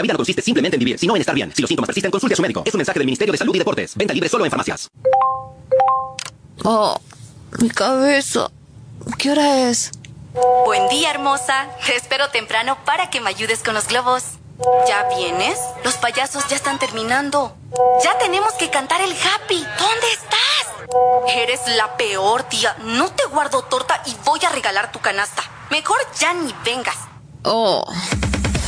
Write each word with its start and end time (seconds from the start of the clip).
La 0.00 0.02
vida 0.02 0.14
no 0.14 0.18
consiste 0.18 0.40
simplemente 0.40 0.76
en 0.76 0.78
vivir, 0.78 0.98
sino 0.98 1.14
en 1.14 1.20
estar 1.20 1.34
bien. 1.34 1.52
Si 1.54 1.60
los 1.60 1.68
síntomas 1.68 1.88
persisten, 1.88 2.10
consulte 2.10 2.32
a 2.32 2.36
su 2.36 2.40
médico. 2.40 2.62
Es 2.64 2.72
un 2.72 2.78
mensaje 2.78 2.98
del 2.98 3.04
Ministerio 3.04 3.32
de 3.32 3.36
Salud 3.36 3.54
y 3.54 3.58
Deportes. 3.58 3.94
Venta 3.96 4.14
libre 4.14 4.30
solo 4.30 4.46
en 4.46 4.50
farmacias. 4.50 4.88
Oh, 6.64 6.98
mi 7.60 7.68
cabeza. 7.68 8.50
¿Qué 9.18 9.30
hora 9.30 9.68
es? 9.68 9.90
Buen 10.64 10.88
día, 10.88 11.10
hermosa. 11.10 11.68
Te 11.84 11.96
espero 11.96 12.30
temprano 12.30 12.78
para 12.86 13.10
que 13.10 13.20
me 13.20 13.28
ayudes 13.28 13.62
con 13.62 13.74
los 13.74 13.88
globos. 13.88 14.24
¿Ya 14.88 15.06
vienes? 15.18 15.58
Los 15.84 15.96
payasos 15.98 16.48
ya 16.48 16.56
están 16.56 16.78
terminando. 16.78 17.54
Ya 18.02 18.16
tenemos 18.16 18.54
que 18.54 18.70
cantar 18.70 19.02
el 19.02 19.12
happy. 19.12 19.62
¿Dónde 19.78 20.12
estás? 20.14 21.36
Eres 21.36 21.60
la 21.76 21.98
peor, 21.98 22.44
tía. 22.44 22.74
No 22.84 23.10
te 23.12 23.26
guardo 23.26 23.64
torta 23.64 24.02
y 24.06 24.16
voy 24.24 24.40
a 24.46 24.48
regalar 24.48 24.92
tu 24.92 24.98
canasta. 25.00 25.42
Mejor 25.70 25.98
ya 26.18 26.32
ni 26.32 26.54
vengas. 26.64 26.96
Oh. 27.44 27.84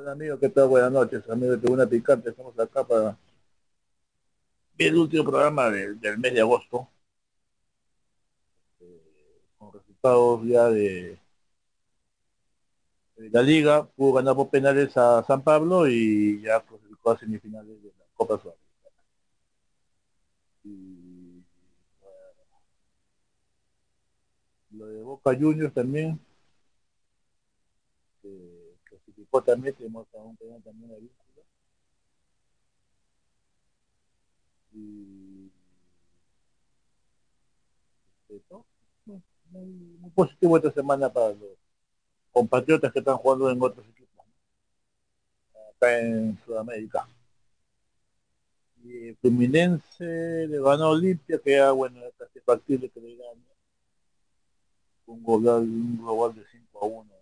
Hola 0.00 0.12
amigos, 0.12 0.40
¿qué 0.40 0.48
tal? 0.48 0.66
Buenas 0.66 0.90
noches, 0.90 1.28
amigos 1.28 1.56
de 1.56 1.60
Tribuna 1.60 1.86
Picante, 1.86 2.30
estamos 2.30 2.58
acá 2.58 2.82
para 2.86 3.18
el 4.78 4.96
último 4.96 5.24
programa 5.24 5.68
del, 5.68 6.00
del 6.00 6.16
mes 6.16 6.32
de 6.32 6.40
agosto, 6.40 6.88
eh, 8.80 9.42
con 9.58 9.72
resultados 9.74 10.40
ya 10.46 10.68
de 10.70 11.18
la 13.16 13.42
liga 13.42 13.86
pudo 13.86 14.14
ganar 14.14 14.34
por 14.34 14.48
penales 14.48 14.96
a 14.96 15.22
San 15.26 15.42
Pablo 15.42 15.86
y 15.86 16.40
ya 16.40 16.60
clasificó 16.62 17.10
a 17.10 17.18
semifinales 17.18 17.82
de 17.82 17.88
la 17.88 18.04
Copa 18.14 18.38
Sudamericana. 18.38 19.04
Y 20.64 21.42
bueno, 22.00 22.40
lo 24.70 24.86
de 24.86 25.02
Boca 25.02 25.34
Juniors 25.38 25.74
también, 25.74 26.18
que 28.22 28.76
clasificó 28.84 29.19
también, 29.38 29.74
tenemos 29.74 30.06
a 30.14 30.18
un 30.18 30.36
penal 30.36 30.60
también 30.62 30.90
a 30.92 30.96
vínculo. 30.96 31.44
Y 34.72 35.50
esto, 38.28 38.64
muy, 39.04 40.10
positivo 40.14 40.56
esta 40.56 40.72
semana 40.72 41.12
para 41.12 41.30
los 41.30 41.56
compatriotas 42.32 42.92
que 42.92 42.98
están 42.98 43.16
jugando 43.16 43.50
en 43.50 43.62
otros 43.62 43.86
equipos 43.88 44.26
acá 45.76 45.98
en 46.00 46.38
Sudamérica. 46.44 47.08
Y 48.82 49.14
Fluminense 49.14 50.46
le 50.48 50.60
ganó 50.60 50.90
Olimpia 50.90 51.38
que 51.38 51.52
ya 51.52 51.70
bueno 51.70 52.00
es 52.04 52.14
casi 52.16 52.40
factible 52.40 52.88
que 52.88 53.00
le 53.00 53.16
gane. 53.16 53.42
Un 55.06 55.22
global, 55.22 55.62
un 55.62 55.98
global 55.98 56.34
de 56.34 56.44
5 56.46 56.84
a 56.84 56.86
1 56.86 57.04
¿no? 57.04 57.14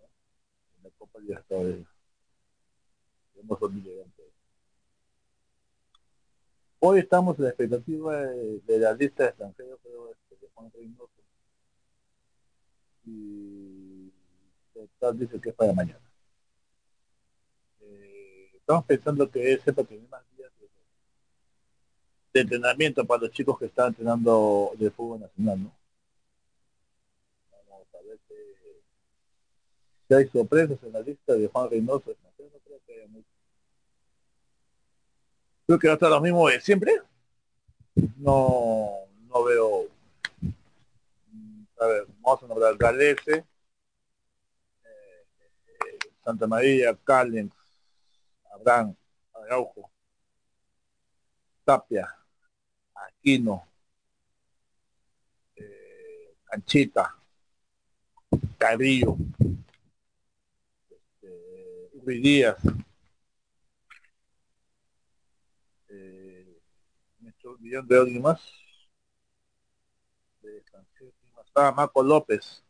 en 0.77 0.83
la 0.83 0.89
Copa 0.97 1.19
Libertadores 1.19 1.85
hoy 6.79 6.99
estamos 6.99 7.37
en 7.37 7.43
la 7.43 7.49
expectativa 7.49 8.17
de, 8.17 8.79
la 8.79 8.93
lista 8.93 9.23
de 9.23 9.29
extranjeros 9.29 9.79
pero 9.83 10.11
este, 10.11 10.35
de 10.35 10.51
Juan 10.53 10.71
Reynoso 10.71 11.11
y 13.05 14.11
tal 14.99 15.17
dice 15.17 15.39
que 15.39 15.49
es 15.49 15.55
para 15.55 15.73
mañana. 15.73 15.99
Eh, 17.81 18.51
estamos 18.55 18.85
pensando 18.85 19.29
que 19.29 19.53
ese 19.53 19.73
para 19.73 19.87
tener 19.87 20.07
más 20.09 20.23
de, 22.33 22.41
entrenamiento 22.41 23.05
para 23.05 23.23
los 23.23 23.31
chicos 23.31 23.57
que 23.57 23.65
están 23.65 23.87
entrenando 23.89 24.71
de 24.77 24.91
fútbol 24.91 25.21
nacional, 25.21 25.63
¿no? 25.63 25.75
Vamos 27.67 27.87
a 27.93 28.01
ver 28.07 28.19
si 30.07 30.13
hay 30.13 30.27
sorpresas 30.29 30.77
en 30.83 30.93
la 30.93 31.01
lista 31.01 31.33
de 31.33 31.47
Juan 31.47 31.69
Reynoso, 31.69 32.15
no 32.23 32.29
creo 32.37 32.79
que 32.85 32.93
haya 32.93 33.07
mucho. 33.07 33.38
Creo 35.69 35.77
que 35.77 35.87
va 35.87 35.93
a 35.93 35.97
estar 35.97 36.09
lo 36.09 36.19
mismo 36.19 36.49
de 36.49 36.59
siempre. 36.59 36.99
No, 38.17 38.89
no 39.27 39.43
veo. 39.43 39.83
A 41.79 41.85
ver, 41.85 42.07
vamos 42.21 42.41
a 42.41 42.47
nombrar 42.47 42.75
Galese, 42.75 43.45
Santa 46.23 46.47
María, 46.47 46.97
Callens, 47.03 47.53
Abraham, 48.51 48.95
Araujo, 49.31 49.91
Tapia, 51.63 52.15
Aquino, 52.95 53.63
eh, 55.55 56.33
Canchita, 56.45 57.15
Carrillo, 58.57 59.17
este, 60.89 61.91
Uri 61.93 62.21
Díaz, 62.21 62.57
eh, 65.89 66.61
me 67.19 67.29
echo 67.29 67.51
un 67.51 67.58
millón 67.69 67.87
de 67.87 67.99
alguien 67.99 68.21
más, 68.21 68.41
de 70.41 70.63
estaba 71.45 71.71
Marco 71.71 72.01
López, 72.01 72.63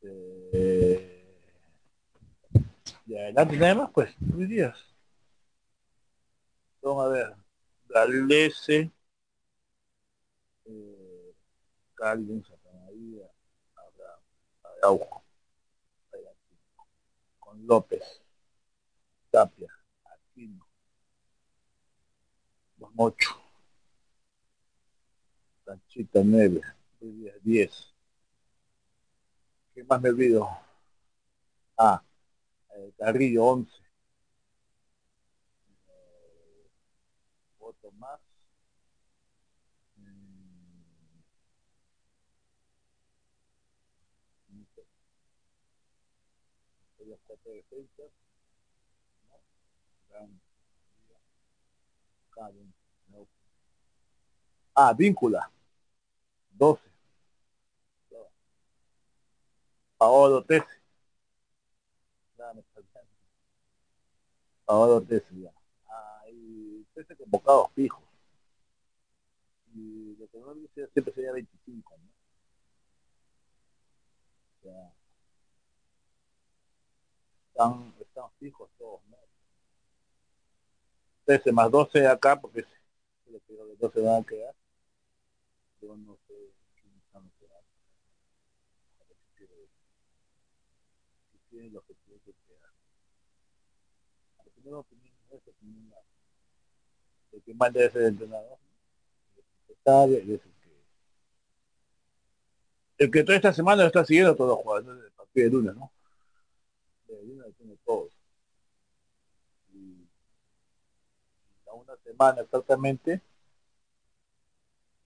Eh, 0.00 1.24
y 3.04 3.16
adelante 3.16 3.56
nada 3.56 3.74
más, 3.74 3.90
pues, 3.92 4.14
Luis 4.20 4.48
Díaz. 4.48 4.78
Vamos 6.80 7.04
a 7.04 7.08
ver. 7.08 7.36
Galese, 7.88 8.92
eh, 10.66 11.34
Calvin, 11.94 12.44
Santa 12.44 12.70
María, 12.72 13.28
Abraham, 13.74 14.20
Araujo, 14.62 15.24
con 17.40 17.66
López, 17.66 18.22
Tapia, 19.30 19.77
8. 22.96 23.40
Lanchita 25.66 26.20
9. 26.24 26.60
Lidia 27.00 27.34
10. 27.42 27.94
¿Qué 29.74 29.84
más 29.84 30.00
me 30.00 30.10
olvido? 30.10 30.48
Ah, 31.76 32.02
eh, 32.74 32.92
Carrillo 32.98 33.44
11. 33.44 33.72
Eh, 35.88 36.68
voto 37.58 37.92
más. 37.92 38.20
las 47.08 47.18
mm. 47.18 47.22
cuatro 47.26 47.52
¿no? 50.10 50.28
Ah, 54.80 54.92
víncula. 54.92 55.50
12. 56.50 56.80
Paolo 59.98 60.44
Tesi. 60.44 60.66
Paolo 64.64 65.02
Tesi, 65.02 65.40
ya. 65.42 65.52
Ah, 65.88 66.22
y 66.30 66.84
13 66.94 67.16
convocados 67.16 67.72
fijos. 67.74 68.04
Y 69.74 70.16
lo 70.16 70.28
que 70.28 70.38
no 70.38 70.54
dice 70.54 70.88
siempre 70.92 71.12
sería 71.14 71.32
25, 71.32 71.96
¿no? 71.96 72.08
Ya. 74.62 74.92
Están, 77.48 77.94
están 78.00 78.30
fijos 78.38 78.70
todos, 78.78 79.00
¿no? 79.07 79.07
13 81.28 81.52
más 81.52 81.70
12 81.70 82.06
acá, 82.06 82.40
porque 82.40 82.64
lo 83.26 83.38
que 83.40 83.52
los 83.52 83.78
12 83.78 84.00
van 84.00 84.22
a 84.22 84.26
quedar. 84.26 84.54
Yo 85.82 85.94
no 85.94 86.16
sé 86.26 86.34
quiénes 86.80 87.04
están 87.04 87.22
los 87.24 87.32
tiene 91.50 91.68
lo 91.68 91.82
que 91.82 91.92
tiene 91.92 92.18
que 92.20 92.32
quedar. 92.32 92.70
La 94.38 94.44
primera 94.54 94.78
opinión 94.78 95.14
es 95.30 95.46
opinión 95.46 95.92
el 97.32 97.42
que 97.42 97.52
debe 97.52 97.90
ser 97.90 98.02
el 98.02 98.08
entrenador, 98.08 98.58
el 99.36 99.44
secretario 99.44 100.18
y 100.20 100.32
es 100.32 100.46
el 100.46 100.52
que 100.62 100.68
el 103.04 103.10
que 103.10 103.22
toda 103.22 103.36
esta 103.36 103.52
semana 103.52 103.84
está 103.84 104.02
siguiendo 104.02 104.32
a 104.32 104.36
todos 104.36 104.56
los 104.56 104.58
jugadores 104.60 105.02
del 105.02 105.12
partido 105.12 105.44
de 105.44 105.50
lunes, 105.52 105.76
¿no? 105.76 105.92
De 107.06 107.22
lunes 107.22 107.54
tiene 107.58 107.76
todos. 107.84 108.18
una 111.78 111.96
semana 112.08 112.40
exactamente, 112.40 113.20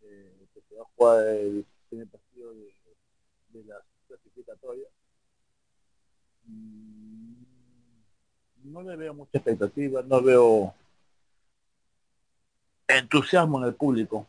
eh, 0.03 0.47
que 0.55 0.61
se 0.69 0.75
va 0.77 0.83
a 0.83 0.87
jugar 0.97 1.27
el 1.27 1.67
primer 1.89 2.09
partido 2.09 2.55
de, 2.55 2.75
de 3.49 3.65
las 3.65 3.83
clasificatorias. 4.07 4.89
Mm, 6.47 7.43
no 8.65 8.83
le 8.83 8.97
veo 8.97 9.15
mucha 9.15 9.39
expectativa, 9.39 10.03
no 10.03 10.23
veo 10.23 10.75
entusiasmo 12.87 13.59
en 13.59 13.65
el 13.65 13.75
público 13.75 14.27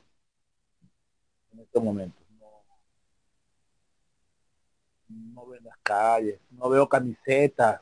en 1.52 1.60
estos 1.60 1.84
momentos. 1.84 2.24
No, 2.40 2.64
no 5.36 5.48
veo 5.48 5.62
las 5.62 5.78
calles, 5.84 6.40
no 6.50 6.70
veo 6.70 6.90
camisetas. 6.90 7.82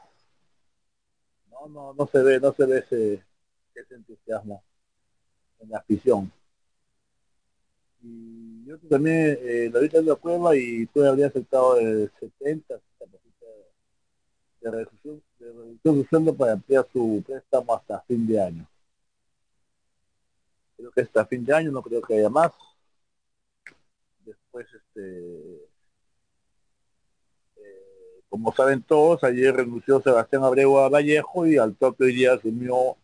No, 1.49 1.67
no, 1.69 1.93
no 1.93 2.07
se 2.07 2.21
ve, 2.23 2.39
no 2.39 2.51
se 2.53 2.65
ve 2.65 2.79
ese, 2.79 3.23
ese 3.75 3.95
entusiasmo 3.95 4.63
en 5.61 5.69
la 5.69 5.77
afición. 5.77 6.31
Y 8.03 8.65
yo 8.65 8.77
también 8.89 9.37
eh, 9.41 9.69
lo 9.71 9.77
ahorita 9.77 9.99
en 9.99 10.05
la 10.07 10.15
prueba 10.15 10.55
y 10.55 10.85
puede 10.87 11.09
habría 11.09 11.27
aceptado 11.27 11.77
el 11.77 12.11
70 12.19 12.79
de 14.61 14.69
reducción, 14.69 15.21
de 15.39 15.51
reducción 15.83 16.35
para 16.37 16.53
ampliar 16.53 16.87
su 16.93 17.23
préstamo 17.25 17.73
hasta 17.73 17.99
fin 18.01 18.27
de 18.27 18.41
año. 18.41 18.67
Creo 20.77 20.91
que 20.91 21.01
hasta 21.01 21.25
fin 21.25 21.43
de 21.43 21.53
año 21.53 21.71
no 21.71 21.81
creo 21.81 22.01
que 22.01 22.15
haya 22.15 22.29
más. 22.29 22.51
Después, 24.23 24.67
este, 24.73 25.55
eh, 27.57 28.21
como 28.29 28.53
saben 28.53 28.83
todos, 28.83 29.23
ayer 29.23 29.55
renunció 29.55 30.01
Sebastián 30.01 30.43
Abreu 30.43 30.77
a 30.77 30.89
Vallejo 30.89 31.47
y 31.47 31.57
al 31.57 31.75
toque 31.75 32.05
hoy 32.05 32.13
día 32.13 32.33
asumió 32.33 32.97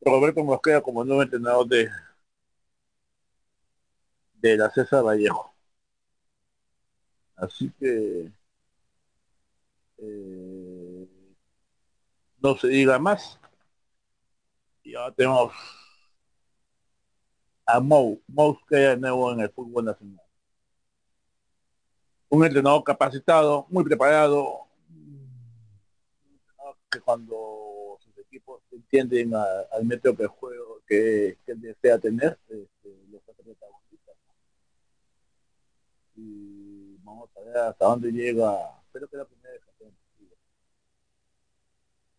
Roberto 0.00 0.44
Mosquera 0.44 0.80
como 0.80 1.04
nuevo 1.04 1.22
entrenador 1.22 1.66
de, 1.68 1.90
de 4.34 4.56
la 4.56 4.70
César 4.70 5.04
Vallejo. 5.04 5.54
Así 7.36 7.70
que 7.78 8.32
eh, 9.98 11.08
no 12.40 12.56
se 12.56 12.68
diga 12.68 12.98
más. 12.98 13.38
Y 14.82 14.94
ahora 14.94 15.14
tenemos 15.14 15.52
a 17.66 17.80
Mou, 17.80 18.20
que 18.68 18.76
de 18.76 18.96
nuevo 18.96 19.32
en 19.32 19.40
el 19.40 19.50
fútbol 19.50 19.84
nacional. 19.84 20.24
Un 22.30 22.44
entrenador 22.44 22.82
capacitado, 22.84 23.66
muy 23.68 23.84
preparado, 23.84 24.66
que 26.90 27.00
cuando 27.00 27.67
equipos 28.48 28.62
entienden 28.72 29.34
al 29.34 29.84
método 29.84 30.14
de 30.14 30.26
juego 30.26 30.82
que, 30.86 31.38
que 31.44 31.54
desea 31.54 31.98
tener, 31.98 32.38
este, 32.48 33.06
los 33.10 33.22
protagonistas. 33.22 34.16
Y 36.16 36.96
vamos 37.02 37.30
a 37.36 37.40
ver 37.40 37.56
hasta 37.58 37.84
dónde 37.84 38.10
llega, 38.10 38.80
espero 38.86 39.08
que 39.08 39.16
la 39.16 39.24
primera 39.24 39.52
vez 39.52 39.62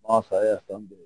Vamos 0.02 0.32
a 0.32 0.40
ver 0.40 0.58
hasta 0.58 0.74
dónde 0.74 0.98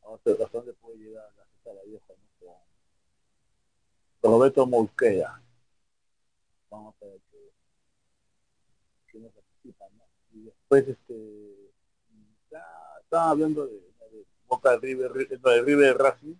vamos 0.00 0.20
a 0.24 0.30
ver 0.30 0.42
hasta 0.42 0.58
dónde 0.58 0.72
puede 0.74 0.96
llegar 0.98 1.24
la 1.36 1.44
cita 1.46 1.74
la 1.74 1.82
vieja 1.82 2.06
¿no? 2.40 2.54
Roberto 4.22 4.64
Mosquera. 4.64 5.42
Vamos 6.70 6.94
a 7.02 7.06
ver 7.06 7.20
qué, 7.32 7.50
qué 9.08 9.18
nos 9.18 9.32
participa, 9.32 9.86
¿no? 9.96 10.04
Y 10.32 10.44
después 10.44 10.86
este 10.86 11.57
estaba 13.08 13.30
hablando 13.30 13.66
de, 13.66 13.80
Boca 14.46 14.72
de 14.72 14.78
River, 14.78 15.12
de 15.12 15.62
River 15.62 15.96
Racing, 15.96 16.34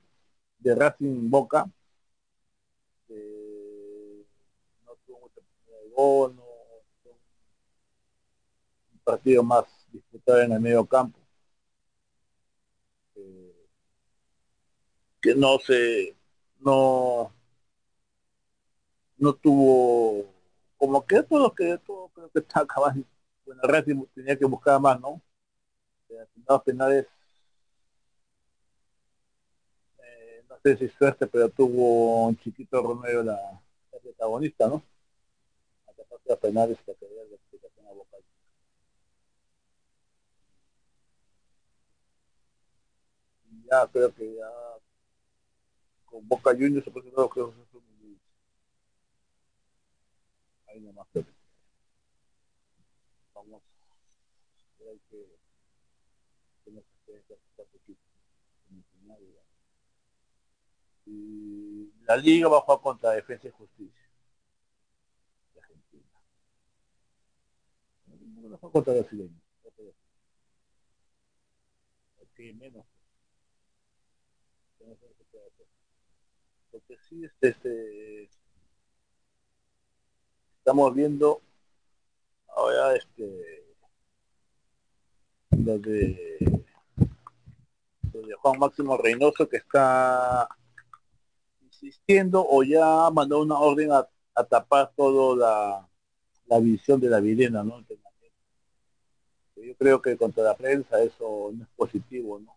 de 0.59 0.75
Racing 0.75 1.31
Boca. 1.31 1.65
No 4.85 4.95
tuvo 5.07 5.21
mucha 5.21 5.41
oportunidad 5.41 5.81
de 5.83 5.91
gol, 5.91 6.37
no, 6.37 6.43
un 8.93 8.99
partido 9.03 9.43
más 9.43 9.65
disputado 9.91 10.43
en 10.43 10.53
el 10.53 10.61
medio 10.61 10.85
campo. 10.85 11.19
Eh, 13.17 13.67
que 15.23 15.35
no 15.35 15.59
se, 15.59 16.15
no, 16.61 17.33
no 19.17 19.35
tuvo, 19.35 20.27
como 20.77 21.07
que 21.07 21.23
todo 21.23 21.55
que 21.55 21.79
todo 21.79 22.09
creo 22.09 22.31
que 22.31 22.41
está 22.41 22.61
acabando. 22.61 23.07
Bueno, 23.47 23.63
el 23.63 23.69
Racing 23.71 24.05
tenía 24.15 24.39
que 24.39 24.45
buscar 24.45 24.79
más, 24.79 25.01
¿no? 25.01 25.23
Los 26.47 26.63
penales, 26.63 27.07
eh, 29.99 30.45
no 30.49 30.57
sé 30.63 30.77
si 30.77 30.89
suerte, 30.89 31.27
pero 31.27 31.49
tuvo 31.51 32.27
un 32.27 32.37
chiquito 32.39 32.83
Romero 32.83 33.23
la, 33.23 33.35
la 33.93 33.99
protagonista, 34.01 34.67
¿no? 34.69 34.83
A 35.87 35.93
de 36.29 36.37
penales 36.37 36.79
para 36.85 36.99
que 36.99 37.07
vea 37.07 37.25
la 37.25 37.37
explicación 37.37 37.87
a 37.87 37.93
Boca. 37.93 38.17
ya 43.71 43.87
creo 43.93 44.15
que 44.15 44.35
ya 44.37 44.49
con 46.07 46.27
Boca 46.27 46.51
Juniors 46.53 46.85
se 46.85 46.91
puede 46.91 47.11
creo 47.11 47.31
que 47.31 47.41
es 47.41 47.75
un 47.75 48.21
ahí 50.67 50.81
nomás 50.81 51.07
creo 51.13 51.25
que 51.25 51.33
vamos 53.35 53.63
tener 54.79 54.99
que 55.11 55.48
y 61.07 61.93
la 62.05 62.17
liga 62.17 62.49
va 62.49 62.59
a 62.59 62.61
jugar 62.61 62.81
contra 62.81 63.11
Defensa 63.13 63.49
y 63.49 63.51
Justicia. 63.51 64.09
De 65.55 65.61
Argentina. 65.61 66.05
No 68.07 68.51
va 68.51 68.57
a 68.57 68.59
jugar 68.59 68.73
contra 68.73 68.95
brasileño 68.95 69.41
aquí 72.39 72.53
menos. 72.55 72.87
Porque 76.71 76.97
sí 77.09 77.25
este, 77.25 77.49
este 77.49 78.31
estamos 80.59 80.95
viendo 80.95 81.43
ahora 82.47 82.95
este 82.95 83.65
lo 85.51 85.79
de 85.79 86.67
de 88.27 88.35
Juan 88.35 88.59
Máximo 88.59 88.97
Reynoso 88.97 89.49
que 89.49 89.59
está 89.59 90.49
insistiendo 91.63 92.45
o 92.49 92.63
ya 92.63 93.11
mandó 93.11 93.41
una 93.41 93.59
orden 93.59 93.93
a, 93.93 94.09
tapar 94.49 94.93
toda 94.95 95.37
la, 95.37 95.89
la 96.47 96.61
visión 96.61 97.01
de 97.01 97.09
la 97.09 97.19
videna, 97.19 97.65
¿no? 97.65 97.85
Yo 99.57 99.75
creo 99.77 100.01
que 100.01 100.17
contra 100.17 100.45
la 100.45 100.57
prensa 100.57 101.03
eso 101.03 101.51
no 101.53 101.65
es 101.65 101.71
positivo, 101.75 102.39
¿no? 102.39 102.57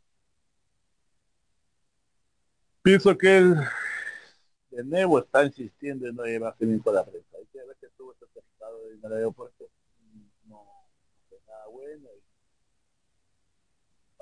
Pienso 2.83 3.17
que 3.17 3.37
él 3.37 3.55
de 4.71 4.83
nuevo 4.83 5.19
está 5.19 5.43
insistiendo 5.43 6.07
en 6.07 6.15
no 6.15 6.23
llevarse 6.23 6.65
bien 6.65 6.79
con 6.79 6.95
la 6.95 7.05
prensa. 7.05 7.37
Hay 7.37 7.45
que 7.47 7.59
ver 7.63 7.75
que 7.79 7.87
estuvo 7.87 8.13
este 8.13 8.25
en 8.93 9.05
el 9.05 9.13
aeropuerto. 9.13 9.69
No, 10.45 10.63
no 11.29 11.37
nada 11.47 11.67
bueno. 11.67 12.07
Y 12.15 12.30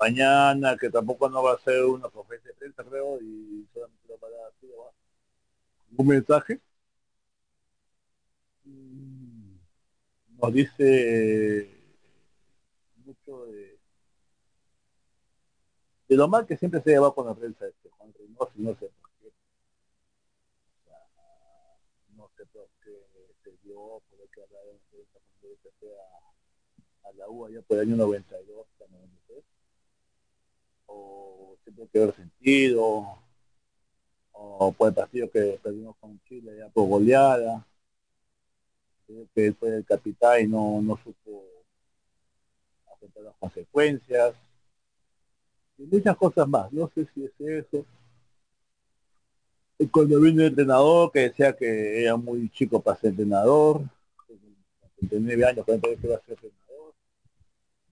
mañana, 0.00 0.76
que 0.76 0.90
tampoco 0.90 1.28
no 1.28 1.42
va 1.42 1.54
a 1.54 1.58
ser 1.58 1.84
una 1.84 2.08
conferencia 2.08 2.50
de 2.52 2.58
prensa, 2.58 2.84
creo, 2.84 3.20
y 3.20 3.66
solamente 3.72 4.14
va 4.22 4.28
a 4.28 4.48
así, 4.48 4.66
un 5.96 6.06
mensaje. 6.06 6.60
Mm, 8.64 9.56
nos 10.38 10.52
dice 10.52 11.68
mucho 13.04 13.46
de 13.46 13.78
lo 16.16 16.28
mal 16.28 16.46
que 16.46 16.56
siempre 16.56 16.80
se 16.82 16.90
lleva 16.90 17.14
con 17.14 17.26
la 17.26 17.34
prensa 17.34 17.66
este 17.66 17.88
Juan 17.90 18.12
Reynoso 18.12 18.52
y 18.56 18.62
no 18.62 18.74
sé 18.74 18.90
por 19.00 19.10
qué. 19.20 19.32
No 22.16 22.28
sé 22.36 22.46
por 22.46 22.68
qué 22.82 22.90
se 23.44 23.50
dio, 23.62 24.02
por 24.10 24.28
que 24.30 24.42
hablar 24.42 24.64
de 24.64 24.72
la 24.72 24.78
prensa 24.90 25.18
cuando 25.40 25.56
se 25.62 27.08
a, 27.08 27.12
la 27.12 27.28
U 27.28 27.46
allá 27.46 27.62
por 27.62 27.78
el 27.78 27.88
año 27.88 27.96
92, 27.96 28.66
93. 28.78 29.44
O 30.92 31.56
siempre 31.62 31.88
que 31.92 32.02
haber 32.02 32.14
sentido, 32.16 33.18
o 34.32 34.72
por 34.72 34.88
el 34.88 34.94
partido 34.94 35.30
que 35.30 35.58
perdimos 35.62 35.96
con 35.96 36.20
Chile 36.24 36.56
ya 36.58 36.68
por 36.68 36.88
goleada. 36.88 37.66
Creo 39.06 39.26
que 39.34 39.52
fue 39.52 39.76
el 39.76 39.84
capitán 39.84 40.42
y 40.42 40.46
no, 40.46 40.80
no 40.82 40.96
supo 40.98 41.44
aceptar 42.92 43.24
las 43.24 43.36
consecuencias 43.36 44.34
y 45.80 45.84
muchas 45.84 46.16
cosas 46.16 46.46
más. 46.46 46.72
No 46.72 46.90
sé 46.94 47.06
si 47.14 47.24
es 47.24 47.32
eso. 47.40 47.84
Y 49.78 49.86
cuando 49.86 50.20
vino 50.20 50.42
el 50.42 50.48
entrenador, 50.48 51.10
que 51.10 51.20
decía 51.20 51.56
que 51.56 52.02
era 52.02 52.16
muy 52.16 52.50
chico 52.50 52.80
para 52.82 53.00
ser 53.00 53.10
entrenador, 53.10 53.80
39 54.96 55.46
años, 55.46 55.64
40 55.64 55.88
que 55.88 56.06
iba 56.06 56.16
a 56.16 56.20
ser 56.20 56.32
entrenador, 56.32 56.94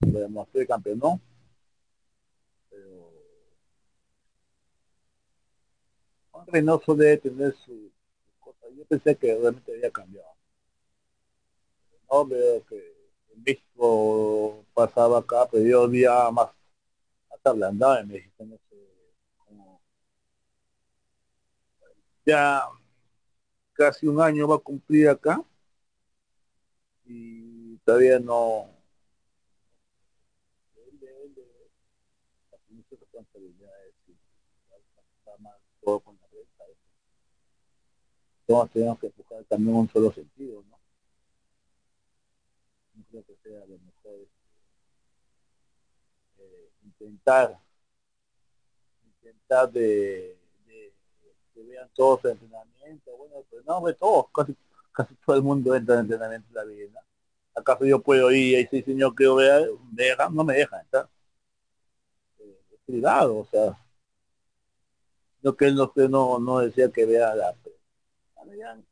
lo 0.01 0.19
demostró 0.19 0.61
y 0.61 0.67
campeonó. 0.67 1.19
Pero 2.69 3.11
Juan 6.28 6.28
Reynoso 6.47 6.95
debe 6.95 7.17
tener 7.17 7.55
su, 7.55 7.91
cosa. 8.39 8.67
Yo 8.75 8.85
pensé 8.85 9.15
que 9.15 9.27
realmente 9.35 9.71
había 9.71 9.91
cambiado. 9.91 10.29
No 12.09 12.25
veo 12.25 12.65
que 12.65 12.77
en 13.33 13.43
México 13.43 14.65
pasaba 14.73 15.19
acá, 15.19 15.47
pero 15.51 15.63
yo 15.63 15.87
día 15.87 16.29
más, 16.31 16.49
más 17.29 17.39
ablandado 17.43 17.99
en 17.99 18.07
México. 18.07 18.45
No 18.45 18.57
sé, 18.69 18.75
como... 19.45 19.81
Ya 22.25 22.63
casi 23.73 24.07
un 24.07 24.21
año 24.21 24.47
va 24.47 24.55
a 24.55 24.59
cumplir 24.59 25.07
acá 25.07 25.43
y 27.05 27.77
todavía 27.77 28.19
no 28.19 28.69
todos 38.49 38.71
tenemos 38.71 38.97
que 38.97 39.05
empujar 39.05 39.43
también 39.43 39.75
un 39.75 39.87
solo 39.89 40.11
sentido, 40.11 40.63
¿no? 40.67 40.79
No 42.95 43.03
creo 43.11 43.23
que 43.23 43.35
sea 43.43 43.59
lo 43.67 43.77
mejor 43.77 44.27
eh, 46.39 46.71
intentar 46.83 47.59
intentar 49.03 49.71
de, 49.71 50.35
de, 50.65 50.93
que 51.53 51.61
vean 51.61 51.87
todos 51.93 52.25
el 52.25 52.31
entrenamiento, 52.31 53.15
bueno, 53.17 53.35
pues 53.51 53.63
no, 53.65 53.85
de 53.85 53.93
todos, 53.93 54.25
casi, 54.33 54.57
casi 54.93 55.13
todo 55.23 55.35
el 55.35 55.43
mundo 55.43 55.75
entra 55.75 55.93
en 55.93 56.01
entrenamiento 56.01 56.47
en 56.49 56.55
la 56.55 56.63
vida. 56.63 57.05
¿Acaso 57.53 57.85
yo 57.85 58.01
puedo 58.01 58.31
ir 58.31 58.57
y 58.57 58.63
decir, 58.63 58.83
señor, 58.83 59.13
quiero 59.13 59.35
ver, 59.35 59.69
me 59.91 60.05
dejan, 60.05 60.33
no 60.33 60.43
me 60.43 60.55
dejan, 60.55 60.81
¿está? 60.85 61.07
Eh, 62.39 62.59
es 62.71 62.79
privado, 62.83 63.37
o 63.37 63.45
sea, 63.45 63.77
no 65.43 65.55
que 65.55 65.65
él 65.65 65.75
no, 65.75 65.93
no, 66.09 66.39
no 66.39 66.59
decía 66.61 66.89
que 66.89 67.05
vea 67.05 67.35
la 67.35 67.53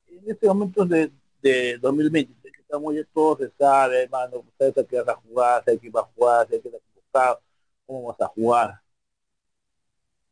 en 0.08 0.30
este 0.30 0.48
momento 0.48 0.86
de, 0.86 1.12
de 1.42 1.78
2020, 1.78 2.52
que 2.52 2.62
estamos 2.62 2.94
ya 2.96 3.04
todos 3.14 3.40
se 3.40 3.52
sabe, 3.58 4.04
hermano, 4.04 4.40
ustedes 4.40 4.86
que 4.88 4.98
vas 4.98 5.10
a 5.10 5.16
jugar, 5.16 5.64
sé 5.64 5.80
que 5.80 5.90
va 5.90 6.02
a 6.02 6.04
jugar, 6.04 6.48
sé 6.48 6.62
que 6.62 6.70
va 6.70 6.78
a 6.78 6.96
buscar, 6.96 7.40
cómo 7.86 8.02
vamos 8.04 8.22
a 8.22 8.28
jugar. 8.28 8.82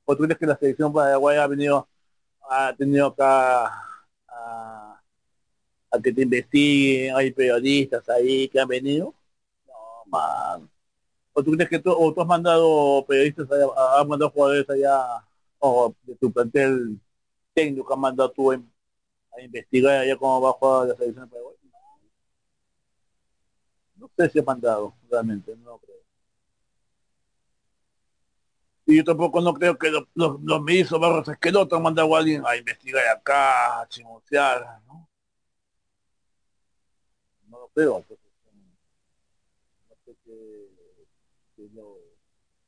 ¿O 0.05 0.15
tú 0.15 0.23
crees 0.23 0.37
que 0.37 0.45
la 0.45 0.57
selección 0.57 0.93
paraguaya 0.93 1.43
ha 1.43 1.47
venido, 1.47 1.87
ha 2.49 2.73
tenido 2.75 3.07
acá 3.07 3.71
a, 4.27 5.01
que 6.03 6.11
te 6.11 6.23
investiguen, 6.23 7.15
hay 7.15 7.31
periodistas 7.31 8.07
ahí 8.09 8.49
que 8.49 8.59
han 8.59 8.67
venido? 8.67 9.15
No, 9.65 9.73
man. 10.07 10.69
¿O 11.33 11.43
tú 11.43 11.51
crees 11.51 11.69
que 11.69 11.79
tú, 11.79 11.91
o 11.91 12.13
tú 12.13 12.21
has 12.21 12.27
mandado 12.27 13.05
periodistas, 13.07 13.49
allá, 13.51 13.65
has 13.99 14.07
mandado 14.07 14.31
jugadores 14.31 14.69
allá, 14.69 15.25
o 15.59 15.93
de 16.03 16.15
tu 16.15 16.31
plantel 16.31 16.99
técnico 17.53 17.87
que 17.87 17.93
has 17.93 17.99
mandado 17.99 18.31
tú 18.31 18.51
en, 18.51 18.69
a 19.37 19.41
investigar 19.41 19.99
allá 19.99 20.17
cómo 20.17 20.41
va 20.41 20.49
a 20.49 20.53
jugar 20.53 20.87
la 20.87 20.95
selección 20.95 21.25
de 21.25 21.31
Paraguay. 21.31 21.55
No 23.95 24.09
sé 24.17 24.29
si 24.29 24.39
ha 24.39 24.43
mandado, 24.43 24.93
realmente, 25.09 25.55
no 25.55 25.77
creo. 25.79 25.95
Y 28.87 28.97
yo 28.97 29.03
tampoco 29.03 29.41
no 29.41 29.53
creo 29.53 29.77
que 29.77 29.89
los, 29.89 30.03
los, 30.13 30.39
los 30.41 30.61
ministros 30.61 31.01
Barros 31.01 31.27
Esqueloto 31.27 31.75
han 31.75 31.81
mandado 31.81 32.15
a 32.15 32.19
alguien 32.19 32.43
a 32.45 32.55
investigar 32.55 33.07
acá, 33.07 33.81
a 33.81 33.87
¿no? 34.85 35.09
No 37.47 37.59
lo 37.59 37.67
creo, 37.69 37.97
entonces, 37.97 38.25
no 39.89 39.95
sé 40.05 40.15
qué, 40.23 40.69
qué, 41.55 41.69
lo, 41.73 41.97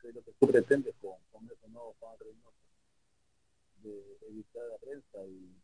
es 0.04 0.16
lo 0.16 0.24
que 0.24 0.32
tú 0.40 0.48
pretendes 0.48 0.96
con, 1.00 1.20
con 1.32 1.46
eso, 1.46 1.68
¿no, 1.68 1.94
Juan 2.00 2.18
Reynoso? 2.20 2.54
De 3.84 4.18
evitar 4.30 4.64
la 4.72 4.78
prensa 4.78 5.24
y 5.28 5.57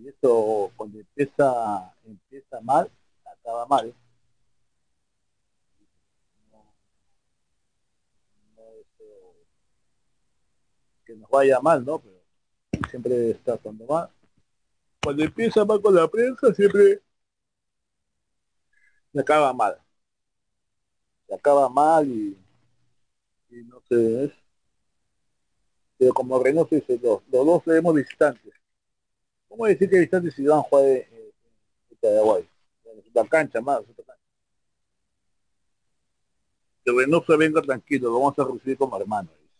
y 0.00 0.08
esto 0.08 0.72
cuando 0.76 0.98
empieza 0.98 1.94
empieza 2.04 2.60
mal 2.60 2.90
acaba 3.24 3.66
mal 3.66 3.94
no, 6.50 6.74
no 8.56 8.62
deseo 8.62 9.34
que 11.04 11.14
nos 11.16 11.30
vaya 11.30 11.60
mal 11.60 11.84
no 11.84 11.98
pero 11.98 12.16
siempre 12.88 13.30
está 13.30 13.58
cuando 13.58 13.84
mal 13.86 14.10
cuando 15.02 15.24
empieza 15.24 15.64
mal 15.64 15.80
con 15.80 15.94
la 15.94 16.08
prensa 16.08 16.52
siempre 16.54 17.00
se 19.12 19.20
acaba 19.20 19.52
mal. 19.52 19.76
Se 21.26 21.34
acaba 21.34 21.68
mal 21.68 22.06
y, 22.08 22.36
no 23.50 23.80
sé 23.88 24.24
es 24.24 24.32
pero 25.98 26.14
como 26.14 26.42
Reynoso 26.42 26.74
dice 26.74 26.98
los, 27.02 27.20
los 27.30 27.46
dos 27.46 27.62
seremos 27.64 27.94
distantes 27.94 28.59
¿Cómo 29.50 29.66
decir 29.66 29.90
que 29.90 29.98
Distante 29.98 30.30
si 30.30 30.46
van 30.46 30.60
a 30.60 30.62
jugar 30.62 30.84
en 30.84 31.32
Paraguay? 32.00 32.48
En 32.84 33.02
la 33.12 33.26
cancha 33.26 33.60
más, 33.60 33.80
otra 33.80 34.04
cancha. 34.04 34.22
Que 36.84 36.92
Reynoso 36.92 37.36
venga 37.36 37.60
tranquilo, 37.60 38.10
lo 38.10 38.20
vamos 38.20 38.38
a 38.38 38.44
recibir 38.44 38.78
como 38.78 38.96
hermano, 38.96 39.28
dice. 39.42 39.54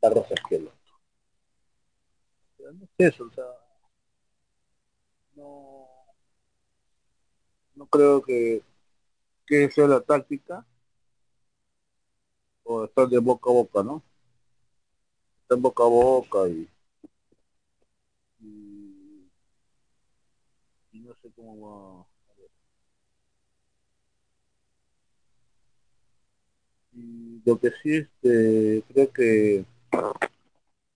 La 0.00 0.10
Rosa 0.10 0.34
Esquelo. 0.34 0.70
Pero 2.56 2.72
no 2.74 2.84
es 2.96 3.12
eso, 3.12 3.24
o 3.24 3.30
sea, 3.32 3.44
no, 5.34 5.88
no 7.74 7.86
creo 7.86 8.22
que, 8.22 8.62
que 9.46 9.68
sea 9.68 9.88
la 9.88 10.00
táctica 10.00 10.64
o 12.62 12.84
estar 12.84 13.08
de 13.08 13.18
boca 13.18 13.50
a 13.50 13.52
boca, 13.52 13.82
¿no? 13.82 14.00
Estar 15.42 15.58
boca 15.58 15.82
a 15.82 15.88
boca 15.88 16.48
y 16.48 16.68
y 26.92 27.42
lo 27.44 27.58
que 27.58 27.70
sí 27.82 27.96
este 27.96 28.84
creo 28.88 29.12
que 29.12 29.64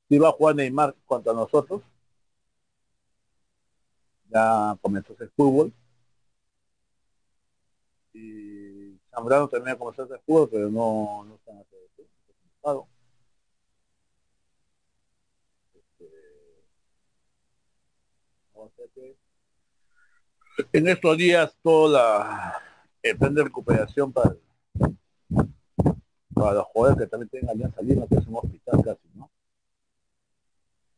si 0.09 0.19
va 0.19 0.29
a 0.29 0.33
jugar 0.33 0.57
Neymar 0.57 0.95
contra 1.07 1.33
nosotros. 1.33 1.83
Ya 4.31 4.77
comenzó 4.83 5.15
el 5.19 5.31
fútbol. 5.31 5.73
Y 8.13 8.99
Zambrano 9.11 9.49
también 9.49 9.77
comenzó 9.77 10.03
el 10.03 10.21
fútbol 10.21 10.49
pero 10.51 10.71
no 10.71 11.25
no 11.25 11.35
están 11.37 11.59
haciendo 11.59 11.89
en 20.73 20.89
estos 20.89 21.17
días 21.17 21.57
toda 21.63 21.91
la 21.91 22.63
el 23.03 23.17
plan 23.17 23.35
de 23.35 23.45
recuperación 23.45 24.13
para, 24.13 24.37
para 26.35 26.55
los 26.55 26.65
jugadores 26.67 26.99
que 26.99 27.07
también 27.07 27.29
tienen 27.29 27.51
Alianza 27.51 27.81
Lima, 27.81 28.07
que 28.09 28.17
es 28.17 28.27
un 28.27 28.37
hospital 28.37 28.83
casi, 28.85 29.09
¿no? 29.15 29.31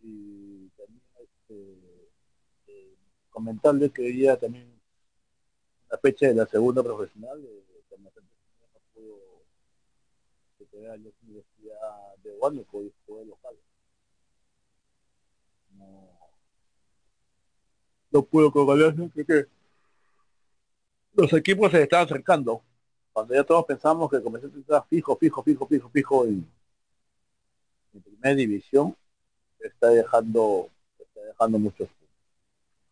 Y 0.03 0.69
también 0.71 1.03
este, 1.19 1.79
eh, 2.69 2.97
comentarle 3.29 3.91
que 3.91 4.03
hoy 4.03 4.13
día 4.13 4.39
también 4.39 4.81
la 5.91 5.99
fecha 5.99 6.27
de 6.27 6.35
la 6.35 6.47
segunda 6.47 6.83
profesional 6.83 7.39
eh, 7.45 7.65
no 7.99 8.11
pudo 8.95 9.19
la 10.73 10.95
Universidad 11.23 12.17
de 12.23 12.33
Huánuco 12.33 12.83
y 12.83 12.93
fue 13.07 13.25
local. 13.25 13.55
No, 15.77 16.20
no 18.11 18.23
puedo 18.23 18.51
con 18.51 18.67
que 19.27 19.47
los 21.15 21.33
equipos 21.33 21.71
se 21.71 21.83
están 21.83 22.05
acercando. 22.05 22.63
Cuando 23.13 23.35
ya 23.35 23.45
todos 23.45 23.65
pensamos 23.67 24.11
que 24.11 24.23
comenzó 24.23 24.49
a 24.75 24.83
fijo, 24.85 25.17
fijo, 25.17 25.43
fijo, 25.43 25.67
fijo, 25.67 25.91
fijo 25.91 26.25
en, 26.27 26.47
primera 28.03 28.35
división, 28.35 28.97
está 29.59 29.89
dejando, 29.89 30.71
está 30.99 31.21
dejando 31.23 31.59
muchos 31.59 31.89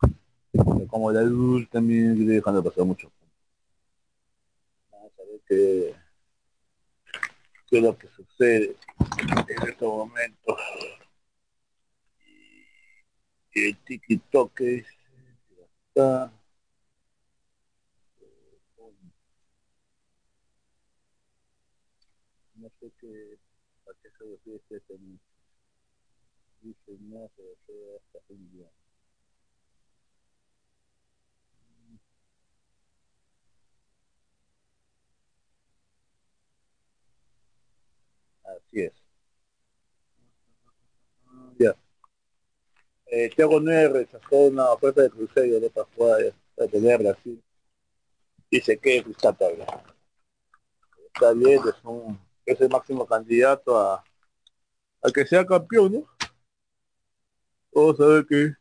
puntos. 0.03 0.89
Como 0.89 1.13
la 1.13 1.23
luz 1.23 1.69
también 1.71 2.21
está 2.21 2.33
dejando 2.33 2.65
pasar 2.65 2.85
muchos 2.85 3.11
puntos. 3.11 3.39
Vamos 4.91 5.13
a 5.19 5.23
ver 5.23 5.41
qué, 5.47 5.95
qué 7.69 7.77
es 7.77 7.83
lo 7.83 7.97
que 7.97 8.09
sucede 8.09 8.77
en 9.49 9.69
estos 9.69 9.89
momentos. 9.89 10.57
Y 13.55 13.69
el 13.69 13.79
tiki-toque 13.85 14.85
está 15.99 16.33
no 22.55 22.71
sé 22.79 22.93
qué 23.01 23.37
a 23.89 23.93
qué 24.01 24.09
se 24.17 24.25
refiere 24.25 24.59
este 24.59 24.81
término 24.83 25.19
no 27.01 27.29
se 27.35 27.43
refiere 27.43 27.97
esta 27.97 28.19
religión 28.29 28.71
así 38.45 38.83
es 38.83 38.98
Eh, 43.11 43.31
Thiago 43.35 43.59
Nueve 43.59 44.01
rechazó 44.01 44.37
una 44.37 44.71
oferta 44.71 45.03
de 45.03 45.11
Cruzeiro 45.11 45.61
de 45.61 45.71
para 45.71 45.87
jugar 45.95 46.35
para 46.55 46.71
tener 46.71 46.99
Brasil. 46.99 47.43
Dice 48.51 48.79
que 48.79 48.99
está 48.99 49.33
todavía. 49.33 49.67
Está 51.07 51.33
bien, 51.33 51.61
es, 52.45 52.61
el 52.61 52.69
máximo 52.69 53.07
candidato 53.07 53.79
a, 53.79 54.05
a 55.03 55.11
que 55.13 55.27
sea 55.27 55.47
campeón, 55.47 55.93
¿no? 55.93 56.07
Vamos 57.73 58.01
a 58.01 58.07
ver 58.07 58.27
qué. 58.27 58.55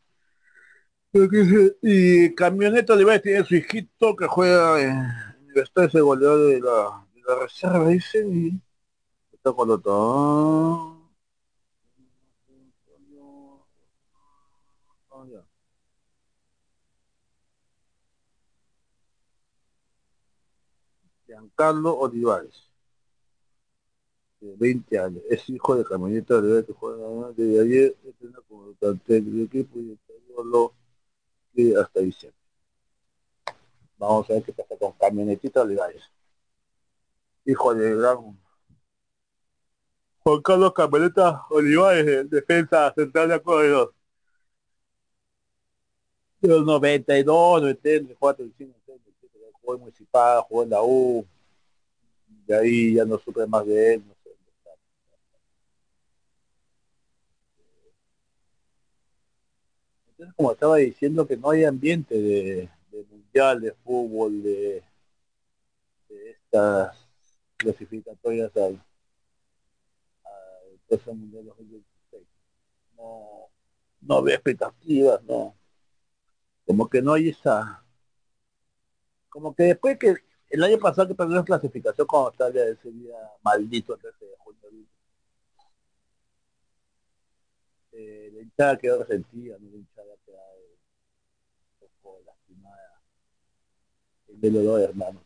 Y 1.82 2.36
Camioneta 2.36 2.94
Olivares 2.94 3.22
tiene 3.24 3.44
su 3.44 3.56
hijito 3.56 4.16
que 4.16 4.28
juega 4.28 4.82
en 4.82 5.08
Universidad 5.46 5.86
ese 5.86 6.02
goleador 6.02 6.52
de 6.52 6.60
la, 6.62 7.06
de 7.14 7.22
la 7.28 7.40
reserva, 7.40 7.88
dice, 7.90 8.26
y 8.28 8.62
está 9.34 9.52
con 9.54 9.72
otro. 9.72 10.97
Giancarlo 21.38 21.96
Olivares, 22.00 22.68
de 24.40 24.56
20 24.56 25.00
años, 25.00 25.24
es 25.30 25.48
hijo 25.50 25.76
de 25.76 25.84
Camioneta 25.84 26.38
Olivares 26.38 26.66
que 26.66 26.74
juega 26.74 27.32
desde 27.36 27.62
ayer, 27.62 27.96
entrena 28.04 28.40
como 28.48 28.74
del 28.80 29.44
equipo 29.44 29.80
y 29.80 29.98
lo 30.44 30.74
que 31.54 31.76
hasta 31.78 32.00
diciembre. 32.00 32.40
Vamos 33.98 34.30
a 34.30 34.34
ver 34.34 34.44
qué 34.44 34.54
pasa 34.54 34.76
con 34.78 34.94
Camionetita 34.94 35.62
Olivares. 35.62 36.04
Hijo 37.46 37.74
de 37.74 37.96
gran 37.96 38.38
Juan 40.24 40.42
Carlos 40.42 40.74
Camioneta 40.74 41.46
Olivares, 41.50 42.30
defensa 42.30 42.92
central 42.96 43.30
de 43.30 43.36
acuerdo 43.36 43.94
de 46.42 46.50
los 46.50 46.66
92, 46.66 47.62
94, 47.62 48.46
95, 48.46 48.87
jugó 49.68 49.76
en 49.76 49.82
Municipal, 49.82 50.42
jugó 50.44 50.64
en 50.64 50.70
la 50.70 50.82
U, 50.82 51.26
de 52.46 52.58
ahí 52.58 52.94
ya 52.94 53.04
no 53.04 53.18
supe 53.20 53.46
más 53.46 53.66
de 53.66 53.96
él, 53.96 54.04
no 54.08 54.14
sé 54.24 54.30
Entonces, 60.10 60.36
como 60.36 60.52
estaba 60.52 60.78
diciendo, 60.78 61.28
que 61.28 61.38
no 61.38 61.52
hay 61.52 61.66
ambiente 61.66 62.16
de, 62.16 62.70
de 62.92 63.04
mundial, 63.12 63.62
de 63.62 63.74
fútbol, 63.74 64.42
de, 64.42 64.84
estas 66.10 66.98
clasificatorias 67.58 68.56
al, 68.56 68.82
al 70.90 71.16
Mundial 71.16 71.46
2016. 71.46 72.24
No, 72.96 73.50
no 74.02 74.16
había 74.16 74.36
expectativas, 74.36 75.22
no. 75.24 75.54
Como 76.66 76.90
que 76.90 77.02
no 77.02 77.14
hay 77.14 77.30
esa 77.30 77.84
como 79.38 79.54
que 79.54 79.66
después 79.66 80.00
que 80.00 80.16
el 80.50 80.64
año 80.64 80.80
pasado 80.80 81.08
que 81.08 81.14
perdió 81.14 81.36
la 81.36 81.46
clasificación 81.46 82.08
con 82.08 82.26
Australia 82.26 82.66
ese 82.66 82.92
día 82.92 83.16
maldito 83.44 83.94
el 83.94 84.02
13 84.02 84.26
de 84.26 84.36
junio 84.40 84.62
eh, 87.92 88.32
la 88.34 88.42
hinchada 88.42 88.80
quedó 88.80 89.04
resentida 89.04 89.56
no 89.60 89.70
la 89.70 89.78
hinchada 89.78 90.16
quedó 90.26 90.40
un 91.82 91.90
poco 92.02 92.20
lastimada. 92.26 93.00
El 94.28 94.42
de 94.42 94.52
los 94.52 94.64
dos 94.64 94.82
hermanos 94.82 95.22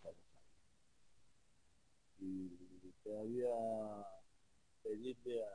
y 2.19 2.49
todavía 3.05 3.47
pedirle 4.83 5.41
a 5.41 5.47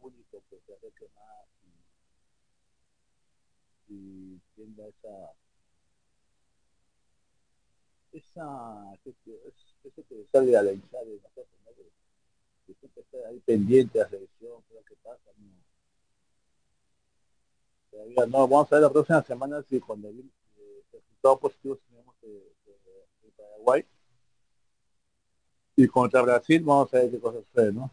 público 0.00 0.42
que 0.50 0.58
se 0.66 0.74
acerque 0.74 1.08
más 1.14 1.59
y 3.90 4.40
tenga 4.54 4.86
esa 4.86 5.32
esa 8.12 8.94
eso 9.84 10.04
que 10.08 10.26
sale 10.32 10.56
a 10.56 10.62
la 10.62 10.72
hinchada 10.72 11.04
de 11.04 11.20
¿no? 11.20 11.72
que, 11.74 11.90
que 12.66 12.74
siempre 12.74 13.02
está 13.02 13.28
ahí 13.28 13.40
pendiente 13.40 13.98
de 13.98 14.04
la 14.04 14.10
selección, 14.10 14.62
qué 14.68 14.76
que 14.88 14.96
pasa, 15.02 15.30
no. 15.38 15.48
Todavía 17.90 18.26
no, 18.26 18.48
vamos 18.48 18.72
a 18.72 18.76
ver 18.76 18.82
la 18.82 18.92
próxima 18.92 19.22
semana 19.22 19.62
si 19.68 19.80
cuando 19.80 20.08
el 20.08 20.20
eh, 20.20 20.82
resultado 20.92 21.38
positivo 21.38 21.76
tenemos 21.88 22.14
de, 22.20 22.50
Paraguay 23.36 23.84
y 25.76 25.86
contra 25.86 26.22
Brasil 26.22 26.62
vamos 26.62 26.92
a 26.94 26.98
ver 26.98 27.10
qué 27.10 27.20
cosas 27.20 27.44
sucede, 27.46 27.72
¿no? 27.72 27.90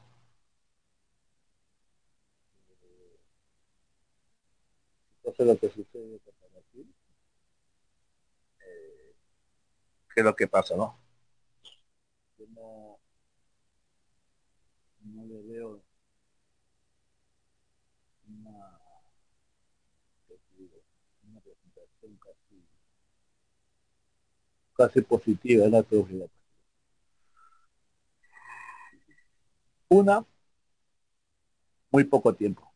Entonces 5.37 5.53
lo 5.53 5.59
que 5.69 5.75
sucede 5.75 6.19
con 6.21 6.33
Brasil, 6.51 6.93
eh, 8.59 9.13
¿qué 10.13 10.21
es 10.21 10.25
lo 10.25 10.35
que 10.35 10.47
pasa, 10.47 10.75
no? 10.75 10.97
Yo 12.37 12.45
no, 12.55 12.99
no 15.05 15.25
le 15.25 15.41
veo 15.41 15.81
una, 18.27 18.79
una 21.27 21.39
presentación 21.41 22.17
casi, 22.17 22.63
casi 24.77 25.01
positiva 25.01 25.65
en 25.65 25.71
la 25.71 25.83
teoría. 25.83 26.25
Una, 29.89 30.25
muy 31.91 32.05
poco 32.05 32.33
tiempo. 32.33 32.66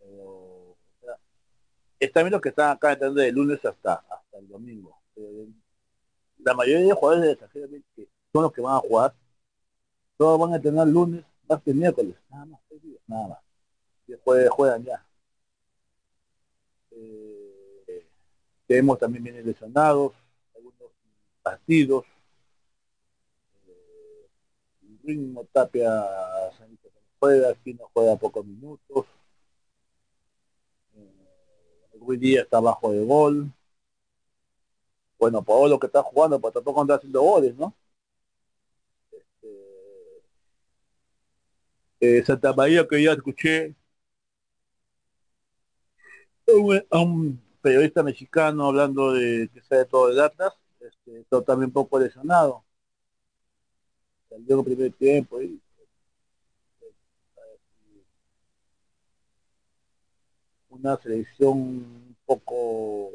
Pero, 0.00 0.76
también 2.12 2.32
los 2.32 2.40
que 2.40 2.48
están 2.48 2.70
acá 2.70 2.92
entrando 2.92 3.20
de 3.20 3.30
lunes 3.30 3.64
hasta 3.64 3.94
hasta 3.94 4.38
el 4.38 4.48
domingo. 4.48 4.98
la 6.38 6.54
mayoría 6.54 6.86
de 6.86 6.92
jugadores 6.92 7.24
de 7.24 7.32
extranjero 7.32 7.68
que 7.94 8.08
son 8.32 8.42
los 8.42 8.52
que 8.52 8.60
van 8.60 8.76
a 8.76 8.80
jugar, 8.80 9.14
todos 10.16 10.40
van 10.40 10.54
a 10.54 10.60
tener 10.60 10.86
lunes, 10.88 11.24
martes, 11.48 11.74
miércoles, 11.74 12.16
nada 12.30 12.46
más, 12.46 12.60
nada 13.06 13.28
más. 13.28 13.38
Y 14.06 14.14
juegan 14.48 14.84
ya. 14.84 15.04
Eh, 16.90 18.06
tenemos 18.66 18.98
también 18.98 19.24
vienen 19.24 19.46
lesionados, 19.46 20.12
algunos 20.54 20.90
partidos. 21.42 22.04
Eh, 23.66 24.28
ritmo 25.04 25.46
Tapia 25.52 26.06
juega, 27.18 27.50
aquí 27.50 27.74
no 27.74 27.90
juega 27.92 28.16
pocos 28.16 28.44
minutos. 28.44 29.06
Eh, 32.00 32.04
hoy 32.06 32.16
día 32.16 32.42
está 32.42 32.60
bajo 32.60 32.92
de 32.92 33.04
gol. 33.04 33.52
Bueno, 35.18 35.42
por 35.42 35.68
lo 35.68 35.78
que 35.78 35.86
está 35.86 36.02
jugando, 36.02 36.40
pues 36.40 36.54
tampoco 36.54 36.80
anda 36.80 36.96
haciendo 36.96 37.20
goles, 37.22 37.54
¿no? 37.56 37.74
Este, 39.12 39.48
eh, 42.00 42.22
Santa 42.24 42.52
María 42.52 42.86
que 42.88 43.02
ya 43.02 43.12
escuché 43.12 43.74
a 46.90 46.98
un 46.98 47.40
periodista 47.62 48.02
mexicano 48.02 48.66
hablando 48.66 49.12
de 49.12 49.48
que 49.52 49.62
sabe 49.62 49.84
todo 49.84 50.12
de 50.12 50.22
Atlas, 50.22 50.52
este, 50.80 51.24
todo 51.28 51.42
también 51.42 51.70
poco 51.70 51.98
lesionado. 51.98 52.64
Salió 54.28 54.58
el 54.58 54.64
primer 54.64 54.92
tiempo 54.92 55.40
y 55.42 55.60
una 60.82 60.96
selección 60.98 61.56
un 61.58 62.16
poco 62.24 63.10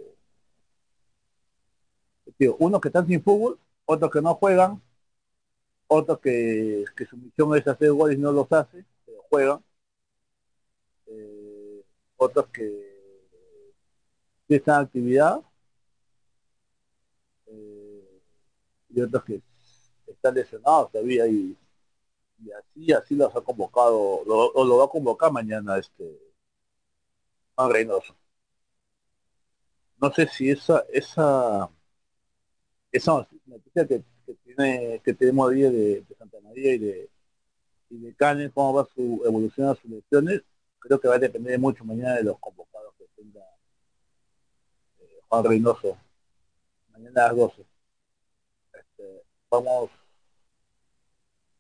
unos 2.60 2.82
que 2.82 2.90
están 2.90 3.08
sin 3.08 3.24
fútbol, 3.24 3.58
otros 3.86 4.12
que 4.12 4.22
no 4.22 4.36
juegan, 4.36 4.82
otros 5.88 6.20
que, 6.20 6.84
que 6.96 7.06
su 7.06 7.18
misión 7.18 7.56
es 7.56 7.68
hacer 7.68 7.92
goles 7.92 8.18
y 8.18 8.22
no 8.22 8.32
los 8.32 8.52
hace, 8.52 8.84
pero 9.06 9.22
juegan, 9.30 9.64
eh, 11.08 11.84
otros 12.18 12.48
que 12.48 12.94
están 14.50 14.84
actividad 14.84 15.42
eh, 17.48 18.22
y 18.90 19.02
otros 19.02 19.24
que 19.24 19.42
están 20.08 20.36
lesionados 20.36 20.92
todavía 20.92 21.26
y, 21.28 21.58
y 22.44 22.52
así 22.52 22.92
así 22.92 23.16
los 23.16 23.36
ha 23.36 23.42
convocado 23.42 23.98
o 23.98 24.66
lo 24.66 24.78
va 24.78 24.86
a 24.86 24.90
convocar 24.90 25.32
mañana 25.32 25.78
este 25.78 26.25
Juan 27.56 27.72
Reynoso. 27.72 28.16
No 30.02 30.12
sé 30.12 30.28
si 30.28 30.50
esa, 30.50 30.86
esa, 30.92 31.70
esa 32.92 33.28
noticia 33.46 33.88
que, 33.88 34.04
que 34.26 34.34
tiene, 34.44 35.02
que 35.04 35.14
tenemos 35.14 35.52
ahí 35.52 35.62
de, 35.62 35.72
de, 36.02 36.16
Santa 36.18 36.40
María 36.42 36.74
y 36.74 36.78
de, 36.78 37.10
y 37.90 37.98
de 38.00 38.14
Canes, 38.16 38.52
cómo 38.54 38.74
va 38.74 38.88
su 38.94 39.22
evolución 39.26 39.70
a 39.70 39.76
sus 39.76 39.90
lesiones, 39.90 40.44
creo 40.80 41.00
que 41.00 41.08
va 41.08 41.16
a 41.16 41.20
depender 41.20 41.58
mucho 41.60 41.86
mañana 41.86 42.16
de 42.16 42.24
los 42.24 42.38
convocados 42.40 42.94
que 42.98 43.06
tenga 43.16 43.42
eh, 45.00 45.20
Juan 45.30 45.44
Reynoso. 45.46 45.98
Mañana 46.90 47.26
a 47.26 47.28
las 47.28 47.38
12. 47.38 47.66
Este, 48.74 49.24
vamos, 49.50 49.90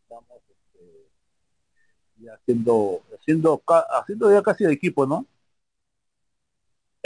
vamos 0.09 0.41
este, 0.49 2.29
haciendo, 2.29 3.01
haciendo, 3.17 3.63
haciendo 3.65 4.31
ya 4.31 4.41
casi 4.43 4.65
el 4.65 4.71
equipo, 4.71 5.05
¿no? 5.05 5.25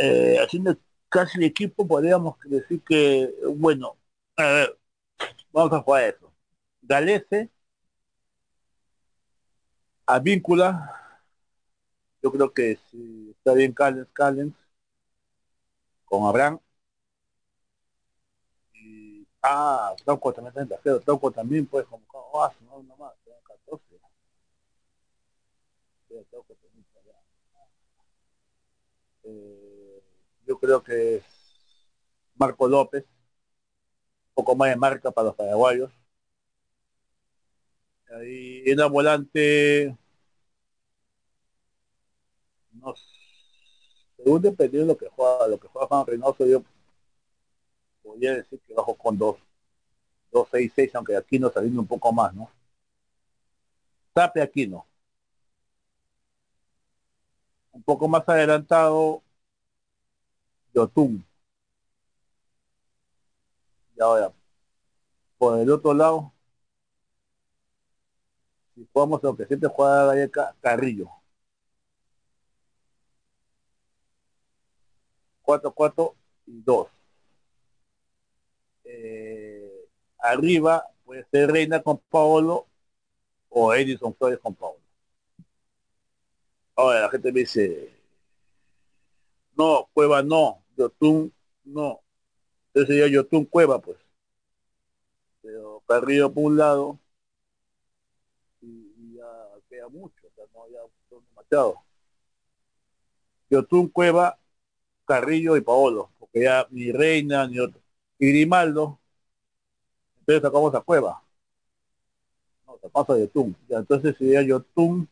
Eh, 0.02 0.38
haciendo 0.42 0.78
casi 1.10 1.38
el 1.40 1.44
equipo, 1.46 1.86
podríamos 1.88 2.36
decir 2.46 2.82
que, 2.84 3.34
bueno, 3.56 3.98
vamos 5.52 5.74
a 5.74 5.82
jugar 5.82 6.04
eso. 6.04 6.32
Galese, 6.82 7.50
Avíncula, 10.06 10.72
yo 12.22 12.32
creo 12.32 12.54
que 12.54 12.78
si 12.90 13.32
está 13.32 13.54
bien 13.54 13.74
Callens, 13.74 14.08
Callens, 14.14 14.56
con 16.06 16.26
Abraham. 16.26 16.60
Y, 18.74 19.28
ah, 19.44 19.94
Trauco 20.04 20.34
también 20.34 20.50
está 20.50 20.62
en 20.62 20.70
tercero, 20.70 21.32
también 21.32 21.66
puede 21.68 21.86
como 21.86 22.04
oh, 22.12 22.52
no, 22.62 22.84
no 22.84 22.98
más, 22.98 23.14
14. 23.44 24.00
Eh, 29.24 30.02
yo 30.46 30.60
creo 30.60 30.84
que 30.84 31.24
Marco 32.36 32.68
López, 32.68 33.04
un 33.04 34.34
poco 34.34 34.56
más 34.56 34.70
de 34.70 34.76
marca 34.78 35.12
para 35.12 35.28
los 35.28 35.36
paraguayos. 35.36 35.92
Ahí 38.12 38.64
en 38.66 38.78
la 38.78 38.88
volante, 38.88 39.96
no 42.74 42.94
según 44.18 44.42
dependiendo 44.42 44.88
de 44.88 44.94
lo 44.94 44.98
que 44.98 45.08
juega, 45.16 45.48
lo 45.48 45.60
que 45.60 45.68
juega 45.68 45.88
Juan 45.88 46.06
Reynoso, 46.06 46.46
yo 46.46 46.64
podría 48.04 48.34
decir 48.36 48.60
que 48.68 48.74
bajo 48.74 48.96
con 48.96 49.18
dos, 49.18 49.38
dos, 50.32 50.48
seis, 50.52 50.72
seis, 50.76 50.94
aunque 50.96 51.16
aquí 51.16 51.40
no 51.40 51.50
saliendo 51.50 51.82
un 51.82 51.88
poco 51.88 52.12
más, 52.12 52.34
¿no? 52.34 52.50
Tape 54.14 54.42
aquí 54.42 54.68
no. 54.68 54.86
Un 57.72 57.84
poco 57.84 58.08
más 58.08 58.28
adelantado, 58.28 59.24
Yotun. 60.74 61.26
Y 63.96 64.02
ahora, 64.02 64.32
por 65.38 65.60
el 65.60 65.70
otro 65.72 65.94
lado, 65.94 66.34
si 68.76 68.88
jugamos 68.94 69.22
lo 69.24 69.36
que 69.36 69.46
siempre 69.46 69.70
juega 69.70 70.06
Galleca, 70.06 70.56
Carrillo. 70.62 71.10
4, 75.42 75.72
4 75.74 76.16
y 76.46 76.62
2. 76.62 76.88
Eh, 78.84 79.88
arriba 80.20 80.86
puede 81.04 81.26
ser 81.32 81.52
Reina 81.52 81.82
con 81.82 81.98
Paolo 82.10 82.68
o 83.50 83.74
Edison 83.74 84.14
Flores 84.16 84.40
con 84.40 84.54
Paolo. 84.56 84.80
Ahora 86.80 87.02
la 87.02 87.10
gente 87.10 87.34
me 87.34 87.42
dice, 87.42 87.94
no, 89.58 89.90
Cueva 89.92 90.24
no, 90.24 90.64
Yotun 90.78 91.34
no. 91.66 92.00
Entonces 92.68 92.88
sería 92.96 93.14
Yotun 93.14 93.44
Cueva, 93.44 93.82
pues. 93.82 93.98
Pero 95.42 95.84
Carrillo 95.86 96.32
por 96.32 96.46
un 96.46 96.58
lado 96.58 96.98
y, 98.62 99.18
ya 99.18 99.26
queda 99.70 99.90
mucho, 99.90 100.26
o 100.26 100.32
sea, 100.34 100.46
no 100.54 100.70
ya 100.70 100.80
son 101.10 101.22
demasiado. 101.28 101.84
Yotun 103.50 103.90
Cueva, 103.90 104.40
Carrillo 105.04 105.58
y 105.58 105.62
Paolo, 105.62 106.12
porque 106.18 106.44
ya 106.44 106.66
ni 106.72 106.94
Reina 106.94 107.46
ni 107.46 107.60
otro. 107.60 107.82
Y 108.20 108.30
Grimaldo, 108.30 108.98
entonces 110.20 110.42
sacamos 110.44 110.74
a 110.74 110.80
Cueva. 110.80 111.22
No, 112.66 112.80
sacamos 112.82 113.10
a 113.10 113.18
Yotun. 113.20 113.54
Ya, 113.68 113.80
entonces 113.80 114.16
sería 114.18 114.44
Yotun 114.44 115.10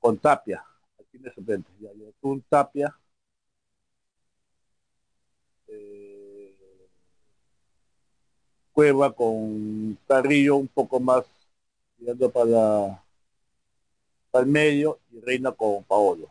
con 0.00 0.18
Tapia 0.18 0.64
tiene 1.10 1.32
suplentes. 1.32 1.72
Ya, 1.80 1.90
un 2.22 2.42
Tapia. 2.42 2.96
Eh, 5.68 6.88
Cueva 8.72 9.12
con 9.12 9.98
Carrillo 10.06 10.56
un 10.56 10.68
poco 10.68 11.00
más 11.00 11.24
tirando 11.98 12.30
para, 12.30 13.02
para 14.30 14.44
el 14.44 14.50
medio 14.50 15.00
y 15.10 15.20
Reina 15.20 15.52
con 15.52 15.84
Paolo. 15.84 16.30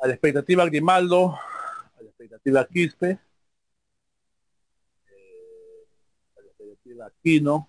A 0.00 0.06
la 0.06 0.12
expectativa 0.14 0.64
Grimaldo, 0.64 1.34
a 1.34 2.02
la 2.02 2.08
expectativa 2.08 2.66
Quispe, 2.66 3.18
eh, 5.10 5.86
a 6.36 6.40
la 6.40 6.46
expectativa 6.46 7.06
Aquino, 7.06 7.68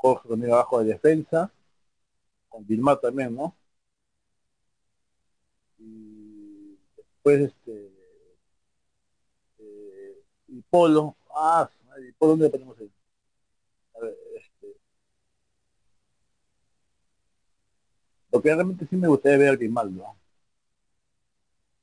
Jorge 0.00 0.28
también 0.28 0.52
abajo 0.52 0.80
de 0.80 0.92
defensa, 0.92 1.52
con 2.48 2.66
Vilma 2.66 2.98
también, 2.98 3.34
¿no? 3.34 3.54
Y 5.78 6.78
después 6.96 7.40
este 7.40 7.90
eh, 9.58 10.22
y 10.48 10.62
Polo, 10.62 11.16
ah, 11.34 11.68
y 12.06 12.12
Polo 12.12 12.32
dónde 12.32 12.50
ponemos 12.50 12.78
ahí? 12.78 12.90
A 13.94 14.00
ver, 14.00 14.16
este 14.36 14.76
lo 18.32 18.40
que 18.42 18.54
realmente 18.54 18.86
sí 18.86 18.96
me 18.96 19.08
gustaría 19.08 19.38
ver 19.38 19.48
a 19.50 19.56
Grimaldo, 19.56 20.02
¿no? 20.02 20.16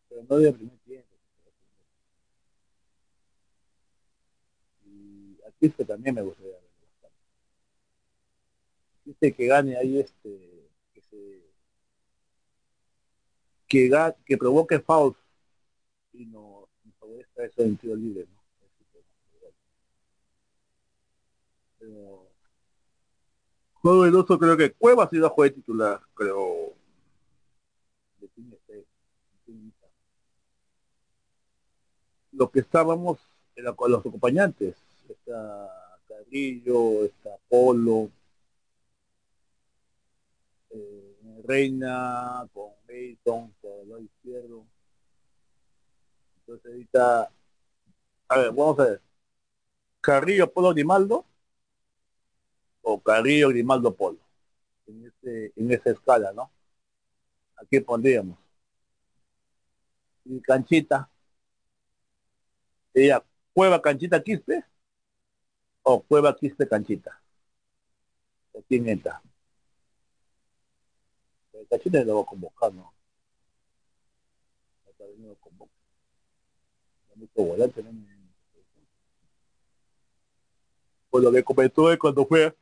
pero 0.10 0.24
no 0.30 0.38
de 0.38 0.54
primer 0.54 0.78
tiempo. 0.80 1.08
Y 4.86 5.38
aquí 5.48 5.70
que 5.70 5.86
también 5.86 6.16
me 6.16 6.22
gustaría. 6.22 6.57
Dice 9.08 9.34
que 9.34 9.46
gane 9.48 9.78
ahí 9.78 10.00
este 10.00 10.70
que, 13.70 13.90
que 14.26 14.38
provoque 14.38 14.80
foul 14.80 15.16
y 16.12 16.26
no, 16.26 16.68
favorezca 17.00 17.46
eso 17.46 17.62
en 17.62 17.78
tiro 17.78 17.96
libre, 17.96 18.28
¿no? 18.30 18.38
Pero 21.80 22.28
juego 23.76 24.40
creo 24.40 24.58
que 24.58 24.74
Cueva 24.74 25.06
ha 25.06 25.10
sido 25.10 25.30
juez 25.30 25.56
titular, 25.56 26.02
creo. 26.14 26.74
Lo 32.34 32.52
que 32.52 32.60
estábamos 32.60 33.20
era 33.56 33.72
con 33.72 33.90
los 33.90 34.06
acompañantes, 34.06 34.76
está 35.08 36.02
Carrillo, 36.08 37.06
está 37.06 37.30
Polo, 37.48 38.12
eh, 40.78 41.42
Reina, 41.46 42.48
con 42.54 42.72
Mason, 42.88 43.54
con 43.62 43.72
el 43.82 43.90
lado 43.90 44.02
izquierdo. 44.02 44.66
Entonces 46.40 46.72
ahorita, 46.72 47.32
a 48.30 48.38
ver, 48.38 48.52
vamos 48.52 48.80
a 48.80 48.84
ver. 48.86 49.02
Carrillo, 50.02 50.52
Polo, 50.52 50.74
Grimaldo 50.74 51.26
o 52.82 53.02
Carrillo, 53.02 53.50
Grimaldo, 53.50 53.94
Polo. 53.96 54.20
En, 54.88 55.06
este, 55.06 55.52
en 55.56 55.72
esa 55.72 55.92
escala, 55.92 56.32
¿no? 56.32 56.50
Aquí 57.58 57.80
pondríamos. 57.82 58.38
Y 60.26 60.40
canchita. 60.42 61.10
Sería 62.94 63.24
Cueva, 63.54 63.82
Canchita, 63.82 64.22
Quispe 64.24 64.64
o 65.84 66.02
Cueva, 66.04 66.36
Quispe, 66.36 66.68
Canchita. 66.68 67.22
¿Quién 68.68 68.90
entra? 68.90 69.22
Cachines 71.70 72.06
lo 72.06 72.16
va 72.16 72.22
a 72.22 72.26
convocar, 72.26 72.74
¿no? 72.74 72.94
Está 74.90 75.06
venido 75.06 75.34
a 75.34 75.36
convocar. 75.36 75.76
volante, 77.36 77.84
¿no? 77.84 77.92
Pues 81.10 81.24
lo 81.24 81.32
que 81.32 81.44
comentó 81.44 81.92
es 81.92 81.98
cuando 81.98 82.26
fue, 82.26 82.56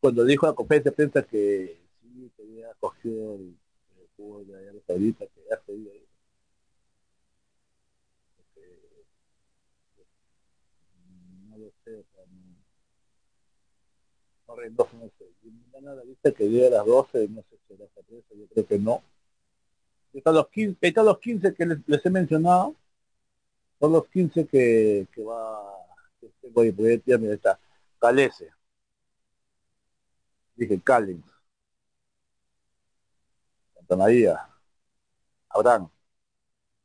cuando 0.00 0.24
dijo 0.24 0.46
la 0.46 0.54
conferencia 0.54 0.90
de 0.90 0.96
prensa 0.96 1.22
que 1.22 1.78
sí, 2.00 2.32
que 2.36 2.42
había 2.42 2.74
cogido 2.74 3.34
el, 3.34 3.56
el 4.00 4.08
fútbol 4.16 4.46
de 4.46 4.56
Arabia 4.56 4.82
Saudita, 4.86 5.26
que 5.26 5.44
ya 5.48 5.60
se 5.64 5.72
iba 5.72 5.92
ahí. 5.92 6.06
No 11.48 11.58
lo 11.58 11.72
sé, 11.84 12.04
no 14.46 14.56
Reynoso 14.56 14.96
no 14.96 15.10
sé. 15.18 15.33
Y 15.44 15.52
la 15.82 16.02
lista 16.04 16.32
que 16.32 16.44
dio 16.44 16.66
a 16.66 16.70
las 16.70 16.86
12, 16.86 17.28
no 17.28 17.42
sé 17.42 17.58
si 17.66 17.74
era 17.74 17.84
esa 17.84 18.00
yo 18.08 18.46
creo 18.48 18.66
que 18.66 18.78
no. 18.78 19.02
Están 20.12 20.34
los 20.34 20.48
15, 20.48 20.78
están 20.80 21.04
los 21.04 21.18
15 21.18 21.54
que 21.54 21.66
les, 21.66 22.06
he 22.06 22.10
mencionado, 22.10 22.74
son 23.80 23.92
los 23.92 24.06
15 24.08 24.46
que, 24.46 25.06
que 25.12 25.22
va, 25.22 25.60
que 26.20 26.28
tengo 26.40 26.60
ahí, 26.60 26.72
porque 26.72 27.02
ya 27.04 27.18
mira, 27.18 27.34
está 27.34 27.58
Calese, 27.98 28.50
dije 30.54 30.80
Callens, 30.80 31.24
Santa 33.74 33.96
María, 33.96 34.48
Abraham, 35.48 35.90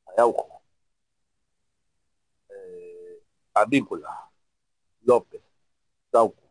Araujo, 0.08 0.60
Avícola, 3.54 4.30
López, 5.04 5.42
Tauco, 6.10 6.42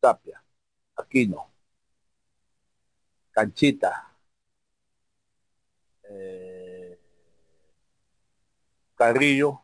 Tapia, 0.00 0.42
Aquino, 0.98 1.40
Canchita, 3.34 3.90
eh, 6.10 6.98
Carrillo, 8.96 9.62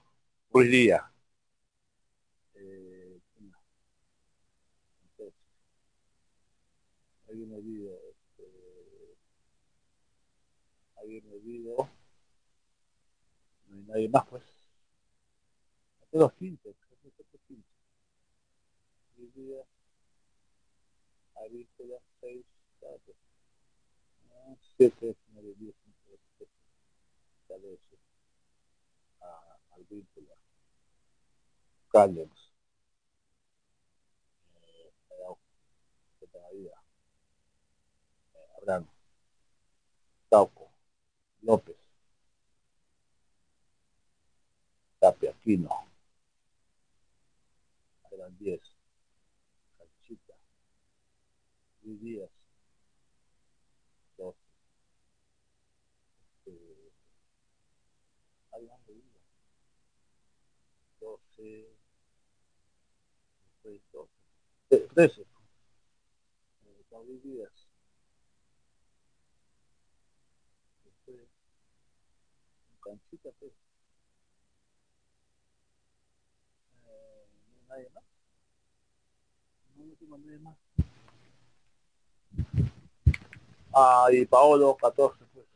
Ruiz 0.51 0.71
Díaz. 0.71 1.03
Eh, 2.55 3.21
hay 7.29 7.43
un 7.43 7.53
olvido, 7.53 7.93
este, 8.11 8.45
hay 10.97 11.19
un 11.19 11.33
olvido, 11.33 11.89
no 13.69 13.75
hay 13.77 13.83
nadie 13.83 14.09
más 14.09 14.25
pues. 14.27 14.43
Hace 16.03 16.19
los 16.19 16.33
15, 16.35 16.73
Ruiz 21.49 21.69
Díaz, 21.79 22.01
Avícola, 22.01 22.01
6, 22.21 22.47
7, 24.77 25.17
9, 25.33 25.55
10, 25.59 25.75
11, 25.87 26.49
12, 27.49 27.99
al 29.75 29.85
vínculo. 29.89 30.35
Callens. 31.93 32.53
Eh, 34.63 34.93
eh, 35.11 36.73
Abraham. 38.59 38.89
Tauco. 40.29 40.71
López. 41.43 41.77
Tapia, 44.99 45.31
Aquino. 45.31 45.69
Eran 48.11 48.37
10. 48.39 48.74
10 51.85 52.01
días. 52.01 52.31
Dos. 54.17 54.35
Este, 56.47 56.93
ahí 58.53 58.67
van 58.67 58.85
de 58.87 58.95
12, 61.01 61.69
12, 63.63 64.09
13. 64.95 65.27
Son 72.67 72.77
canchita, 72.83 73.31
pues. 73.39 73.53
Eh, 76.87 77.27
no 77.69 77.75
hay 77.75 77.83
nadie 77.83 77.91
más. 77.91 78.05
No, 79.77 79.85
no 79.85 79.95
tengo 79.97 80.19
más. 80.41 80.64
Ah, 83.75 84.07
y 84.13 84.25
Paolo, 84.27 84.77
14, 84.77 85.25
pues. 85.33 85.47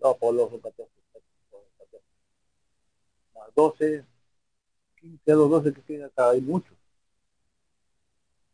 No, 0.00 0.14
Paolo, 0.16 0.48
14. 0.62 1.00
12, 3.54 4.04
15 4.96 5.32
a 5.32 5.34
los 5.34 5.50
12 5.50 5.72
que 5.74 5.82
tiene 5.82 6.04
acá, 6.04 6.30
hay 6.30 6.40
muchos. 6.40 6.76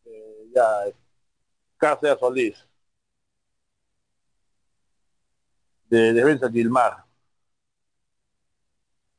Eh, 0.05 0.51
ya, 0.55 0.65
Cáceres 1.79 2.19
Solís. 2.19 2.67
De 5.89 6.13
defensa 6.13 6.51
Gilmar. 6.51 7.05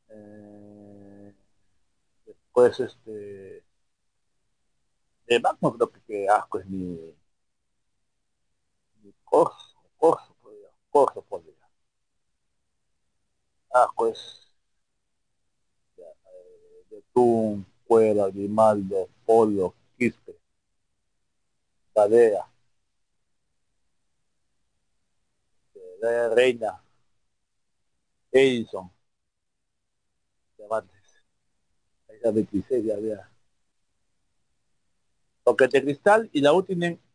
Eh, 0.09 1.33
después, 2.25 2.79
este... 2.79 3.63
De 5.27 5.39
más 5.39 5.55
no 5.61 5.73
creo 5.73 5.91
que, 5.91 6.01
que 6.01 6.27
asco 6.29 6.59
es 6.59 6.65
ni... 6.67 7.16
Corso, 9.29 9.75
Corso, 9.97 10.35
podría, 10.41 10.69
Corso 10.89 11.21
podría. 11.21 11.53
Asco 13.71 14.07
es 14.07 14.47
Betún, 16.89 17.65
Cuera, 17.85 18.27
Grimaldo, 18.27 19.09
Polo, 19.25 19.73
Quispe, 19.97 20.35
Tadea, 21.93 22.47
Reina, 26.35 26.81
Edison, 28.31 28.89
Cervantes, 30.55 31.23
ahí 32.09 32.33
26 32.33 32.85
ya 32.85 32.95
había. 32.95 33.29
Toquete 35.43 35.81
Cristal 35.81 36.29
y 36.33 36.41
la 36.41 36.53
U 36.53 36.61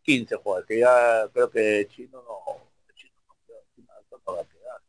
15 0.02 0.36
jugadores, 0.36 0.66
que 0.66 0.80
ya 0.80 1.28
creo 1.32 1.50
que 1.50 1.86
Chino 1.88 2.22
no, 2.22 2.94
Chino 2.94 3.14
no, 4.26 4.34
va 4.34 4.40
a 4.40 4.44
quedar. 4.44 4.82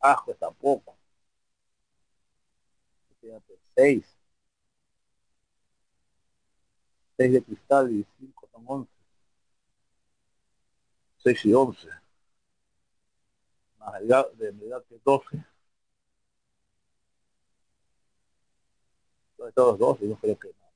Ajo 0.00 0.34
tampoco. 0.34 0.96
6. 3.76 4.04
6 7.16 7.32
de 7.32 7.42
cristal 7.42 7.90
y 7.92 8.06
5 8.18 8.48
son 8.52 8.64
11. 8.66 8.90
6 11.18 11.44
y 11.46 11.54
11. 11.54 11.88
Más 13.78 14.00
de 14.36 14.52
medida 14.52 14.82
que 14.88 14.98
12. 15.04 15.44
Entonces 19.32 19.54
todos 19.54 19.78
12, 19.78 20.08
yo 20.08 20.16
creo 20.16 20.38
que 20.38 20.48
no. 20.48 20.67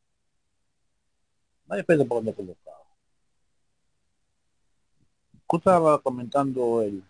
No 1.72 1.78
depende 1.78 2.04
por 2.04 2.18
dónde 2.18 2.34
colocado. 2.34 2.84
Estaba 5.50 6.02
comentando 6.02 6.82
el 6.82 7.02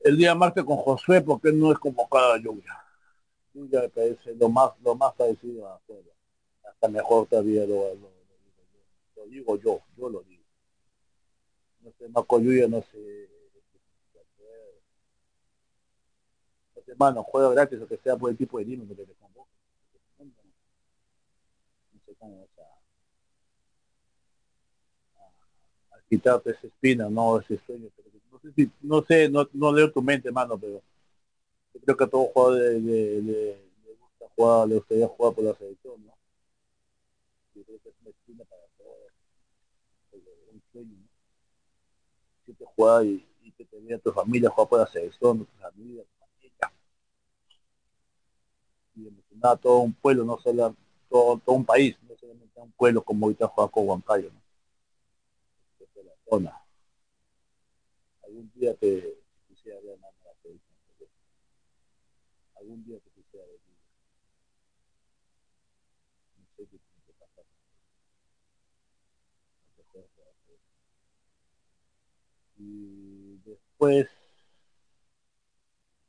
el 0.00 0.16
día 0.16 0.34
martes 0.34 0.64
con 0.64 0.78
Josué 0.78 1.20
porque 1.20 1.52
no 1.52 1.70
es 1.70 1.78
convocada 1.78 2.36
a 2.36 2.38
lluvia 2.38 2.82
ya 3.52 3.82
me 3.82 3.88
parece 3.90 4.34
lo 4.34 4.48
más 4.48 4.70
lo 4.82 4.94
más 4.94 5.14
parecido 5.14 5.68
a 5.68 5.74
afuera. 5.74 6.10
Hasta 6.64 6.88
mejor 6.88 7.26
todavía 7.26 7.66
lo, 7.66 7.94
lo, 7.94 8.10
lo, 9.16 9.26
digo 9.26 9.58
yo, 9.58 9.82
yo 9.94 10.08
lo 10.08 10.22
digo. 10.22 10.44
No 11.80 11.92
sé, 11.98 12.08
Macoyuya 12.08 12.66
no 12.66 12.80
sé. 12.80 13.28
No 16.74 16.82
sé, 16.82 16.94
mano, 16.96 17.22
juega 17.24 17.50
gratis 17.50 17.80
o 17.82 17.86
que 17.86 17.98
sea 17.98 18.16
por 18.16 18.30
el 18.30 18.38
tipo 18.38 18.58
de 18.58 18.64
límite 18.64 18.96
que 18.96 19.04
te 19.04 19.14
a, 22.20 22.68
quitarte 26.08 26.50
esa 26.50 26.66
espina, 26.66 27.08
no 27.08 27.38
ese 27.38 27.58
sueño. 27.66 27.88
Pero 27.96 28.08
no 28.30 28.40
sé 28.40 28.52
si, 28.52 28.70
no 28.80 29.02
sé, 29.02 29.28
no, 29.28 29.72
leo 29.72 29.92
tu 29.92 30.02
mente, 30.02 30.30
mano, 30.30 30.58
pero 30.58 30.82
creo 31.84 31.96
que 31.96 32.04
a 32.04 32.08
todo 32.08 32.26
jugador 32.26 32.60
le, 32.60 33.22
le, 33.22 33.68
gusta 33.98 34.26
jugar, 34.34 34.68
le 34.68 34.74
gustaría 34.76 35.08
jugar 35.08 35.34
por 35.34 35.44
la 35.44 35.54
selección, 35.54 36.04
¿no? 36.04 36.14
Yo 37.54 37.64
creo 37.64 37.78
que 37.80 37.88
es 37.88 37.94
una 38.00 38.10
espina 38.10 38.44
para 38.44 38.62
todos, 38.78 39.12
un 40.52 40.62
sueño, 40.72 40.96
¿no? 40.96 41.08
Si 42.46 42.52
te 42.54 42.64
juegas 42.64 43.04
y, 43.04 43.24
que 43.56 43.64
te 43.64 43.80
vea 43.80 43.98
tu 43.98 44.12
familia 44.12 44.50
jugar 44.50 44.68
por 44.68 44.78
la 44.78 44.86
selección, 44.86 45.44
tus 45.44 45.64
amigos, 45.64 46.06
tu 46.06 46.24
familia. 46.26 46.72
Y 48.94 49.08
emocionar 49.08 49.52
a 49.54 49.56
todo 49.56 49.78
un 49.78 49.92
pueblo, 49.94 50.24
no 50.24 50.38
solo 50.38 50.76
todo, 51.08 51.38
todo 51.38 51.56
un 51.56 51.64
país, 51.64 51.96
no 52.02 52.16
solamente 52.16 52.60
a 52.60 52.62
un 52.62 52.72
pueblo 52.72 53.02
como 53.02 53.26
ahorita 53.26 53.48
juega 53.48 53.70
con 53.70 53.88
Huancayo, 53.88 54.30
¿no? 54.30 54.40
De 55.94 56.04
la 56.04 56.12
zona. 56.28 56.62
Algún 58.24 58.50
día 58.54 58.74
te 58.74 59.18
quisiera 59.48 59.80
ver 59.80 59.98
más 59.98 60.12
algún 62.68 62.84
día 62.84 62.98
que 63.00 63.10
quisiera 63.10 63.46
ti. 63.46 63.72
No 66.36 66.44
sé 66.56 66.62
qué 66.70 66.78
tiene 66.78 67.02
que 67.06 67.12
pasar. 67.14 67.44
Y 72.58 73.38
después, 73.44 74.08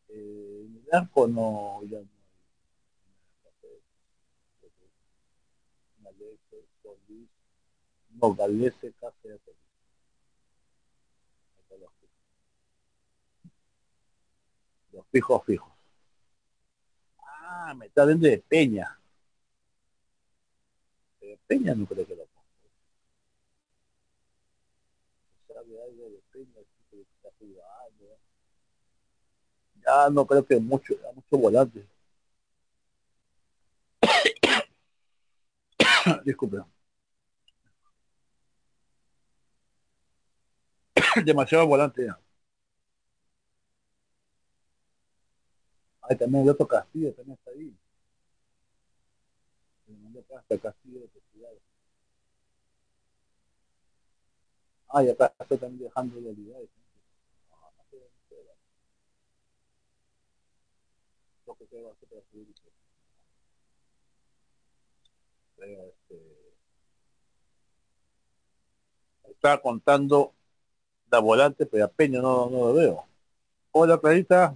eh, 0.09 0.67
el 0.67 0.87
arco 0.91 1.27
no, 1.27 1.81
ya 1.83 1.99
no 1.99 2.07
hay 6.03 6.17
Galese, 6.17 6.67
Solís, 6.81 7.29
no, 8.19 8.33
Galese, 8.33 8.93
Cáceres, 8.99 9.39
los 14.91 15.05
fijos 15.11 15.45
fijos. 15.45 15.71
Ah, 17.21 17.73
me 17.75 17.85
está 17.87 18.05
dentro 18.05 18.29
de 18.29 18.37
Peña. 18.39 18.99
De 21.21 21.39
Peña 21.47 21.73
no 21.75 21.85
creo 21.85 22.05
que 22.05 22.15
lo 22.15 22.25
ponga. 22.25 22.47
¿Sabe 25.47 25.83
algo 25.83 26.09
de 26.09 26.21
Peña? 26.31 26.61
Jugando. 27.39 28.17
Ya 29.85 30.09
no 30.09 30.25
creo 30.25 30.45
que 30.45 30.57
mucho, 30.59 30.95
mucho 31.15 31.37
volante. 31.37 31.85
Disculpe. 36.25 36.78
Demasiado 41.25 41.67
volante 41.67 42.05
ya. 42.05 42.19
También 46.17 46.43
el 46.43 46.49
otro 46.49 46.67
Castillo 46.67 47.13
también 47.13 47.37
está 47.37 47.51
ahí. 47.51 47.73
El 50.49 50.59
Castillo 50.59 51.01
de 51.01 51.09
Ah, 54.91 55.03
y 55.03 55.09
acá 55.09 55.31
estoy 55.39 55.57
también 55.59 55.83
dejando 55.83 56.19
de 56.19 56.29
olvidar. 56.29 56.61
Lo 61.45 61.55
se 61.55 61.81
va 61.81 61.89
a 61.89 61.93
hacer 61.93 62.09
para 62.09 62.21
este, 65.67 66.39
estaba 69.29 69.61
contando 69.61 70.33
la 71.11 71.19
volante, 71.19 71.65
pero 71.65 71.85
a 71.85 71.87
Peña 71.87 72.21
no, 72.21 72.49
no 72.49 72.67
lo 72.67 72.73
veo. 72.73 73.05
Hola, 73.71 73.97
Clarita. 73.99 74.55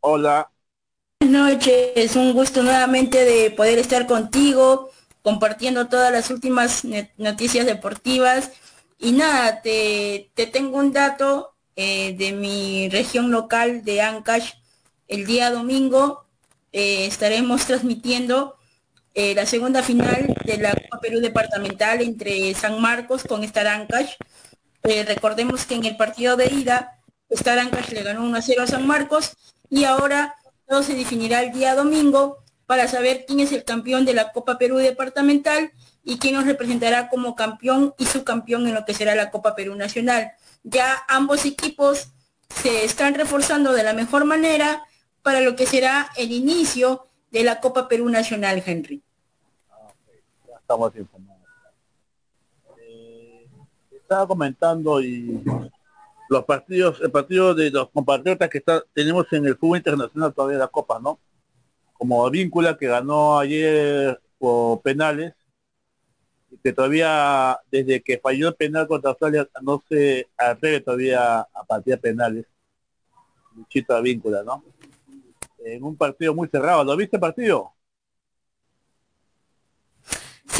Hola. 0.00 0.50
Buenas 1.20 1.52
noches, 1.54 2.16
un 2.16 2.32
gusto 2.32 2.62
nuevamente 2.62 3.24
de 3.24 3.50
poder 3.50 3.78
estar 3.78 4.06
contigo, 4.06 4.90
compartiendo 5.22 5.88
todas 5.88 6.10
las 6.10 6.30
últimas 6.30 6.84
noticias 7.18 7.66
deportivas. 7.66 8.52
Y 8.98 9.12
nada, 9.12 9.60
te, 9.62 10.30
te 10.34 10.46
tengo 10.46 10.78
un 10.78 10.92
dato 10.92 11.54
eh, 11.76 12.14
de 12.16 12.32
mi 12.32 12.88
región 12.88 13.30
local 13.30 13.84
de 13.84 14.00
Ancash. 14.00 14.52
El 15.08 15.26
día 15.26 15.50
domingo 15.50 16.24
eh, 16.72 17.06
estaremos 17.06 17.66
transmitiendo 17.66 18.56
eh, 19.14 19.34
la 19.34 19.44
segunda 19.44 19.82
final 19.82 20.34
de 20.44 20.56
la 20.58 20.72
Perú 21.00 21.20
departamental 21.20 22.00
entre 22.02 22.54
San 22.54 22.80
Marcos 22.80 23.24
con 23.24 23.44
Star 23.44 23.66
Ancash. 23.66 24.14
recordemos 24.82 25.66
que 25.66 25.74
en 25.74 25.84
el 25.84 25.96
partido 25.96 26.36
de 26.36 26.46
ida, 26.46 27.00
Star 27.28 27.58
Ancash 27.58 27.90
le 27.90 28.02
ganó 28.02 28.24
1 28.24 28.36
a 28.36 28.42
0 28.42 28.62
a 28.62 28.66
San 28.66 28.86
Marcos 28.86 29.36
y 29.68 29.84
ahora 29.84 30.34
todo 30.66 30.82
se 30.82 30.94
definirá 30.94 31.42
el 31.42 31.52
día 31.52 31.74
domingo 31.74 32.38
para 32.66 32.86
saber 32.86 33.24
quién 33.26 33.40
es 33.40 33.50
el 33.52 33.64
campeón 33.64 34.04
de 34.04 34.14
la 34.14 34.32
Copa 34.32 34.56
Perú 34.56 34.76
departamental 34.76 35.72
y 36.04 36.18
quién 36.18 36.34
nos 36.34 36.46
representará 36.46 37.08
como 37.08 37.34
campeón 37.34 37.94
y 37.98 38.06
subcampeón 38.06 38.68
en 38.68 38.74
lo 38.74 38.84
que 38.84 38.94
será 38.94 39.14
la 39.14 39.30
Copa 39.30 39.54
Perú 39.56 39.74
Nacional. 39.74 40.32
Ya 40.62 41.02
ambos 41.08 41.44
equipos 41.44 42.08
se 42.62 42.84
están 42.84 43.14
reforzando 43.14 43.72
de 43.72 43.82
la 43.82 43.92
mejor 43.92 44.24
manera 44.24 44.84
para 45.22 45.40
lo 45.40 45.56
que 45.56 45.66
será 45.66 46.10
el 46.16 46.32
inicio 46.32 47.06
de 47.30 47.44
la 47.44 47.60
Copa 47.60 47.88
Perú 47.88 48.08
Nacional, 48.08 48.62
Henry. 48.64 49.02
Estamos 50.70 50.94
informados. 50.94 51.42
Eh, 52.78 53.44
estaba 53.90 54.24
comentando 54.28 55.02
y 55.02 55.42
los 56.28 56.44
partidos, 56.44 57.00
el 57.00 57.10
partido 57.10 57.56
de 57.56 57.72
los 57.72 57.90
compatriotas 57.90 58.48
que 58.48 58.58
está, 58.58 58.84
tenemos 58.94 59.26
en 59.32 59.46
el 59.46 59.56
fútbol 59.56 59.78
internacional 59.78 60.32
todavía 60.32 60.58
la 60.58 60.68
Copa, 60.68 61.00
¿no? 61.00 61.18
Como 61.94 62.30
Víncula 62.30 62.78
que 62.78 62.86
ganó 62.86 63.40
ayer 63.40 64.20
por 64.38 64.80
penales, 64.80 65.34
y 66.52 66.58
que 66.58 66.72
todavía 66.72 67.58
desde 67.68 68.00
que 68.00 68.18
falló 68.18 68.50
el 68.50 68.54
penal 68.54 68.86
contra 68.86 69.10
Australia 69.10 69.48
no 69.62 69.82
se 69.88 70.28
atreve 70.38 70.82
todavía 70.82 71.40
a 71.40 71.64
partir 71.66 71.98
penales. 71.98 72.46
Luchito 73.56 74.00
Víncula, 74.00 74.44
¿no? 74.44 74.62
En 75.64 75.82
un 75.82 75.96
partido 75.96 76.32
muy 76.32 76.46
cerrado. 76.46 76.84
¿Lo 76.84 76.96
viste 76.96 77.16
el 77.16 77.20
partido? 77.20 77.72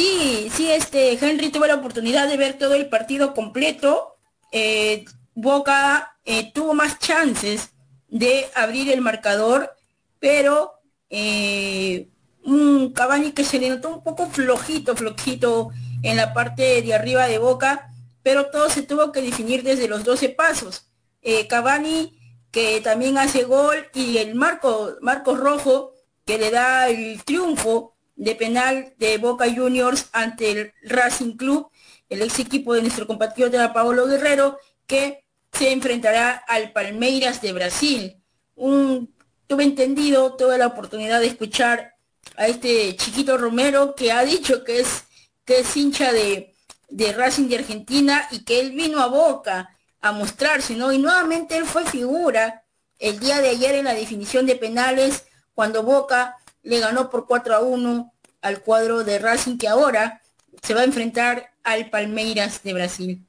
Sí, 0.01 0.51
sí, 0.57 0.71
este 0.71 1.13
Henry 1.13 1.51
tuvo 1.51 1.67
la 1.67 1.75
oportunidad 1.75 2.27
de 2.27 2.39
ver 2.39 2.57
todo 2.57 2.73
el 2.73 2.89
partido 2.89 3.35
completo. 3.35 4.17
Eh, 4.51 5.05
Boca 5.35 6.17
eh, 6.25 6.51
tuvo 6.55 6.73
más 6.73 6.99
chances 6.99 7.73
de 8.09 8.47
abrir 8.55 8.91
el 8.91 9.03
marcador, 9.03 9.77
pero 10.19 10.73
eh, 11.11 12.09
un 12.43 12.95
Cavani 12.95 13.33
que 13.33 13.45
se 13.45 13.59
le 13.59 13.69
notó 13.69 13.91
un 13.91 14.03
poco 14.03 14.31
flojito, 14.31 14.97
flojito 14.97 15.69
en 16.03 16.17
la 16.17 16.33
parte 16.33 16.81
de 16.81 16.95
arriba 16.95 17.27
de 17.27 17.37
Boca, 17.37 17.91
pero 18.23 18.47
todo 18.47 18.71
se 18.71 18.81
tuvo 18.81 19.13
que 19.13 19.21
definir 19.21 19.65
desde 19.65 19.87
los 19.87 20.03
12 20.03 20.31
pasos. 20.31 20.91
Eh, 21.21 21.47
Cavani 21.47 22.19
que 22.51 22.81
también 22.81 23.19
hace 23.19 23.45
gol 23.45 23.77
y 23.93 24.17
el 24.17 24.35
Marco, 24.35 24.97
Marcos 25.03 25.39
Rojo 25.39 25.93
que 26.25 26.39
le 26.39 26.51
da 26.51 26.89
el 26.89 27.23
triunfo 27.23 27.99
de 28.21 28.35
penal 28.35 28.93
de 28.99 29.17
Boca 29.17 29.47
Juniors 29.51 30.11
ante 30.13 30.51
el 30.51 30.73
Racing 30.83 31.39
Club, 31.39 31.71
el 32.11 32.21
ex 32.21 32.39
equipo 32.39 32.75
de 32.75 32.83
nuestro 32.83 33.07
compatriota 33.07 33.73
Paolo 33.73 34.07
Guerrero, 34.07 34.59
que 34.87 35.25
se 35.51 35.73
enfrentará 35.73 36.33
al 36.33 36.73
Palmeiras 36.73 37.41
de 37.41 37.55
Brasil. 37.55 38.23
Tuve 38.55 39.65
entendido, 39.65 40.37
tuve 40.37 40.59
la 40.59 40.67
oportunidad 40.67 41.19
de 41.21 41.29
escuchar 41.29 41.95
a 42.37 42.47
este 42.47 42.95
chiquito 42.97 43.39
Romero 43.39 43.95
que 43.95 44.13
ha 44.13 44.23
dicho 44.23 44.65
que 44.65 44.81
es, 44.81 45.05
que 45.47 45.61
es 45.61 45.75
hincha 45.75 46.13
de, 46.13 46.55
de 46.91 47.13
Racing 47.15 47.49
de 47.49 47.57
Argentina 47.57 48.29
y 48.31 48.45
que 48.45 48.61
él 48.61 48.73
vino 48.73 49.01
a 49.01 49.07
Boca 49.07 49.79
a 50.03 50.13
mostrarse, 50.13 50.77
¿no? 50.77 50.93
Y 50.93 50.99
nuevamente 50.99 51.57
él 51.57 51.65
fue 51.65 51.87
figura 51.87 52.65
el 52.99 53.19
día 53.19 53.41
de 53.41 53.49
ayer 53.49 53.77
en 53.77 53.87
la 53.87 53.95
definición 53.95 54.45
de 54.45 54.57
penales 54.57 55.25
cuando 55.55 55.83
Boca 55.83 56.37
le 56.63 56.81
ganó 56.81 57.11
por 57.11 57.27
4 57.27 57.55
a 57.55 57.61
1 57.61 58.13
al 58.43 58.63
cuadro 58.63 59.05
de 59.05 59.19
Racing 59.19 59.59
que 59.59 59.69
ahora 59.69 60.21
se 60.63 60.75
va 60.75 60.81
a 60.81 60.85
enfrentar 60.85 61.51
al 61.63 61.91
Palmeiras 61.91 62.63
de 62.63 62.75
Brasil. 62.75 63.27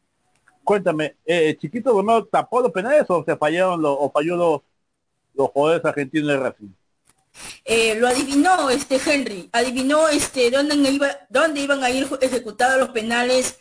Cuéntame, 0.63 1.15
eh, 1.26 1.58
Chiquito 1.60 1.91
Romero 1.91 2.26
tapó 2.26 2.62
los 2.62 2.72
penales 2.72 3.06
o 3.10 3.24
se 3.24 3.36
fallaron 3.36 3.82
los, 3.82 3.96
o 4.00 4.12
falló 4.12 4.36
los, 4.36 4.62
los 5.34 5.50
jugadores 5.50 5.84
argentinos 5.86 6.28
de 6.28 6.38
Racing? 6.38 6.70
Eh, 7.63 7.96
lo 7.96 8.08
adivinó 8.08 8.70
este 8.70 9.00
Henry, 9.04 9.50
adivinó 9.54 10.10
este 10.10 10.52
dónde, 10.52 10.76
iba, 10.76 11.10
dónde 11.30 11.62
iban 11.62 11.84
a 11.84 11.89
ir 11.89 12.08
ejecutados 12.20 12.80
los 12.80 12.89
penales 12.89 13.58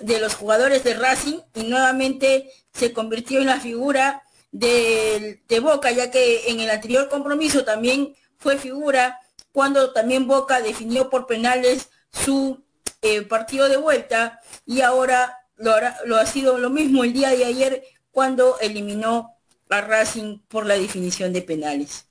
de 0.00 0.20
los 0.20 0.34
jugadores 0.34 0.84
de 0.84 0.94
Racing 0.94 1.38
y 1.54 1.64
nuevamente 1.64 2.50
se 2.72 2.92
convirtió 2.92 3.40
en 3.40 3.46
la 3.46 3.60
figura 3.60 4.22
de, 4.52 5.40
de, 5.48 5.60
Boca, 5.60 5.90
ya 5.90 6.10
que 6.10 6.50
en 6.50 6.60
el 6.60 6.70
anterior 6.70 7.08
compromiso 7.08 7.64
también 7.64 8.14
fue 8.44 8.58
figura 8.58 9.18
cuando 9.52 9.94
también 9.94 10.28
Boca 10.28 10.60
definió 10.60 11.08
por 11.08 11.26
penales 11.26 11.88
su 12.10 12.62
eh, 13.00 13.22
partido 13.22 13.70
de 13.70 13.78
vuelta 13.78 14.38
y 14.66 14.82
ahora 14.82 15.38
lo, 15.56 16.16
ha 16.16 16.26
sido 16.26 16.58
lo 16.58 16.68
mismo 16.68 17.04
el 17.04 17.14
día 17.14 17.30
de 17.30 17.46
ayer 17.46 17.82
cuando 18.10 18.58
eliminó 18.60 19.34
a 19.70 19.80
Racing 19.80 20.40
por 20.46 20.66
la 20.66 20.74
definición 20.74 21.32
de 21.32 21.40
penales. 21.40 22.06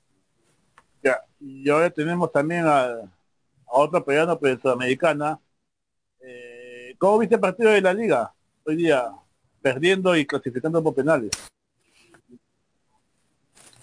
Ya, 1.04 1.22
y 1.38 1.70
ahora 1.70 1.88
tenemos 1.88 2.32
también 2.32 2.66
a, 2.66 2.86
a 2.86 3.08
otra 3.66 4.04
peruana 4.04 4.36
pues, 4.36 4.60
sudamericana. 4.60 5.38
Eh, 6.20 6.96
¿Cómo 6.98 7.18
viste 7.18 7.36
el 7.36 7.40
partido 7.40 7.70
de 7.70 7.80
la 7.80 7.94
liga 7.94 8.34
hoy 8.64 8.74
día? 8.76 9.08
Perdiendo 9.62 10.16
y 10.16 10.26
clasificando 10.26 10.82
por 10.82 10.96
penales. 10.96 11.30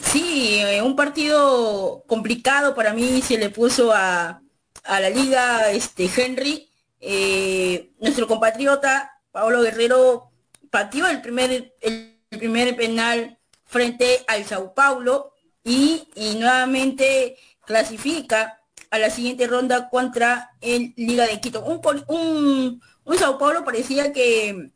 Sí, 0.03 0.59
eh, 0.59 0.81
un 0.81 0.95
partido 0.95 2.03
complicado 2.07 2.75
para 2.75 2.93
mí 2.93 3.21
se 3.21 3.37
le 3.37 3.49
puso 3.49 3.91
a, 3.93 4.41
a 4.83 4.99
la 4.99 5.09
liga 5.09 5.71
este 5.71 6.09
Henry. 6.15 6.69
Eh, 6.99 7.91
nuestro 7.99 8.27
compatriota 8.27 9.19
Pablo 9.31 9.61
Guerrero 9.61 10.31
pateó 10.69 11.07
el 11.07 11.21
primer, 11.21 11.73
el, 11.81 12.19
primer 12.29 12.75
penal 12.75 13.37
frente 13.65 14.23
al 14.27 14.45
Sao 14.45 14.73
Paulo 14.73 15.33
y, 15.63 16.07
nuevamente 16.37 17.37
clasifica 17.65 18.59
a 18.89 18.99
la 18.99 19.09
siguiente 19.09 19.47
ronda 19.47 19.89
contra 19.89 20.51
el 20.61 20.93
Liga 20.97 21.25
de 21.25 21.39
Quito. 21.39 21.63
Un, 21.63 21.81
un, 22.07 22.81
un 23.05 23.17
Sao 23.17 23.37
Paulo 23.37 23.63
parecía 23.63 24.11
que 24.11 24.71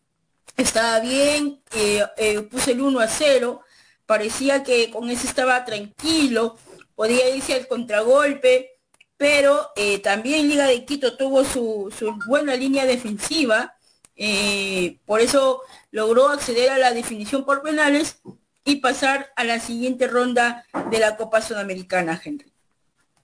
estaba 0.55 0.99
bien, 0.99 1.61
eh, 1.73 2.41
puso 2.49 2.71
el 2.71 2.82
1 2.82 2.99
a 2.99 3.07
0, 3.07 3.61
parecía 4.06 4.64
que 4.64 4.89
con 4.91 5.10
eso 5.10 5.28
estaba 5.28 5.66
tranquilo, 5.66 6.58
podía 6.95 7.30
irse 7.36 7.53
al 7.53 7.68
contragolpe, 7.68 8.72
pero 9.18 9.70
eh, 9.76 9.99
también 9.99 10.47
Liga 10.47 10.68
de 10.68 10.86
Quito 10.86 11.18
tuvo 11.18 11.43
su, 11.43 11.93
su 11.97 12.14
buena 12.28 12.56
línea 12.56 12.86
defensiva 12.86 13.76
eh, 14.16 14.97
por 15.06 15.20
eso 15.20 15.62
logró 15.91 16.30
acceder 16.30 16.70
a 16.70 16.78
la 16.78 16.93
definición 16.93 17.43
por 17.43 17.62
penales 17.62 18.22
y 18.64 18.78
pasar 18.78 19.28
a 19.36 19.43
la 19.43 19.60
siguiente 19.60 20.08
ronda 20.08 20.66
de 20.89 20.99
la 20.99 21.18
Copa 21.18 21.41
Sudamericana, 21.41 22.20
Henry. 22.24 22.51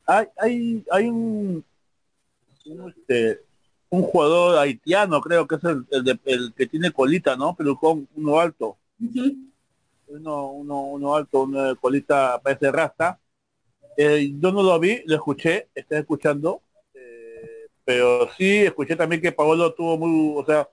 Hay, 0.06 0.28
hay, 0.38 0.84
hay 0.92 1.08
un, 1.08 1.64
este, 2.90 3.42
un 3.90 4.04
jugador 4.04 4.58
haitiano, 4.60 5.22
creo 5.22 5.48
que 5.48 5.56
es 5.56 5.64
el, 5.64 5.86
el, 6.26 6.54
que 6.54 6.68
tiene 6.68 6.92
colita, 6.92 7.36
¿no? 7.38 7.56
Pero 7.56 7.78
con 7.78 8.08
uno 8.16 8.40
alto. 8.40 8.78
Uno, 10.12 10.52
uno, 10.92 11.16
alto, 11.16 11.42
una 11.42 11.76
colita 11.76 12.40
parece 12.42 12.72
rasta. 12.72 13.20
Eh, 13.98 14.32
yo 14.40 14.52
no 14.52 14.64
lo 14.64 14.80
vi, 14.80 15.02
lo 15.06 15.16
escuché, 15.16 15.70
estoy 15.74 16.00
escuchando. 16.00 16.62
Eh, 16.94 17.68
pero 17.84 18.30
sí, 18.38 18.58
escuché 18.60 18.96
también 18.96 19.22
que 19.22 19.32
Paolo 19.32 19.74
tuvo 19.74 19.98
muy, 19.98 20.34
o 20.38 20.46
sea, 20.46 20.68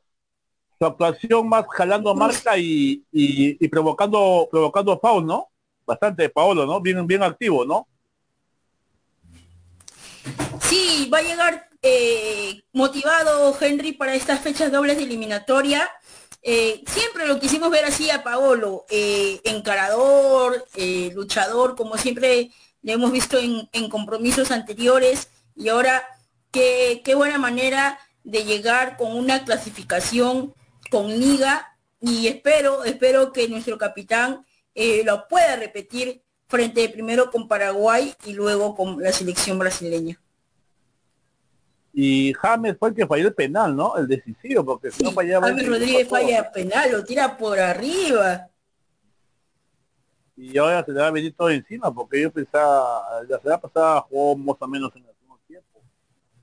su 0.78 0.86
actuación 0.86 1.48
más 1.48 1.66
jalando 1.70 2.14
marca 2.14 2.56
y, 2.56 3.04
y, 3.12 3.64
y 3.64 3.68
provocando 3.68 4.48
provocando 4.50 4.98
foul, 4.98 5.26
¿no? 5.26 5.48
Bastante 5.84 6.28
Paolo, 6.28 6.66
¿no? 6.66 6.80
Bien, 6.80 7.06
bien 7.06 7.22
activo, 7.22 7.64
¿no? 7.64 7.88
Sí, 10.60 11.08
va 11.12 11.18
a 11.18 11.22
llegar 11.22 11.68
eh, 11.82 12.62
motivado 12.72 13.56
Henry 13.60 13.92
para 13.92 14.14
estas 14.14 14.40
fechas 14.40 14.70
dobles 14.70 14.96
de 14.96 15.04
eliminatoria. 15.04 15.88
Eh, 16.42 16.82
siempre 16.86 17.26
lo 17.26 17.40
quisimos 17.40 17.70
ver 17.70 17.84
así 17.84 18.10
a 18.10 18.22
Paolo, 18.22 18.86
eh, 18.90 19.40
encarador, 19.44 20.64
luchador, 21.14 21.76
como 21.76 21.96
siempre 21.98 22.50
le 22.82 22.92
hemos 22.92 23.12
visto 23.12 23.38
en, 23.38 23.88
compromisos 23.88 24.50
anteriores. 24.50 25.28
Y 25.54 25.68
ahora, 25.68 26.04
qué, 26.50 27.02
qué, 27.04 27.14
buena 27.14 27.38
manera 27.38 27.98
de 28.24 28.44
llegar 28.44 28.96
con 28.96 29.16
una 29.16 29.44
clasificación 29.44 30.54
con 30.90 31.08
liga. 31.18 31.76
Y 32.00 32.28
espero, 32.28 32.84
espero 32.84 33.32
que 33.32 33.48
nuestro 33.48 33.76
capitán 33.78 34.44
lo 35.04 35.26
pueda 35.26 35.56
repetir 35.56 36.22
frente 36.46 36.88
primero 36.88 37.30
con 37.30 37.48
Paraguay 37.48 38.14
y 38.24 38.32
luego 38.32 38.76
con 38.76 39.02
la 39.02 39.12
selección 39.12 39.58
brasileña. 39.58 40.20
Y 42.00 42.32
James 42.34 42.76
fue 42.78 42.90
el 42.90 42.94
que 42.94 43.08
falló 43.08 43.26
el 43.26 43.34
penal, 43.34 43.74
¿no? 43.74 43.96
El 43.96 44.06
decisivo, 44.06 44.64
porque 44.64 44.92
si 44.92 45.02
no 45.02 45.10
fallaba... 45.10 45.48
James 45.48 45.66
Rodríguez 45.66 46.08
falla 46.08 46.48
penal, 46.52 46.92
lo 46.92 47.04
tira 47.04 47.36
por 47.36 47.58
arriba. 47.58 48.48
Y 50.36 50.56
ahora 50.56 50.84
se 50.84 50.92
le 50.92 51.00
va 51.00 51.08
a 51.08 51.10
venir 51.10 51.34
todo 51.36 51.50
encima, 51.50 51.92
porque 51.92 52.22
yo 52.22 52.30
pensaba, 52.30 53.20
la 53.28 53.40
semana 53.40 53.60
pasada 53.60 54.00
jugó 54.02 54.36
más 54.36 54.56
o 54.60 54.68
menos 54.68 54.94
en 54.94 55.06
el 55.06 55.12
segundo 55.12 55.40
tiempo. 55.48 55.80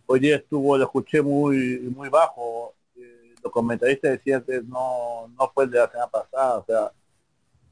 Hoy 0.08 0.20
día 0.20 0.36
estuvo, 0.36 0.78
lo 0.78 0.84
escuché 0.84 1.22
muy 1.22 1.80
muy 1.96 2.10
bajo. 2.10 2.76
Eh, 2.98 3.36
los 3.42 3.50
comentaristas 3.50 4.12
decían 4.12 4.44
que 4.44 4.62
no, 4.62 5.30
no 5.40 5.52
fue 5.54 5.64
el 5.64 5.72
de 5.72 5.80
la 5.80 5.90
semana 5.90 6.12
pasada, 6.12 6.58
o 6.58 6.66
sea, 6.66 6.92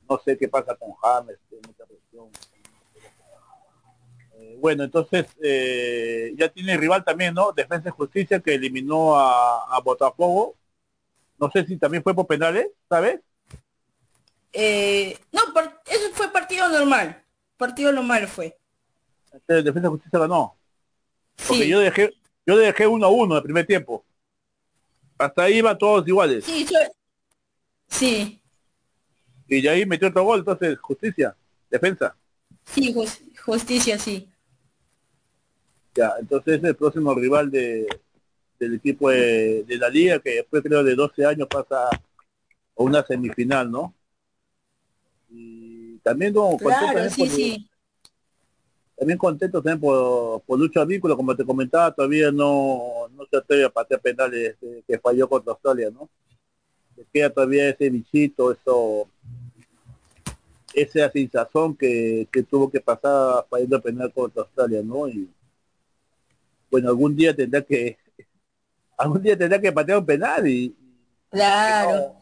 no 0.10 0.22
sé 0.24 0.38
qué 0.38 0.48
pasa 0.48 0.74
con 0.76 0.94
James, 0.94 1.38
mucha 1.68 1.86
presión 1.86 2.30
bueno, 4.60 4.84
entonces 4.84 5.26
eh, 5.42 6.34
ya 6.38 6.50
tiene 6.50 6.78
rival 6.78 7.04
también, 7.04 7.34
¿no? 7.34 7.52
Defensa 7.52 7.90
y 7.90 7.92
Justicia 7.92 8.40
que 8.40 8.54
eliminó 8.56 9.20
a, 9.20 9.80
Botafogo. 9.84 10.56
No 11.38 11.52
sé 11.52 11.66
si 11.66 11.78
también 11.78 12.02
fue 12.02 12.16
por 12.16 12.28
penales, 12.28 12.68
¿sabes? 12.88 13.20
Eh, 14.54 15.18
no, 15.32 15.42
eso 15.86 16.10
fue 16.14 16.32
partido 16.32 16.70
normal. 16.70 17.22
Partido 17.58 17.92
normal 17.92 18.28
fue. 18.28 18.58
Este, 19.34 19.64
Defensa 19.64 19.88
y 19.88 19.92
Justicia 19.92 20.20
ganó. 20.20 20.56
Porque 21.48 21.68
yo 21.68 21.80
dejé, 21.80 22.14
yo 22.46 22.58
dejé 22.58 22.88
uno 22.88 23.08
a 23.08 23.10
uno 23.10 23.36
el 23.36 23.44
primer 23.44 23.66
tiempo. 23.66 24.06
Hasta 25.18 25.44
ahí 25.44 25.58
iban 25.58 25.78
todos 25.78 26.08
iguales. 26.08 26.46
Sí, 26.46 26.66
sí. 27.88 28.42
Y 29.48 29.68
ahí 29.68 29.86
metió 29.86 30.08
otro 30.08 30.24
gol, 30.24 30.40
entonces, 30.40 30.80
justicia, 30.80 31.36
defensa. 31.70 32.16
Sí, 32.66 32.96
justicia, 33.44 34.00
sí. 34.00 34.30
Ya, 35.96 36.14
entonces 36.20 36.64
el 36.64 36.76
próximo 36.76 37.14
rival 37.14 37.52
de, 37.52 37.88
del 38.60 38.76
equipo 38.76 39.10
de, 39.10 39.66
la 39.70 39.90
liga, 39.90 40.20
que 40.20 40.36
después 40.36 40.64
creo 40.64 40.84
de 40.84 40.96
12 40.96 41.26
años 41.26 41.48
pasa 41.48 41.88
a 41.90 42.00
una 42.76 43.04
semifinal, 43.06 43.70
¿no? 43.70 43.94
Y 45.30 45.98
también 46.00 46.34
no, 46.34 46.58
claro, 46.58 47.10
sí, 47.10 47.28
sí. 47.28 47.70
también 48.98 49.18
contento 49.18 49.62
también 49.62 49.80
por, 49.80 50.42
por 50.42 50.60
Lucho 50.60 50.86
Vínculo, 50.86 51.16
como 51.16 51.36
te 51.36 51.46
comentaba, 51.46 51.94
todavía 51.94 52.32
no, 52.32 53.08
no 53.16 53.26
se 53.30 53.38
atreve 53.38 53.66
a 53.66 53.70
patear 53.70 54.02
penales 54.02 54.56
eh, 54.62 54.84
que 54.88 55.00
falló 55.00 55.28
contra 55.28 55.54
Australia, 55.54 55.90
¿no? 55.92 56.10
Queda 57.12 57.30
todavía 57.30 57.70
ese 57.70 57.90
bichito, 57.90 58.52
eso 58.52 59.08
esa 60.74 61.12
sensación 61.12 61.76
que, 61.76 62.28
que 62.32 62.44
tuvo 62.44 62.70
que 62.70 62.82
pasar 62.82 63.46
fallando 63.50 63.82
penal 63.82 64.12
contra 64.12 64.42
Australia, 64.44 64.82
¿no? 64.84 65.08
Y 65.08 65.30
bueno, 66.74 66.90
algún 66.90 67.16
día 67.16 67.36
tendrá 67.36 67.62
que, 67.62 68.00
algún 68.98 69.22
día 69.22 69.38
tendrá 69.38 69.62
que 69.62 69.72
patear 69.72 70.00
un 70.00 70.06
penal 70.08 70.48
y... 70.48 70.76
Claro. 71.30 72.16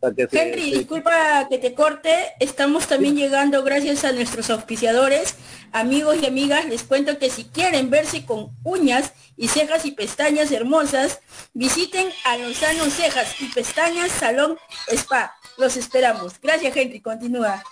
Henry, 0.00 0.72
disculpa 0.72 1.46
que 1.50 1.58
te 1.58 1.74
corte, 1.74 2.32
estamos 2.40 2.86
también 2.86 3.14
llegando 3.14 3.62
gracias 3.62 4.06
a 4.06 4.12
nuestros 4.12 4.48
auspiciadores, 4.48 5.36
amigos 5.70 6.16
y 6.22 6.26
amigas, 6.26 6.64
les 6.64 6.82
cuento 6.82 7.18
que 7.18 7.28
si 7.28 7.44
quieren 7.44 7.90
verse 7.90 8.24
con 8.24 8.56
uñas 8.64 9.12
y 9.36 9.48
cejas 9.48 9.84
y 9.84 9.90
pestañas 9.90 10.50
hermosas, 10.50 11.20
visiten 11.52 12.08
a 12.24 12.38
Lozano 12.38 12.84
Cejas 12.84 13.38
y 13.38 13.52
Pestañas 13.52 14.12
Salón 14.12 14.56
Spa. 14.88 15.34
Los 15.58 15.76
esperamos. 15.76 16.40
Gracias 16.40 16.74
Henry, 16.74 17.02
continúa. 17.02 17.62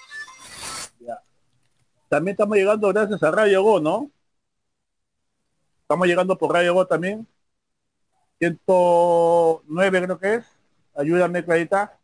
También 2.11 2.35
estamos 2.35 2.59
llegando 2.59 2.89
gracias 2.89 3.23
a 3.23 3.31
Radio 3.31 3.63
Go, 3.63 3.81
¿no? 3.81 4.11
Estamos 5.91 6.07
llegando 6.07 6.39
por 6.39 6.53
Radio 6.53 6.73
Go 6.73 6.87
también. 6.87 7.27
109 8.39 10.03
creo 10.03 10.19
que 10.21 10.35
es. 10.35 10.47
Ayúdame, 10.95 11.45
Clarita. 11.45 11.99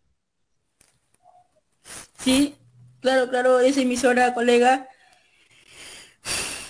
Sí, 2.19 2.57
claro, 3.01 3.29
claro, 3.29 3.61
es 3.61 3.77
emisora, 3.77 4.35
colega. 4.35 4.89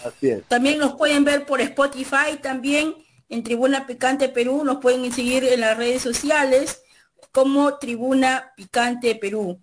Así 0.05 0.29
es. 0.29 0.45
También 0.45 0.79
nos 0.79 0.93
pueden 0.97 1.25
ver 1.25 1.47
por 1.47 1.63
Spotify, 1.63 2.37
también 2.43 2.95
en 3.31 3.43
Tribuna 3.43 3.87
Picante 3.87 4.29
Perú. 4.29 4.63
Nos 4.63 4.83
pueden 4.83 5.11
seguir 5.11 5.43
en 5.45 5.63
las 5.63 5.75
redes 5.75 6.03
sociales 6.03 6.83
como 7.33 7.79
Tribuna 7.79 8.53
Picante 8.59 9.15
Perú. 9.15 9.59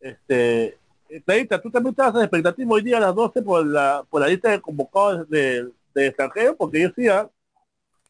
Este, 0.00 0.76
Clarita, 1.24 1.62
tú 1.62 1.70
también 1.70 1.92
estás 1.92 2.12
en 2.16 2.22
expectativa 2.22 2.74
hoy 2.74 2.82
día 2.82 2.96
a 2.96 3.02
las 3.02 3.14
12 3.14 3.40
por 3.40 3.64
la, 3.64 4.04
por 4.10 4.20
la 4.20 4.26
lista 4.26 4.50
de 4.50 4.60
convocados 4.60 5.30
del 5.30 5.77
de 6.00 6.08
extranjero, 6.08 6.56
porque 6.56 6.82
yo 6.82 6.90
sí, 6.94 7.08
¿ah? 7.08 7.28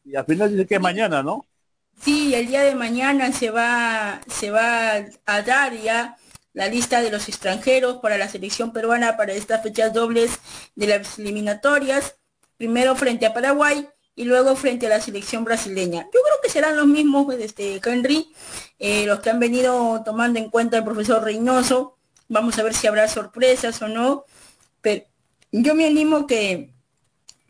y 0.05 0.15
al 0.15 0.25
final 0.25 0.51
dice 0.51 0.67
que 0.67 0.75
es 0.75 0.81
mañana, 0.81 1.21
¿no? 1.21 1.45
Sí, 2.01 2.33
el 2.33 2.47
día 2.47 2.61
de 2.61 2.75
mañana 2.75 3.31
se 3.33 3.51
va, 3.51 4.21
se 4.27 4.51
va 4.51 4.93
a 5.25 5.41
dar 5.41 5.73
ya 5.73 6.17
la 6.53 6.67
lista 6.67 7.01
de 7.01 7.11
los 7.11 7.27
extranjeros 7.27 7.97
para 7.97 8.17
la 8.17 8.29
selección 8.29 8.71
peruana 8.71 9.17
para 9.17 9.33
estas 9.33 9.61
fechas 9.61 9.93
dobles 9.93 10.39
de 10.75 10.87
las 10.87 11.19
eliminatorias, 11.19 12.17
primero 12.57 12.95
frente 12.95 13.25
a 13.25 13.33
Paraguay 13.33 13.87
y 14.15 14.25
luego 14.25 14.55
frente 14.55 14.87
a 14.87 14.89
la 14.89 15.01
selección 15.01 15.43
brasileña. 15.43 16.03
Yo 16.03 16.19
creo 16.21 16.41
que 16.41 16.49
serán 16.49 16.75
los 16.75 16.87
mismos, 16.87 17.33
este, 17.35 17.79
Henry, 17.83 18.33
eh, 18.79 19.05
los 19.05 19.19
que 19.19 19.29
han 19.29 19.39
venido 19.39 20.01
tomando 20.03 20.39
en 20.39 20.49
cuenta 20.49 20.77
el 20.77 20.83
profesor 20.83 21.23
Reynoso. 21.23 21.97
Vamos 22.27 22.57
a 22.59 22.63
ver 22.63 22.73
si 22.73 22.87
habrá 22.87 23.07
sorpresas 23.07 23.81
o 23.81 23.87
no, 23.87 24.25
pero 24.81 25.05
yo 25.51 25.75
me 25.75 25.85
animo 25.85 26.27
que 26.27 26.73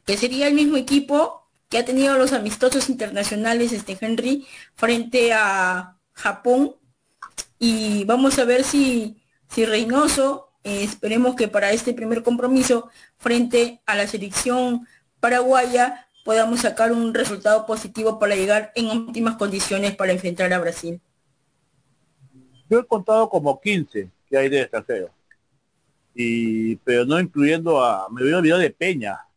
que 0.09 0.17
sería 0.17 0.47
el 0.47 0.55
mismo 0.55 0.75
equipo 0.75 1.47
que 1.69 1.77
ha 1.77 1.85
tenido 1.85 2.17
los 2.17 2.33
amistosos 2.33 2.89
internacionales 2.89 3.71
este 3.71 3.95
Henry 4.01 4.47
frente 4.73 5.33
a 5.33 5.99
Japón 6.13 6.75
y 7.59 8.05
vamos 8.05 8.39
a 8.39 8.45
ver 8.45 8.63
si 8.63 9.21
si 9.49 9.65
Reynoso 9.65 10.49
eh, 10.63 10.83
esperemos 10.83 11.35
que 11.35 11.47
para 11.47 11.71
este 11.73 11.93
primer 11.93 12.23
compromiso 12.23 12.89
frente 13.19 13.83
a 13.85 13.93
la 13.93 14.07
selección 14.07 14.87
paraguaya 15.19 16.07
podamos 16.25 16.61
sacar 16.61 16.91
un 16.91 17.13
resultado 17.13 17.67
positivo 17.67 18.17
para 18.17 18.35
llegar 18.35 18.71
en 18.73 18.87
óptimas 18.87 19.35
condiciones 19.35 19.95
para 19.95 20.11
enfrentar 20.11 20.51
a 20.51 20.57
Brasil. 20.57 20.99
Yo 22.67 22.79
he 22.79 22.85
contado 22.87 23.29
como 23.29 23.61
15 23.61 24.09
que 24.27 24.37
hay 24.39 24.49
de 24.49 24.61
extranjeros. 24.61 25.11
Y, 26.15 26.77
pero 26.77 27.05
no 27.05 27.19
incluyendo 27.19 27.83
a, 27.83 28.09
me 28.09 28.23
voy 28.23 28.33
a 28.33 28.37
olvidar 28.37 28.57
de 28.57 28.71
Peña, 28.71 29.28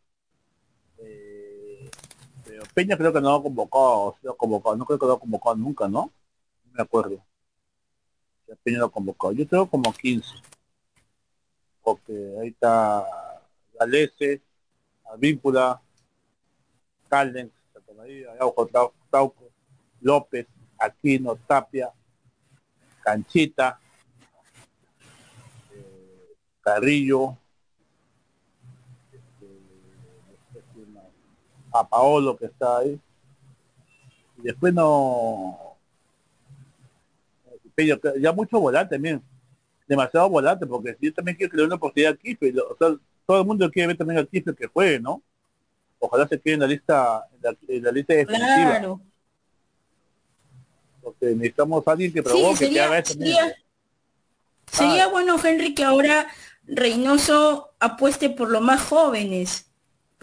Peña 2.73 2.97
creo 2.97 3.13
que 3.13 3.21
no 3.21 3.35
ha 3.35 3.41
convocado, 3.41 4.17
ha 4.29 4.33
convocado, 4.35 4.75
no 4.75 4.85
creo 4.85 4.99
que 4.99 5.05
lo 5.05 5.13
ha 5.13 5.19
convocado 5.19 5.55
nunca, 5.55 5.87
¿no? 5.87 6.11
No 6.65 6.71
me 6.73 6.81
acuerdo. 6.81 7.23
Peña 8.63 8.79
lo 8.79 8.85
ha 8.85 8.91
convocado. 8.91 9.33
Yo 9.33 9.47
tengo 9.47 9.69
como 9.69 9.93
15. 9.93 10.27
Porque 11.81 12.37
ahí 12.41 12.49
está 12.49 13.05
Galese, 13.79 14.41
Avíncula, 15.05 15.81
Caldens, 17.09 17.51
Tauco, 19.09 19.51
López, 20.01 20.47
Aquino, 20.79 21.35
Tapia, 21.35 21.91
Canchita, 23.03 23.79
eh, 25.71 26.35
Carrillo, 26.61 27.37
a 31.73 31.87
Paolo 31.87 32.37
que 32.37 32.45
está 32.45 32.77
ahí, 32.77 32.99
Y 34.37 34.41
después 34.43 34.73
no... 34.73 35.59
Ya 38.19 38.31
mucho 38.31 38.59
volante 38.59 38.95
también. 38.95 39.21
Demasiado 39.87 40.29
volante, 40.29 40.65
porque 40.67 40.95
yo 41.01 41.13
también 41.13 41.35
quiero 41.35 41.49
que 41.49 41.57
le 41.57 41.63
dé 41.63 41.67
una 41.67 41.75
oportunidad 41.75 42.13
a 42.13 42.15
Quispe. 42.15 42.53
O 42.59 42.77
sea, 42.77 42.95
todo 43.25 43.41
el 43.41 43.47
mundo 43.47 43.69
quiere 43.71 43.87
ver 43.87 43.97
también 43.97 44.19
al 44.19 44.27
Quispe 44.27 44.53
que 44.53 44.67
juegue, 44.67 44.99
¿no? 44.99 45.21
Ojalá 45.97 46.27
se 46.27 46.39
quede 46.39 46.53
en 46.53 46.59
la 46.59 46.67
lista, 46.67 47.25
en 47.67 47.83
la, 47.83 47.91
lista 47.91 48.13
definitiva. 48.13 48.55
Claro. 48.55 49.01
Porque 51.01 51.25
necesitamos 51.27 51.87
a 51.87 51.91
alguien 51.91 52.13
que 52.13 52.21
provoque, 52.21 52.69
que 52.69 52.81
haga 52.81 52.99
eso. 52.99 53.17
Sería, 54.71 55.07
bueno, 55.07 55.37
Henry, 55.43 55.73
que 55.73 55.83
ahora 55.83 56.27
Reynoso 56.65 57.73
apueste 57.79 58.29
por 58.29 58.49
los 58.49 58.61
más 58.61 58.81
jóvenes, 58.81 59.71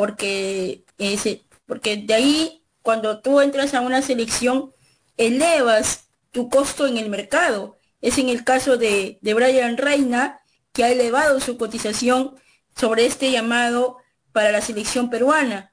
porque 0.00 0.86
ese, 0.96 1.44
porque 1.66 1.98
de 1.98 2.14
ahí 2.14 2.64
cuando 2.80 3.20
tú 3.20 3.42
entras 3.42 3.74
a 3.74 3.82
una 3.82 4.00
selección 4.00 4.72
elevas 5.18 6.08
tu 6.30 6.48
costo 6.48 6.86
en 6.86 6.96
el 6.96 7.10
mercado. 7.10 7.76
Es 8.00 8.16
en 8.16 8.30
el 8.30 8.42
caso 8.42 8.78
de, 8.78 9.18
de 9.20 9.34
Brian 9.34 9.76
Reina, 9.76 10.40
que 10.72 10.84
ha 10.84 10.90
elevado 10.90 11.38
su 11.38 11.58
cotización 11.58 12.34
sobre 12.74 13.04
este 13.04 13.30
llamado 13.30 13.98
para 14.32 14.50
la 14.52 14.62
selección 14.62 15.10
peruana. 15.10 15.70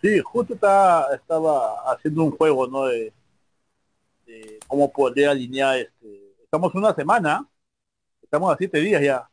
Sí, 0.00 0.20
justo 0.20 0.54
estaba, 0.54 1.14
estaba 1.14 1.92
haciendo 1.92 2.24
un 2.24 2.30
juego, 2.30 2.66
¿no? 2.68 2.86
De, 2.86 3.12
cómo 4.66 4.90
poder 4.90 5.28
alinear 5.28 5.76
este. 5.76 6.32
Estamos 6.42 6.74
una 6.74 6.94
semana, 6.94 7.46
estamos 8.22 8.50
a 8.50 8.56
siete 8.56 8.78
días 8.78 9.02
ya. 9.02 9.28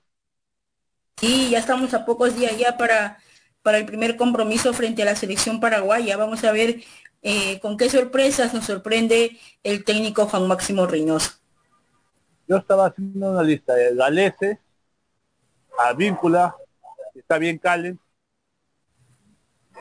Sí, 1.18 1.50
ya 1.50 1.60
estamos 1.60 1.94
a 1.94 2.06
pocos 2.06 2.36
días 2.36 2.58
ya 2.58 2.78
para, 2.78 3.20
para 3.62 3.78
el 3.78 3.86
primer 3.86 4.18
compromiso 4.18 4.74
frente 4.74 5.02
a 5.02 5.06
la 5.06 5.16
selección 5.16 5.60
paraguaya. 5.62 6.18
Vamos 6.18 6.44
a 6.44 6.52
ver 6.52 6.84
eh, 7.22 7.60
con 7.62 7.78
qué 7.78 7.90
sorpresas 7.90 8.54
nos 8.54 8.66
sorprende 8.66 9.40
el 9.64 9.86
técnico 9.86 10.28
Juan 10.28 10.48
Máximo 10.48 10.86
Reynoso. 10.86 11.32
Yo 12.48 12.58
estaba 12.58 12.88
haciendo 12.88 13.32
una 13.32 13.42
lista 13.42 13.74
de 13.74 13.96
Galese, 13.96 14.60
Víncula, 15.98 16.56
está 17.16 17.38
bien 17.38 17.58
Calen, 17.58 18.00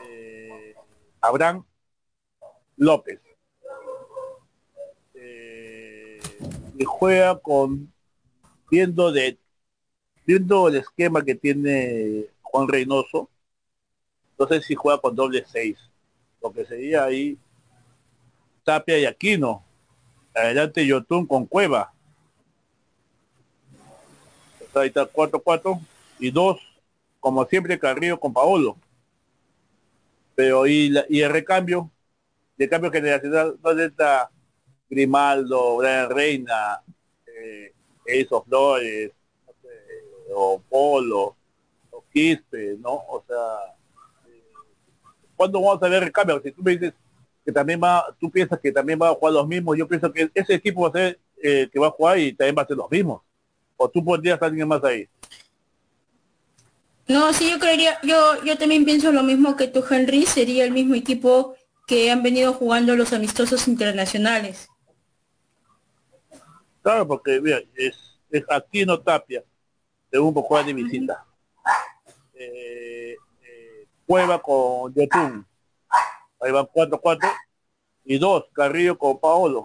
eh, 0.07 0.73
Abraham 1.21 1.63
López. 2.77 3.19
Eh, 5.13 6.19
y 6.77 6.83
juega 6.85 7.37
con 7.39 7.93
viendo 8.71 9.11
de 9.11 9.37
viendo 10.25 10.67
el 10.67 10.77
esquema 10.77 11.23
que 11.23 11.35
tiene 11.35 12.25
Juan 12.41 12.67
Reynoso, 12.67 13.29
no 14.37 14.47
sé 14.47 14.61
si 14.61 14.75
juega 14.75 14.99
con 14.99 15.15
doble 15.15 15.45
seis 15.47 15.77
lo 16.41 16.53
que 16.53 16.65
sería 16.65 17.05
ahí 17.05 17.39
Tapia 18.63 18.99
y 18.99 19.05
Aquino. 19.05 19.63
Adelante 20.35 20.85
Yotun 20.85 21.25
con 21.25 21.45
Cueva. 21.45 21.91
Ahí 24.75 24.89
está 24.89 25.05
4-4 25.05 25.79
y 26.19 26.31
dos, 26.31 26.59
como 27.21 27.45
siempre, 27.45 27.79
Carrillo 27.79 28.19
con 28.19 28.33
Paolo. 28.33 28.77
Pero 30.35 30.67
y, 30.67 30.93
y 31.09 31.21
el 31.21 31.31
recambio, 31.31 31.89
el 32.57 32.69
cambio 32.69 32.91
generacional, 32.91 33.55
¿dónde 33.61 33.85
está 33.85 34.29
Grimaldo, 34.89 35.77
Brian 35.77 36.09
Reina, 36.09 36.81
eh, 37.25 37.73
Eso 38.05 38.43
Flores, 38.43 39.11
o 40.35 40.61
Polo, 40.69 41.35
o 41.91 42.03
Quispe, 42.11 42.77
¿no? 42.79 42.93
O 42.93 43.23
sea, 43.27 43.75
¿cuándo 45.35 45.61
vamos 45.61 45.81
a 45.81 45.87
ver 45.87 46.03
el 46.03 46.11
cambio? 46.11 46.41
Si 46.43 46.51
tú 46.51 46.61
me 46.61 46.71
dices 46.71 46.93
que 47.43 47.51
también 47.51 47.79
va, 47.81 48.05
tú 48.19 48.29
piensas 48.29 48.59
que 48.59 48.71
también 48.71 48.99
va 49.01 49.09
a 49.09 49.13
jugar 49.13 49.33
los 49.33 49.47
mismos, 49.47 49.77
yo 49.77 49.87
pienso 49.87 50.11
que 50.11 50.29
ese 50.33 50.55
equipo 50.55 50.81
va 50.81 50.89
a 50.89 50.91
ser 50.91 51.19
eh, 51.41 51.69
que 51.71 51.79
va 51.79 51.87
a 51.87 51.91
jugar 51.91 52.19
y 52.19 52.33
también 52.33 52.55
va 52.57 52.63
a 52.63 52.67
ser 52.67 52.77
los 52.77 52.89
mismos. 52.89 53.21
O 53.77 53.89
tú 53.89 54.03
podrías 54.03 54.41
alguien 54.41 54.67
más 54.67 54.83
ahí. 54.83 55.07
No, 57.07 57.31
sí, 57.33 57.51
yo 57.51 57.59
creería, 57.59 57.99
yo, 58.01 58.43
yo 58.43 58.57
también 58.57 58.83
pienso 58.83 59.11
lo 59.11 59.21
mismo 59.21 59.55
que 59.55 59.67
tú, 59.67 59.83
Henry, 59.87 60.25
sería 60.25 60.63
el 60.63 60.71
mismo 60.71 60.95
equipo 60.95 61.55
que 61.85 62.09
han 62.09 62.23
venido 62.23 62.53
jugando 62.53 62.95
los 62.95 63.13
amistosos 63.13 63.67
internacionales. 63.67 64.67
Claro, 66.81 67.07
porque 67.07 67.39
mira, 67.39 67.61
es, 67.75 68.19
es 68.31 68.43
no 68.87 68.99
Tapia, 68.99 69.43
un 70.19 70.33
poco 70.33 70.61
de 70.63 70.73
visita. 70.73 71.25
Eh, 72.33 73.15
Cueva 74.05 74.41
con 74.41 74.93
Yotun. 74.93 75.45
Ahí 76.39 76.51
van 76.51 76.65
4-4. 76.67 77.31
Y 78.05 78.17
dos, 78.19 78.45
Carrillo 78.53 78.97
con 78.97 79.19
Paolo. 79.19 79.63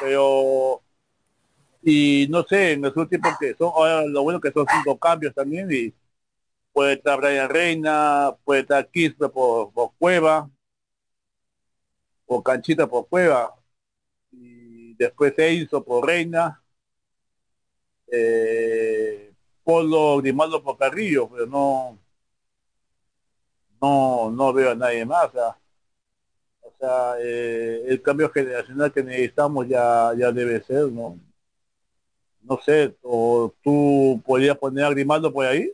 Pero, 0.00 0.82
y 1.82 2.26
no 2.28 2.42
sé, 2.44 2.72
en 2.72 2.82
los 2.82 2.96
últimos 2.96 3.36
que 3.38 3.54
son, 3.54 3.72
ahora 3.74 4.04
lo 4.06 4.22
bueno 4.22 4.40
que 4.40 4.52
son 4.52 4.66
cinco 4.70 4.98
cambios 4.98 5.34
también 5.34 5.68
y 5.70 5.92
puede 6.72 6.94
estar 6.94 7.18
Brian 7.18 7.48
Reina, 7.48 8.34
puede 8.44 8.62
estar 8.62 8.90
Quispe 8.90 9.28
por, 9.28 9.70
Cueva, 9.98 10.50
o 12.26 12.42
Canchita 12.42 12.86
por 12.86 13.08
Cueva, 13.08 13.54
y 14.32 14.94
después 14.94 15.34
se 15.36 15.52
hizo 15.52 15.84
por 15.84 16.06
Reina, 16.06 16.62
eh, 18.16 19.32
Polo 19.62 20.18
Grimaldo 20.18 20.62
por 20.62 20.78
Carrillo, 20.78 21.28
pero 21.28 21.46
no, 21.46 21.98
no, 23.80 24.30
no 24.30 24.52
veo 24.52 24.70
a 24.72 24.74
nadie 24.74 25.04
más. 25.04 25.30
O 25.34 26.72
sea, 26.78 27.14
eh, 27.20 27.84
el 27.88 28.02
cambio 28.02 28.30
generacional 28.30 28.92
que 28.92 29.02
necesitamos 29.02 29.68
ya, 29.68 30.12
ya 30.16 30.32
debe 30.32 30.62
ser, 30.62 30.92
¿no? 30.92 31.18
No 32.42 32.60
sé, 32.62 32.94
tú 33.00 34.22
podrías 34.24 34.58
poner 34.58 34.84
a 34.84 34.90
Grimaldo 34.90 35.32
por 35.32 35.46
ahí. 35.46 35.72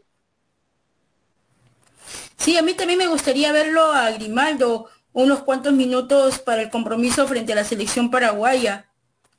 Sí, 2.36 2.56
a 2.56 2.62
mí 2.62 2.74
también 2.74 2.98
me 2.98 3.08
gustaría 3.08 3.52
verlo 3.52 3.92
a 3.92 4.10
Grimaldo 4.12 4.88
unos 5.12 5.42
cuantos 5.42 5.72
minutos 5.72 6.38
para 6.38 6.62
el 6.62 6.70
compromiso 6.70 7.26
frente 7.26 7.52
a 7.52 7.56
la 7.56 7.64
selección 7.64 8.10
paraguaya. 8.10 8.88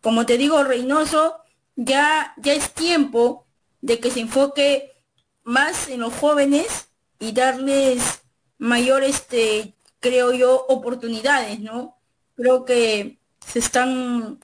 Como 0.01 0.25
te 0.25 0.37
digo, 0.37 0.63
Reynoso, 0.63 1.40
ya, 1.85 2.33
ya 2.37 2.53
es 2.53 2.73
tiempo 2.73 3.45
de 3.81 3.99
que 3.99 4.11
se 4.11 4.21
enfoque 4.21 4.91
más 5.43 5.87
en 5.89 6.01
los 6.01 6.13
jóvenes 6.13 6.89
y 7.19 7.31
darles 7.31 8.21
mayor, 8.57 9.03
este, 9.03 9.73
creo 9.99 10.33
yo, 10.33 10.65
oportunidades, 10.67 11.59
¿no? 11.59 11.97
Creo 12.35 12.65
que 12.65 13.19
se 13.45 13.59
están, 13.59 14.39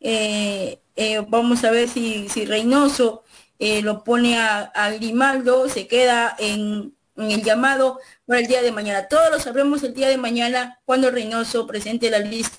eh, 0.00 0.80
eh, 0.96 1.24
vamos 1.28 1.64
a 1.64 1.70
ver 1.70 1.88
si, 1.88 2.28
si 2.28 2.44
Reynoso 2.44 3.24
eh, 3.58 3.82
lo 3.82 4.04
pone 4.04 4.38
a, 4.38 4.90
Grimaldo, 4.98 5.68
se 5.68 5.86
queda 5.86 6.36
en, 6.38 6.94
el 7.16 7.42
llamado 7.44 8.00
para 8.26 8.40
el 8.40 8.46
día 8.46 8.62
de 8.62 8.72
mañana. 8.72 9.08
Todos 9.08 9.30
lo 9.30 9.38
sabremos 9.40 9.82
el 9.84 9.94
día 9.94 10.08
de 10.08 10.18
mañana 10.18 10.80
cuando 10.84 11.10
Reynoso 11.10 11.66
presente 11.66 12.10
la 12.10 12.18
lista 12.18 12.58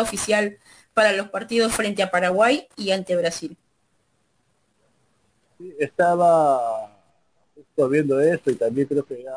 oficial 0.00 0.58
para 0.94 1.12
los 1.12 1.28
partidos 1.28 1.72
frente 1.72 2.02
a 2.02 2.10
Paraguay 2.10 2.66
y 2.76 2.90
ante 2.90 3.16
Brasil. 3.16 3.56
estaba 5.78 6.90
viendo 7.90 8.20
esto 8.20 8.50
y 8.50 8.56
también 8.56 8.86
creo 8.86 9.04
que 9.04 9.22
ya 9.22 9.36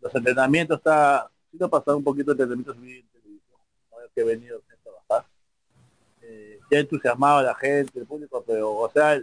los 0.00 0.14
entrenamientos 0.14 0.78
está, 0.78 1.30
si 1.50 1.56
no 1.56 1.68
pasado 1.68 1.96
un 1.96 2.04
poquito 2.04 2.34
de 2.34 2.42
entrenamientos 2.42 2.76
en 2.76 2.82
televisión, 2.82 3.58
que 4.14 4.20
he 4.20 4.24
venido 4.24 4.58
a 4.58 4.82
trabajar. 4.82 5.30
Eh, 6.22 6.58
ya 6.70 6.78
entusiasmaba 6.80 7.40
a 7.40 7.44
la 7.44 7.54
gente, 7.54 7.98
el 7.98 8.06
público, 8.06 8.42
pero, 8.46 8.74
o 8.74 8.90
sea, 8.90 9.20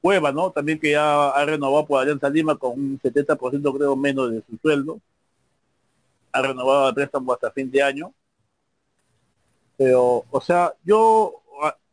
Cueva, 0.00 0.32
¿no? 0.32 0.50
También 0.50 0.78
que 0.78 0.92
ya 0.92 1.28
ha 1.28 1.44
renovado 1.44 1.86
por 1.86 2.00
Alianza 2.00 2.30
Lima 2.30 2.56
con 2.56 2.72
un 2.72 3.00
70% 3.00 3.76
creo 3.76 3.96
menos 3.96 4.30
de 4.30 4.42
su 4.48 4.56
sueldo. 4.56 4.98
Ha 6.32 6.40
renovado 6.40 6.88
el 6.88 6.94
préstamo 6.94 7.32
hasta 7.32 7.50
fin 7.50 7.70
de 7.70 7.82
año. 7.82 8.12
Pero, 9.80 10.26
o 10.30 10.40
sea, 10.42 10.74
yo 10.84 11.40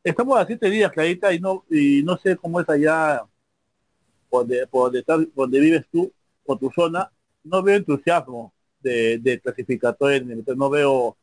estamos 0.03 0.37
a 0.37 0.45
siete 0.45 0.69
días, 0.69 0.91
Clarita, 0.91 1.33
y 1.33 1.39
no, 1.39 1.63
y 1.69 2.03
no 2.03 2.17
sé 2.17 2.35
cómo 2.35 2.59
es 2.59 2.67
allá 2.67 3.23
por 4.29 4.45
donde, 4.45 5.05
donde 5.33 5.59
vives 5.61 5.85
tú, 5.89 6.11
por 6.43 6.59
tu 6.59 6.69
zona, 6.69 7.09
no 7.45 7.63
veo 7.63 7.77
entusiasmo 7.77 8.51
de, 8.81 9.19
de 9.19 9.39
clasificatorio, 9.39 10.21
no 10.57 10.69
veo, 10.69 11.15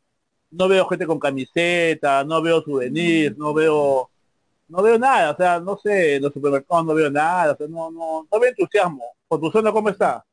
no 0.52 0.66
veo 0.66 0.86
gente 0.88 1.06
con 1.06 1.18
camiseta, 1.18 2.24
no 2.24 2.40
veo 2.40 2.62
souvenirs, 2.62 3.36
no 3.36 3.52
veo, 3.52 4.08
no 4.66 4.82
veo 4.82 4.98
nada, 4.98 5.32
o 5.32 5.36
sea, 5.36 5.60
no 5.60 5.76
sé, 5.76 6.14
en 6.14 6.22
los 6.22 6.32
supermercados 6.32 6.86
no 6.86 6.94
veo 6.94 7.10
nada, 7.10 7.52
o 7.52 7.56
sea, 7.58 7.68
no, 7.68 7.90
no, 7.90 8.26
no 8.32 8.40
veo 8.40 8.48
entusiasmo. 8.48 9.04
¿Por 9.28 9.38
tu 9.38 9.50
zona 9.50 9.70
cómo 9.70 9.90
está? 9.90 10.24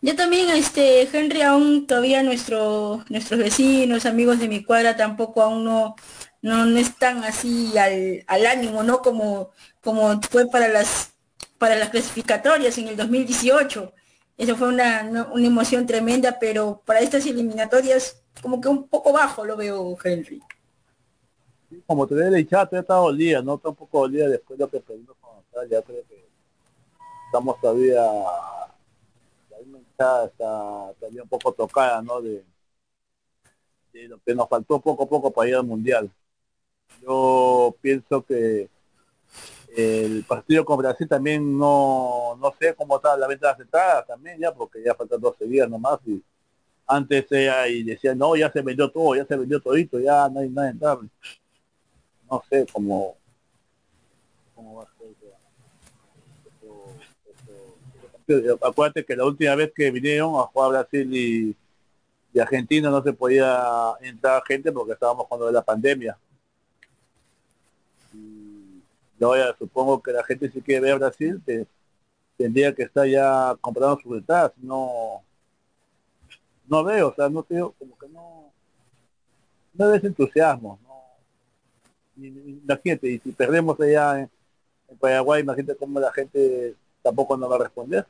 Yo 0.00 0.14
también, 0.14 0.48
este, 0.50 1.02
Henry, 1.12 1.42
aún 1.42 1.86
todavía 1.86 2.22
nuestro, 2.22 3.04
nuestros 3.08 3.40
vecinos, 3.40 4.06
amigos 4.06 4.38
de 4.38 4.48
mi 4.48 4.62
cuadra 4.62 4.96
tampoco 4.96 5.42
aún 5.42 5.64
no, 5.64 5.96
no, 6.40 6.78
están 6.78 7.24
así 7.24 7.76
al, 7.76 8.24
al 8.28 8.46
ánimo, 8.46 8.84
¿no? 8.84 9.02
Como, 9.02 9.50
como 9.82 10.20
fue 10.22 10.46
para 10.48 10.68
las, 10.68 11.12
para 11.58 11.74
las 11.76 11.88
clasificatorias 11.90 12.78
en 12.78 12.88
el 12.88 12.96
2018 12.96 13.92
Eso 14.36 14.56
fue 14.56 14.68
una, 14.68 15.28
una 15.32 15.46
emoción 15.46 15.84
tremenda, 15.84 16.38
pero 16.38 16.80
para 16.84 17.00
estas 17.00 17.26
eliminatorias 17.26 18.22
como 18.40 18.60
que 18.60 18.68
un 18.68 18.86
poco 18.86 19.12
bajo 19.12 19.44
lo 19.44 19.56
veo, 19.56 19.96
Henry. 20.02 20.40
como 21.86 22.06
te 22.06 22.14
veo 22.14 22.38
hinchada, 22.38 22.66
te 22.66 22.78
está 22.78 22.94
dolida, 22.94 23.42
¿no? 23.42 23.56
Está 23.56 23.70
un 23.70 23.76
después 24.30 24.56
de 24.56 24.64
lo 24.64 24.70
que 24.70 24.78
pedimos 24.78 25.16
con 25.20 25.38
ya 25.68 25.82
creo 25.82 26.04
que 26.08 26.24
estamos 27.26 27.60
todavía 27.60 28.00
hinchada 29.98 30.26
está 30.26 30.94
todavía 30.98 31.22
un 31.22 31.28
poco 31.28 31.52
tocada, 31.52 32.00
¿no? 32.02 32.20
De, 32.20 32.44
de 33.92 34.08
lo 34.08 34.18
que 34.20 34.34
nos 34.34 34.48
faltó 34.48 34.80
poco 34.80 35.04
a 35.04 35.08
poco 35.08 35.32
para 35.32 35.48
ir 35.48 35.56
al 35.56 35.64
mundial. 35.64 36.10
Yo 37.02 37.76
pienso 37.80 38.24
que 38.24 38.68
el 39.76 40.24
partido 40.24 40.64
con 40.64 40.78
Brasil 40.78 41.08
también 41.08 41.58
no, 41.58 42.36
no 42.40 42.54
sé 42.58 42.74
cómo 42.74 42.96
está 42.96 43.16
la 43.16 43.26
venta 43.26 43.50
aceptada 43.50 44.04
también 44.04 44.38
ya, 44.40 44.52
porque 44.52 44.82
ya 44.82 44.94
faltan 44.94 45.20
12 45.20 45.44
días 45.46 45.68
nomás 45.68 46.00
y 46.06 46.22
antes 46.86 47.30
ella 47.30 47.68
y 47.68 47.82
decía 47.82 48.14
no, 48.14 48.34
ya 48.36 48.50
se 48.50 48.62
vendió 48.62 48.90
todo, 48.90 49.14
ya 49.14 49.26
se 49.26 49.36
vendió 49.36 49.60
todito, 49.60 50.00
ya 50.00 50.28
no 50.28 50.40
hay 50.40 50.48
nada 50.48 50.70
entrable. 50.70 51.08
No 52.30 52.42
sé 52.48 52.66
cómo, 52.72 53.16
cómo 54.54 54.76
va 54.76 54.82
a 54.84 54.86
ser. 54.86 54.98
Acuérdate 58.62 59.04
que 59.04 59.16
la 59.16 59.24
última 59.24 59.54
vez 59.54 59.72
que 59.74 59.90
vinieron 59.90 60.36
a 60.36 60.42
jugar 60.42 60.70
Brasil 60.70 61.08
y, 61.14 61.56
y 62.32 62.40
Argentina 62.40 62.90
no 62.90 63.02
se 63.02 63.12
podía 63.12 63.94
entrar 64.00 64.42
gente 64.46 64.70
porque 64.72 64.92
estábamos 64.92 65.26
cuando 65.26 65.50
la 65.50 65.62
pandemia. 65.62 66.16
Yo 69.20 69.36
ya 69.36 69.54
supongo 69.58 70.02
que 70.02 70.12
la 70.12 70.24
gente 70.24 70.50
si 70.50 70.60
quiere 70.60 70.80
ver 70.80 70.98
Brasil 70.98 71.42
tendría 72.36 72.74
que 72.74 72.84
estar 72.84 73.06
ya 73.06 73.56
comprando 73.60 73.98
sus 74.00 74.18
entradas. 74.18 74.52
No 74.58 75.22
no 76.68 76.84
veo 76.84 77.08
o 77.08 77.14
sea 77.14 77.28
no 77.28 77.42
tengo 77.42 77.72
como 77.78 77.98
que 77.98 78.08
no 78.08 78.52
no 79.72 79.88
ves 79.90 80.04
entusiasmo 80.04 80.78
no 80.82 82.24
imagínate 82.24 83.08
y 83.08 83.18
si 83.20 83.32
perdemos 83.32 83.80
allá 83.80 84.20
en, 84.20 84.30
Paraguay 85.00 85.42
imagínate 85.42 85.76
cómo 85.76 86.00
la 86.00 86.12
gente 86.12 86.74
tampoco 87.02 87.36
nos 87.36 87.50
va 87.50 87.56
a 87.56 87.58
responder 87.60 88.06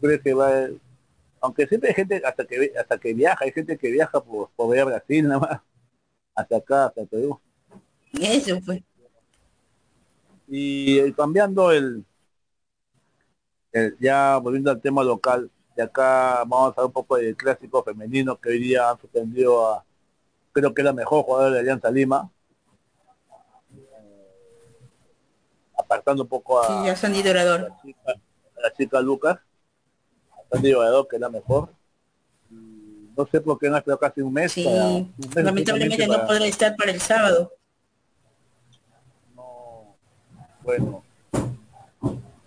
¿tú 0.00 0.06
crees 0.06 0.22
que 0.22 0.34
va 0.34 0.50
aunque 1.40 1.66
siempre 1.66 1.90
hay 1.90 1.94
gente 1.94 2.22
hasta 2.24 2.44
que 2.44 2.72
hasta 2.78 2.98
que 2.98 3.14
viaja 3.14 3.44
hay 3.44 3.52
gente 3.52 3.78
que 3.78 3.90
viaja 3.90 4.20
por, 4.20 4.50
por 4.50 4.70
ver 4.70 4.84
Brasil 4.84 5.28
nada 5.28 5.40
más 5.40 5.60
hasta 6.34 6.56
acá 6.56 6.86
hasta 6.86 7.04
Perú 7.04 7.40
eso 8.12 8.60
fue 8.60 8.82
y 10.52 11.12
cambiando 11.12 11.70
el, 11.70 12.04
ya 14.00 14.36
volviendo 14.38 14.70
al 14.70 14.80
tema 14.80 15.04
local, 15.04 15.48
de 15.76 15.82
acá 15.84 16.42
vamos 16.44 16.76
a 16.76 16.80
ver 16.80 16.86
un 16.86 16.92
poco 16.92 17.16
del 17.16 17.36
clásico 17.36 17.84
femenino 17.84 18.36
que 18.36 18.50
hoy 18.50 18.58
día 18.58 18.90
han 18.90 19.00
suspendido 19.00 19.68
a, 19.68 19.84
creo 20.52 20.74
que 20.74 20.82
es 20.82 20.84
la 20.84 20.92
mejor 20.92 21.24
jugadora 21.24 21.54
de 21.54 21.60
Alianza 21.60 21.90
Lima. 21.90 22.30
apartando 25.78 26.24
un 26.24 26.28
poco 26.28 26.60
a, 26.60 26.66
sí, 26.94 27.06
a 27.06 27.22
Dorador. 27.22 27.60
La 27.60 27.80
chica, 27.82 28.10
a 28.10 28.60
la 28.60 28.72
chica 28.74 29.00
Lucas, 29.00 29.38
que 30.50 31.16
es 31.16 31.20
la 31.20 31.28
mejor. 31.30 31.68
no 32.50 33.26
sé 33.30 33.40
por 33.40 33.58
qué 33.58 33.68
no 33.68 33.76
ha 33.76 33.78
esperado 33.78 34.00
casi 34.00 34.20
un 34.20 34.32
mes. 34.32 34.52
Sí, 34.52 34.64
lamentablemente 35.34 36.06
no 36.06 36.26
podrá 36.26 36.46
estar 36.46 36.74
para 36.76 36.90
el 36.90 37.00
sábado 37.00 37.52
bueno, 40.62 41.02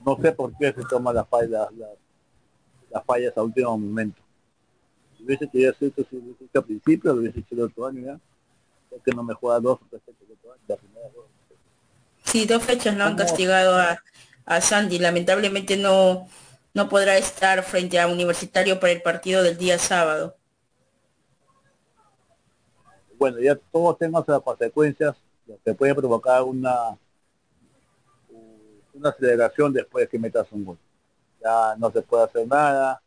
no 0.05 0.17
sé 0.21 0.31
por 0.31 0.55
qué 0.57 0.73
se 0.73 0.83
toma 0.89 1.13
la 1.13 1.25
falla, 1.25 1.67
la, 1.77 1.87
las 2.91 3.05
fallas 3.05 3.35
a 3.35 3.43
último 3.43 3.77
momento. 3.77 4.21
Si 5.17 5.23
hubiese 5.23 5.49
querido 5.49 5.71
hacer 5.71 5.89
esto, 5.89 6.05
si 6.09 6.17
hubiese 6.17 6.45
hecho 6.45 6.59
al 6.59 6.65
principio, 6.65 7.13
lo 7.13 7.21
hubiese 7.21 7.39
hecho 7.39 7.55
el 7.55 7.61
otro 7.61 7.87
año 7.87 8.01
ya. 8.05 8.19
que 9.03 9.11
no 9.11 9.23
me 9.23 9.33
juega 9.33 9.59
dos 9.59 9.79
o 9.81 9.85
la 10.67 10.77
primera 10.77 11.07
dos. 11.15 11.25
Sí, 12.23 12.45
dos 12.45 12.63
fechas 12.63 12.95
no 12.95 13.03
han 13.03 13.15
castigado 13.15 13.77
a, 13.77 14.01
a 14.45 14.61
Sandy. 14.61 14.99
Lamentablemente 14.99 15.75
no, 15.77 16.27
no 16.74 16.89
podrá 16.89 17.17
estar 17.17 17.63
frente 17.63 17.99
a 17.99 18.07
Universitario 18.07 18.80
para 18.80 18.93
el 18.93 19.01
partido 19.01 19.43
del 19.43 19.57
día 19.57 19.78
sábado. 19.78 20.36
Bueno, 23.17 23.39
ya 23.39 23.55
todos 23.55 23.97
tenemos 23.97 24.28
las 24.28 24.41
consecuencias, 24.41 25.15
que 25.63 25.74
puede 25.74 25.93
provocar 25.93 26.43
una 26.43 26.97
una 28.93 29.09
aceleración 29.09 29.74
después 29.74 30.05
de 30.05 30.09
que 30.09 30.19
metas 30.19 30.51
un 30.51 30.65
gol. 30.65 30.78
Ya 31.43 31.76
no 31.78 31.91
se 31.91 32.01
puede 32.01 32.24
hacer 32.24 32.47
nada. 32.47 33.01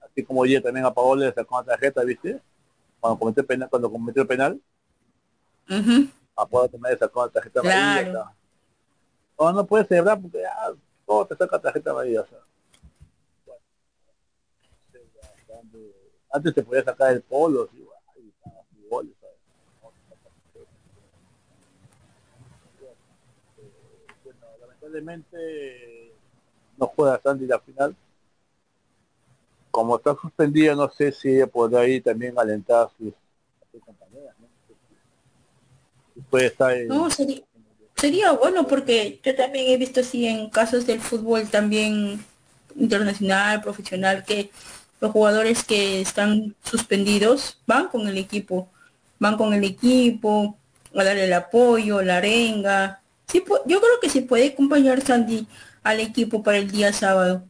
Así 0.00 0.22
como 0.22 0.44
ayer 0.44 0.62
también 0.62 0.86
a 0.86 0.92
Paolo 0.92 1.24
le 1.24 1.32
sacó 1.32 1.56
una 1.56 1.64
tarjeta, 1.64 2.04
¿viste? 2.04 2.40
Cuando 3.00 3.18
cometió 3.18 3.40
el 3.40 3.46
penal, 3.46 3.68
cuando 3.68 3.90
cometió 3.90 4.22
el 4.22 4.28
penal. 4.28 4.60
A 6.36 6.46
Paolo 6.46 6.68
también 6.68 6.94
le 6.94 6.98
sacó 6.98 7.22
una 7.22 7.32
tarjeta 7.32 7.60
claro. 7.60 8.30
No, 9.38 9.52
no 9.52 9.66
puede 9.66 9.84
celebrar 9.86 10.20
porque 10.20 10.40
ya 10.40 10.74
todo 11.06 11.26
te 11.26 11.36
saca 11.36 11.58
tarjeta 11.58 11.90
amarilla. 11.90 12.22
O 12.22 12.26
sea. 12.26 12.38
Antes 16.30 16.54
se 16.54 16.62
podía 16.62 16.84
sacar 16.84 17.12
el 17.12 17.22
polo, 17.22 17.68
¿sí? 17.72 17.86
lamentablemente 24.86 26.12
no 26.76 26.86
juega 26.86 27.20
Sandy 27.22 27.46
la 27.46 27.58
final. 27.60 27.96
Como 29.70 29.96
está 29.96 30.16
suspendida, 30.20 30.74
no 30.74 30.88
sé 30.88 31.12
si 31.12 31.28
ella 31.28 31.46
podrá 31.46 31.86
ir 31.86 32.02
también 32.02 32.38
alentar 32.38 32.86
a 32.86 32.90
sus, 32.96 33.12
compañeras. 33.84 34.34
puede 36.30 36.46
estar 36.46 36.74
no, 36.86 37.10
sería, 37.10 37.42
sería 37.94 38.32
bueno 38.32 38.66
porque 38.66 39.20
yo 39.22 39.34
también 39.34 39.66
he 39.68 39.76
visto 39.76 40.00
así 40.00 40.26
en 40.26 40.48
casos 40.48 40.86
del 40.86 41.00
fútbol 41.00 41.48
también 41.50 42.24
internacional, 42.74 43.60
profesional, 43.60 44.24
que 44.24 44.50
los 45.00 45.10
jugadores 45.10 45.64
que 45.64 46.00
están 46.00 46.54
suspendidos 46.62 47.60
van 47.66 47.88
con 47.88 48.08
el 48.08 48.18
equipo, 48.18 48.68
van 49.18 49.36
con 49.36 49.52
el 49.52 49.64
equipo 49.64 50.56
a 50.94 51.04
darle 51.04 51.24
el 51.24 51.32
apoyo, 51.32 52.02
la 52.02 52.18
arenga, 52.18 53.00
Sí, 53.26 53.42
yo 53.66 53.80
creo 53.80 54.00
que 54.00 54.08
se 54.08 54.22
puede 54.22 54.48
acompañar 54.48 55.00
Sandy 55.00 55.46
al 55.82 56.00
equipo 56.00 56.42
para 56.42 56.58
el 56.58 56.70
día 56.70 56.92
sábado. 56.92 57.42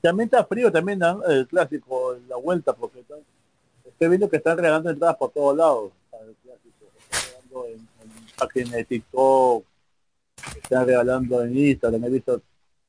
También 0.00 0.26
está 0.26 0.44
frío 0.44 0.70
también 0.70 1.00
el 1.28 1.46
clásico, 1.46 2.16
la 2.28 2.36
vuelta, 2.36 2.72
porque 2.74 3.04
estoy 3.84 4.08
viendo 4.08 4.28
que 4.28 4.36
están 4.36 4.56
regalando 4.56 4.90
entradas 4.90 5.16
por 5.16 5.30
todos 5.32 5.56
lados 5.56 5.92
el 6.26 6.34
clásico. 6.36 6.86
Están 7.10 7.56
regalando 7.56 8.64
en, 8.66 8.74
en 8.74 8.84
TikTok, 8.86 9.64
están 10.62 10.86
regalando 10.86 11.42
en 11.44 11.56
Instagram, 11.56 12.04
he 12.04 12.10
visto 12.10 12.42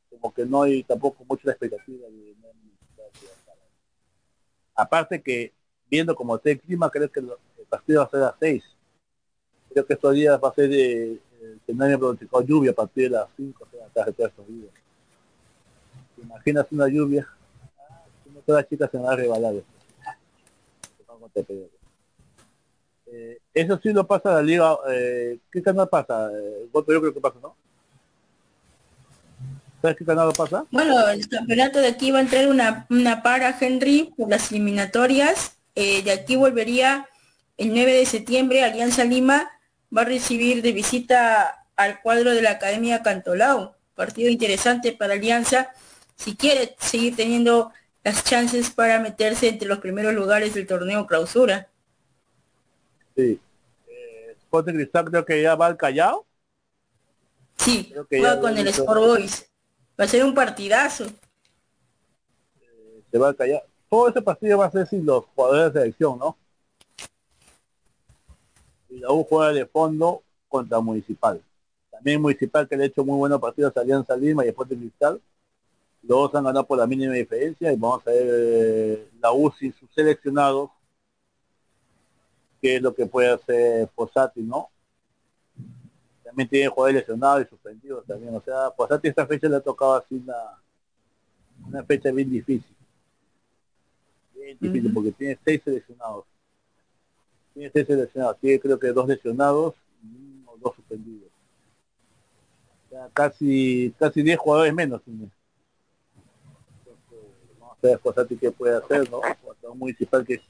como 0.10 0.34
que 0.34 0.46
no 0.46 0.64
hay 0.64 0.84
tampoco 0.84 1.24
mucha 1.28 1.52
expectativa 1.52 2.08
de, 2.08 2.36
aparte 4.76 5.21
que 5.21 5.53
viendo 5.89 6.15
como 6.15 6.36
está 6.36 6.51
el 6.51 6.59
clima 6.59 6.89
creo 6.89 7.11
que 7.11 7.19
el 7.19 7.32
partido 7.69 8.01
va 8.01 8.05
a 8.05 8.09
ser 8.09 8.23
a 8.23 8.36
6 8.39 8.63
creo 9.69 9.86
que 9.86 9.93
estos 9.93 10.13
días 10.13 10.39
va 10.41 10.49
a 10.49 10.53
ser 10.53 10.69
de 10.69 11.19
que 11.65 11.73
nadie 11.73 11.97
pronosticó 11.97 12.41
lluvia 12.41 12.71
a 12.71 12.76
partir 12.76 13.09
de 13.09 13.17
las 13.17 13.28
5 13.36 13.67
de 13.71 13.78
la 13.78 13.88
tarde 13.88 14.13
de 14.17 14.26
estos 14.26 14.47
días. 14.47 14.71
¿Te 16.15 16.21
imaginas 16.21 16.65
una 16.71 16.88
lluvia? 16.88 17.28
Como 18.23 18.39
todas 18.41 18.61
las 18.61 18.69
chicas 18.69 18.89
se 18.91 18.97
van 18.97 19.13
a 19.13 19.15
rebalar. 19.15 19.53
Eh, 23.07 23.39
eso 23.53 23.80
sí 23.82 23.91
lo 23.91 24.05
pasa 24.07 24.34
la 24.34 24.41
liga. 24.41 24.78
Eh, 24.89 25.39
¿Qué 25.51 25.61
canal 25.61 25.89
pasa? 25.89 26.32
Eh, 26.34 26.69
yo 26.73 26.84
creo 26.84 27.13
que 27.13 27.21
pasa, 27.21 27.38
¿no? 27.41 27.55
¿Sabes 29.86 30.00
qué 30.00 30.06
canal 30.06 30.34
pasa? 30.36 30.66
Bueno, 30.72 31.08
el 31.10 31.30
campeonato 31.30 31.78
de 31.78 31.90
aquí 31.90 32.10
va 32.10 32.18
a 32.18 32.22
entrar 32.22 32.48
una, 32.48 32.88
una 32.90 33.22
para 33.22 33.56
Henry 33.60 34.12
por 34.18 34.28
las 34.28 34.52
eliminatorias. 34.52 35.58
Eh, 35.76 36.02
de 36.02 36.12
aquí 36.12 36.36
volvería 36.36 37.08
el 37.58 37.72
9 37.72 37.94
de 37.94 38.06
septiembre 38.08 38.64
Alianza 38.64 39.04
Lima 39.04 39.52
va 39.96 40.02
a 40.02 40.06
recibir 40.06 40.64
de 40.64 40.72
visita 40.72 41.68
al 41.76 42.02
cuadro 42.02 42.32
de 42.32 42.42
la 42.42 42.50
Academia 42.50 43.04
Cantolao. 43.04 43.76
Partido 43.94 44.32
interesante 44.32 44.92
para 44.92 45.14
Alianza 45.14 45.72
si 46.16 46.36
quiere 46.36 46.76
seguir 46.80 47.16
teniendo 47.16 47.72
las 48.04 48.24
chances 48.24 48.72
para 48.72 48.98
meterse 48.98 49.50
entre 49.50 49.68
los 49.68 49.78
primeros 49.78 50.16
lugares 50.16 50.56
del 50.56 50.66
torneo 50.66 51.06
clausura. 51.06 51.68
Sí. 53.16 53.40
Eh, 53.88 54.36
Cristal 54.50 55.06
creo 55.06 55.26
que 55.26 55.44
ya 55.44 55.54
va 55.54 55.68
al 55.68 55.78
Callao. 55.78 56.26
Sí, 57.58 57.94
juega 58.10 58.40
con 58.42 58.58
el 58.58 58.68
Sport 58.70 59.00
Boys. 59.00 59.46
Va 60.00 60.06
a 60.06 60.08
ser 60.08 60.24
un 60.24 60.34
partidazo. 60.34 61.06
Se 63.12 63.18
va 63.18 63.30
al 63.30 63.36
Callao. 63.36 63.62
Todo 63.89 64.10
ese 64.10 64.22
partido 64.22 64.58
va 64.58 64.66
a 64.66 64.72
ser 64.72 64.88
sin 64.88 65.06
los 65.06 65.26
jugadores 65.26 65.74
de 65.74 65.80
selección, 65.82 66.20
¿no? 66.20 66.38
y 68.96 69.00
la 69.00 69.12
U 69.12 69.24
juega 69.24 69.52
de 69.52 69.66
fondo 69.66 70.24
contra 70.48 70.80
Municipal. 70.80 71.41
También 71.91 72.22
Municipal 72.22 72.68
que 72.68 72.78
le 72.78 72.84
ha 72.84 72.88
hecho 72.88 73.04
muy 73.04 73.18
buenos 73.18 73.41
partidos 73.41 73.76
a 73.76 73.82
Alianza 73.82 74.16
Lima 74.16 74.43
y 74.43 74.48
después 74.48 74.70
de 74.70 74.78
Cristal. 74.78 75.22
Los 76.02 76.18
dos 76.20 76.36
han 76.36 76.43
ganado 76.43 76.66
por 76.66 76.78
la 76.78 76.88
mínima 76.88 77.14
diferencia 77.14 77.72
y 77.72 77.76
vamos 77.76 78.06
a 78.06 78.12
ver 78.12 78.28
eh, 78.30 79.10
la 79.20 79.32
UCI, 79.32 79.72
sus 79.72 79.89
seleccionados, 79.93 80.70
qué 82.62 82.76
es 82.76 82.82
lo 82.82 82.93
que 82.93 83.06
puede 83.06 83.30
hacer 83.30 83.88
Posati, 83.96 84.41
¿no? 84.41 84.70
También 86.26 86.49
tiene 86.49 86.67
jugadores 86.67 87.01
lesionados 87.01 87.45
y 87.45 87.49
suspendidos 87.49 88.05
también. 88.05 88.36
O 88.36 88.41
sea, 88.41 88.69
Posati 88.71 89.07
esta 89.07 89.26
fecha 89.26 89.47
le 89.47 89.55
ha 89.55 89.61
tocado 89.61 89.95
así 89.95 90.15
una, 90.15 90.36
una 91.67 91.84
fecha 91.84 92.11
bien 92.11 92.30
difícil. 92.30 92.76
Bien 94.34 94.57
difícil 94.59 94.93
porque 94.93 95.11
tiene 95.13 95.39
seis 95.45 95.61
seleccionados. 95.63 96.26
Tiene 97.53 97.69
seis 97.71 97.88
seleccionados. 97.88 98.38
Tiene 98.39 98.59
creo 98.59 98.78
que 98.78 98.88
dos 98.88 99.07
lesionados 99.07 99.76
y 100.03 100.43
dos 100.59 100.76
suspendidos. 100.76 101.30
O 102.86 102.89
sea, 102.89 103.09
casi, 103.13 103.93
casi 103.97 104.21
10 104.21 104.38
jugadores 104.38 104.73
menos 104.73 105.01
tiene 105.03 105.30
ver 107.86 107.99
qué 108.39 108.51
puede 108.51 108.78
hacer, 108.78 109.09
¿no? 109.11 109.21
Un 109.69 109.80
municipal 109.80 110.26
que, 110.26 110.41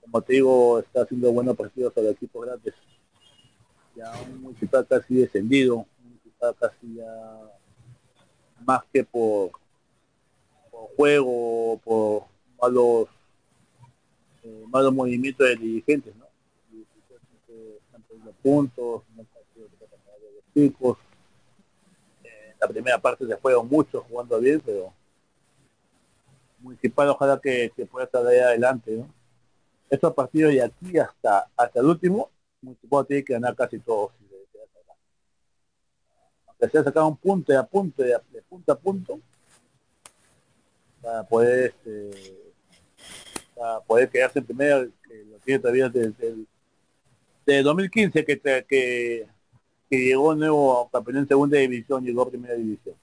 como 0.00 0.20
te 0.22 0.34
digo, 0.34 0.78
está 0.80 1.02
haciendo 1.02 1.32
buenos 1.32 1.56
partidos 1.56 1.96
a 1.96 2.00
los 2.00 2.12
equipos 2.12 2.46
grandes. 2.46 2.74
Ya 3.98 4.12
un 4.30 4.42
municipal 4.42 4.86
casi 4.86 5.16
descendido, 5.16 5.78
un 5.78 5.86
municipal 6.04 6.54
casi 6.54 6.94
ya 6.94 7.40
más 8.64 8.84
que 8.92 9.02
por, 9.02 9.50
juego, 10.96 11.80
por 11.82 12.22
malos 12.62 13.08
eh, 14.44 14.64
malos 14.68 14.94
movimientos 14.94 15.48
de 15.48 15.56
dirigentes, 15.56 16.14
¿no? 16.14 16.28
puntos, 18.40 19.02
chicos. 20.54 20.96
Eh, 22.22 22.54
la 22.60 22.68
primera 22.68 22.98
parte 22.98 23.26
se 23.26 23.36
fueron 23.36 23.68
muchos 23.68 24.04
jugando 24.08 24.38
bien, 24.38 24.62
pero 24.64 24.92
municipal 26.60 27.08
ojalá 27.08 27.40
que, 27.40 27.72
pueda 27.90 28.06
estar 28.06 28.24
ahí 28.24 28.38
adelante, 28.38 28.92
¿no? 28.92 29.08
Estos 29.90 30.14
partidos 30.14 30.52
de 30.52 30.62
aquí 30.62 30.98
hasta 30.98 31.48
hasta 31.56 31.80
el 31.80 31.86
último, 31.86 32.30
municipal 32.60 33.06
tiene 33.06 33.24
que 33.24 33.32
ganar 33.32 33.54
casi 33.54 33.78
todos. 33.78 34.12
Aunque 36.46 36.68
se 36.68 36.78
ha 36.78 36.84
sacado 36.84 37.08
un 37.08 37.16
punto 37.16 37.52
de 37.52 37.58
a 37.58 37.64
punto, 37.64 38.02
de, 38.02 38.18
punto 38.48 38.72
a 38.72 38.78
punto, 38.78 39.20
para 41.00 41.22
poder 41.26 41.66
este, 41.66 42.10
para 43.54 43.80
poder 43.80 44.08
quedarse 44.08 44.38
en 44.40 44.44
primera, 44.44 44.86
que 45.06 45.24
lo 45.24 45.38
tiene 45.38 45.60
todavía 45.60 45.88
desde 45.88 46.28
el 46.28 46.46
de 47.46 47.62
2015 47.62 48.24
que, 48.26 48.38
que, 48.38 49.26
que 49.88 49.96
llegó 49.98 50.34
nuevo 50.34 50.90
campeón 50.92 51.18
en 51.18 51.28
segunda 51.28 51.58
división, 51.58 52.04
llegó 52.04 52.22
a 52.22 52.30
primera 52.30 52.54
división. 52.54 52.94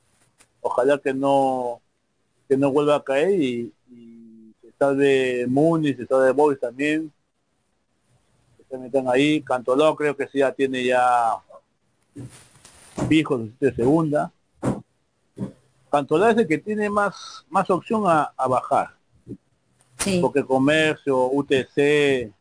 Ojalá 0.61 0.99
que 0.99 1.13
no 1.13 1.81
que 2.47 2.55
no 2.55 2.71
vuelva 2.71 2.97
a 2.97 3.03
caer 3.03 3.41
y, 3.41 3.73
y 3.89 4.53
se 4.61 4.71
salve 4.77 5.47
Moon 5.47 5.83
y 5.83 5.95
se 5.95 6.05
salve 6.05 6.31
Boys 6.31 6.59
también 6.59 7.11
se 8.69 8.77
metan 8.77 9.07
ahí 9.07 9.41
Cantolao 9.41 9.95
creo 9.95 10.15
que 10.15 10.27
sí 10.27 10.39
ya 10.39 10.51
tiene 10.51 10.85
ya 10.85 11.37
fijos 13.07 13.41
de 13.59 13.73
segunda. 13.73 14.31
Cantolao 15.91 16.29
es 16.29 16.37
el 16.37 16.47
que 16.47 16.57
tiene 16.57 16.89
más 16.89 17.45
más 17.49 17.69
opción 17.69 18.03
a, 18.05 18.33
bajar. 18.47 18.95
Porque 20.21 20.43
comercio 20.43 21.27
UTC 21.27 22.31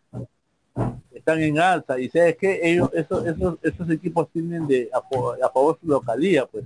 están 1.12 1.40
en 1.40 1.58
alza. 1.58 1.98
Y 1.98 2.08
sabes 2.10 2.36
que 2.36 2.60
ellos 2.62 2.90
esos, 2.92 3.26
esos, 3.26 3.58
esos 3.62 3.90
equipos 3.90 4.28
tienen 4.30 4.66
de 4.66 4.90
a, 4.92 4.98
a 4.98 5.50
favor 5.50 5.78
su 5.80 5.86
localía 5.86 6.46
pues. 6.46 6.64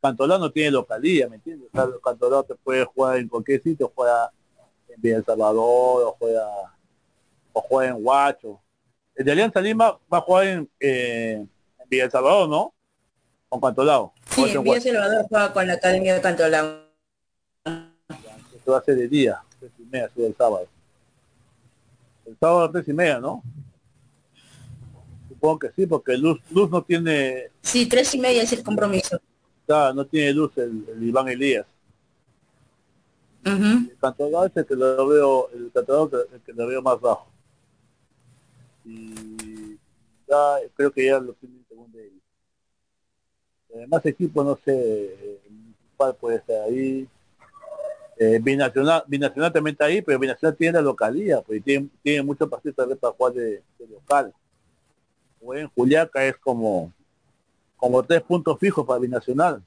Cantolao 0.00 0.38
no 0.38 0.50
tiene 0.50 0.70
localía, 0.70 1.28
¿me 1.28 1.36
entiendes? 1.36 1.68
O 1.74 2.00
Cantolao 2.00 2.42
te 2.42 2.54
puede 2.54 2.84
jugar 2.84 3.18
en 3.18 3.28
cualquier 3.28 3.62
sitio, 3.62 3.92
juega 3.94 4.32
en 4.88 5.00
Villa 5.00 5.18
El 5.18 5.24
Salvador, 5.24 6.04
o 6.06 6.16
juega, 6.18 6.46
o 7.52 7.60
juega 7.60 7.90
en 7.90 8.04
Huacho. 8.04 8.60
El 9.14 9.24
de 9.24 9.32
Alianza 9.32 9.60
Lima 9.60 9.98
va 10.12 10.18
a 10.18 10.20
jugar 10.20 10.46
en, 10.46 10.70
eh, 10.78 11.46
en 11.78 11.88
Villa 11.88 12.04
El 12.04 12.10
Salvador, 12.10 12.48
¿no? 12.48 12.74
Con 13.48 13.60
Cantolao. 13.60 14.12
Sí, 14.30 14.44
en 14.44 14.62
Villa 14.62 14.76
El 14.76 14.82
Salvador 14.82 15.26
juega 15.28 15.52
con 15.52 15.66
la 15.66 15.74
Academia 15.74 16.14
de 16.14 16.20
Cantolao. 16.20 16.80
Esto 18.54 18.72
va 18.72 18.78
a 18.78 18.82
ser 18.82 18.96
de 18.96 19.08
día, 19.08 19.42
tres 19.58 19.72
y 19.78 19.82
media, 19.84 20.10
el 20.16 20.36
sábado. 20.36 20.66
El 22.26 22.36
sábado 22.38 22.64
a 22.64 22.72
tres 22.72 22.88
y 22.88 22.92
media, 22.92 23.18
¿no? 23.18 23.42
Supongo 25.28 25.58
que 25.58 25.70
sí, 25.74 25.86
porque 25.86 26.16
Luz, 26.16 26.40
Luz 26.50 26.70
no 26.70 26.82
tiene... 26.82 27.50
Sí, 27.62 27.86
tres 27.86 28.14
y 28.14 28.18
media 28.18 28.42
es 28.42 28.52
el 28.52 28.62
compromiso 28.62 29.20
no 29.94 30.06
tiene 30.06 30.32
luz 30.32 30.56
el, 30.58 30.84
Iván 31.00 31.28
Elías. 31.28 31.66
El 33.44 33.96
cantador 34.00 34.50
es 34.50 34.56
el 34.56 34.66
que 34.66 34.74
lo 34.74 35.06
veo, 35.06 35.50
el 35.54 35.70
cantador 35.72 36.28
el 36.32 36.40
que 36.40 36.52
lo 36.52 36.66
veo 36.66 36.82
más 36.82 37.00
bajo. 37.00 37.29
Y 38.84 39.76
ya 40.28 40.56
creo 40.74 40.90
que 40.90 41.06
ya 41.06 41.18
lo 41.18 41.32
tiene 41.34 41.56
en 41.56 41.66
segunda 41.66 41.98
división. 41.98 42.20
Además 43.74 44.06
equipo 44.06 44.42
no 44.42 44.58
sé 44.64 45.40
cuál 45.96 46.14
puede 46.16 46.36
estar 46.36 46.62
ahí. 46.62 47.08
Eh, 48.18 48.38
binacional, 48.42 49.02
binacional 49.06 49.52
también 49.52 49.74
está 49.74 49.86
ahí, 49.86 50.02
pero 50.02 50.18
binacional 50.18 50.56
tiene 50.56 50.74
la 50.74 50.82
localía, 50.82 51.40
pues 51.40 51.64
tiene, 51.64 51.88
tiene 52.02 52.22
muchos 52.22 52.48
partidos 52.50 52.98
para 52.98 53.14
jugar 53.14 53.32
de, 53.32 53.62
local. 53.88 54.34
O 55.40 55.54
en 55.54 55.68
Juliaca 55.68 56.24
es 56.26 56.36
como 56.36 56.92
como 57.80 58.02
tres 58.02 58.20
puntos 58.20 58.58
fijos 58.58 58.86
para 58.86 59.00
Binacional. 59.00 59.64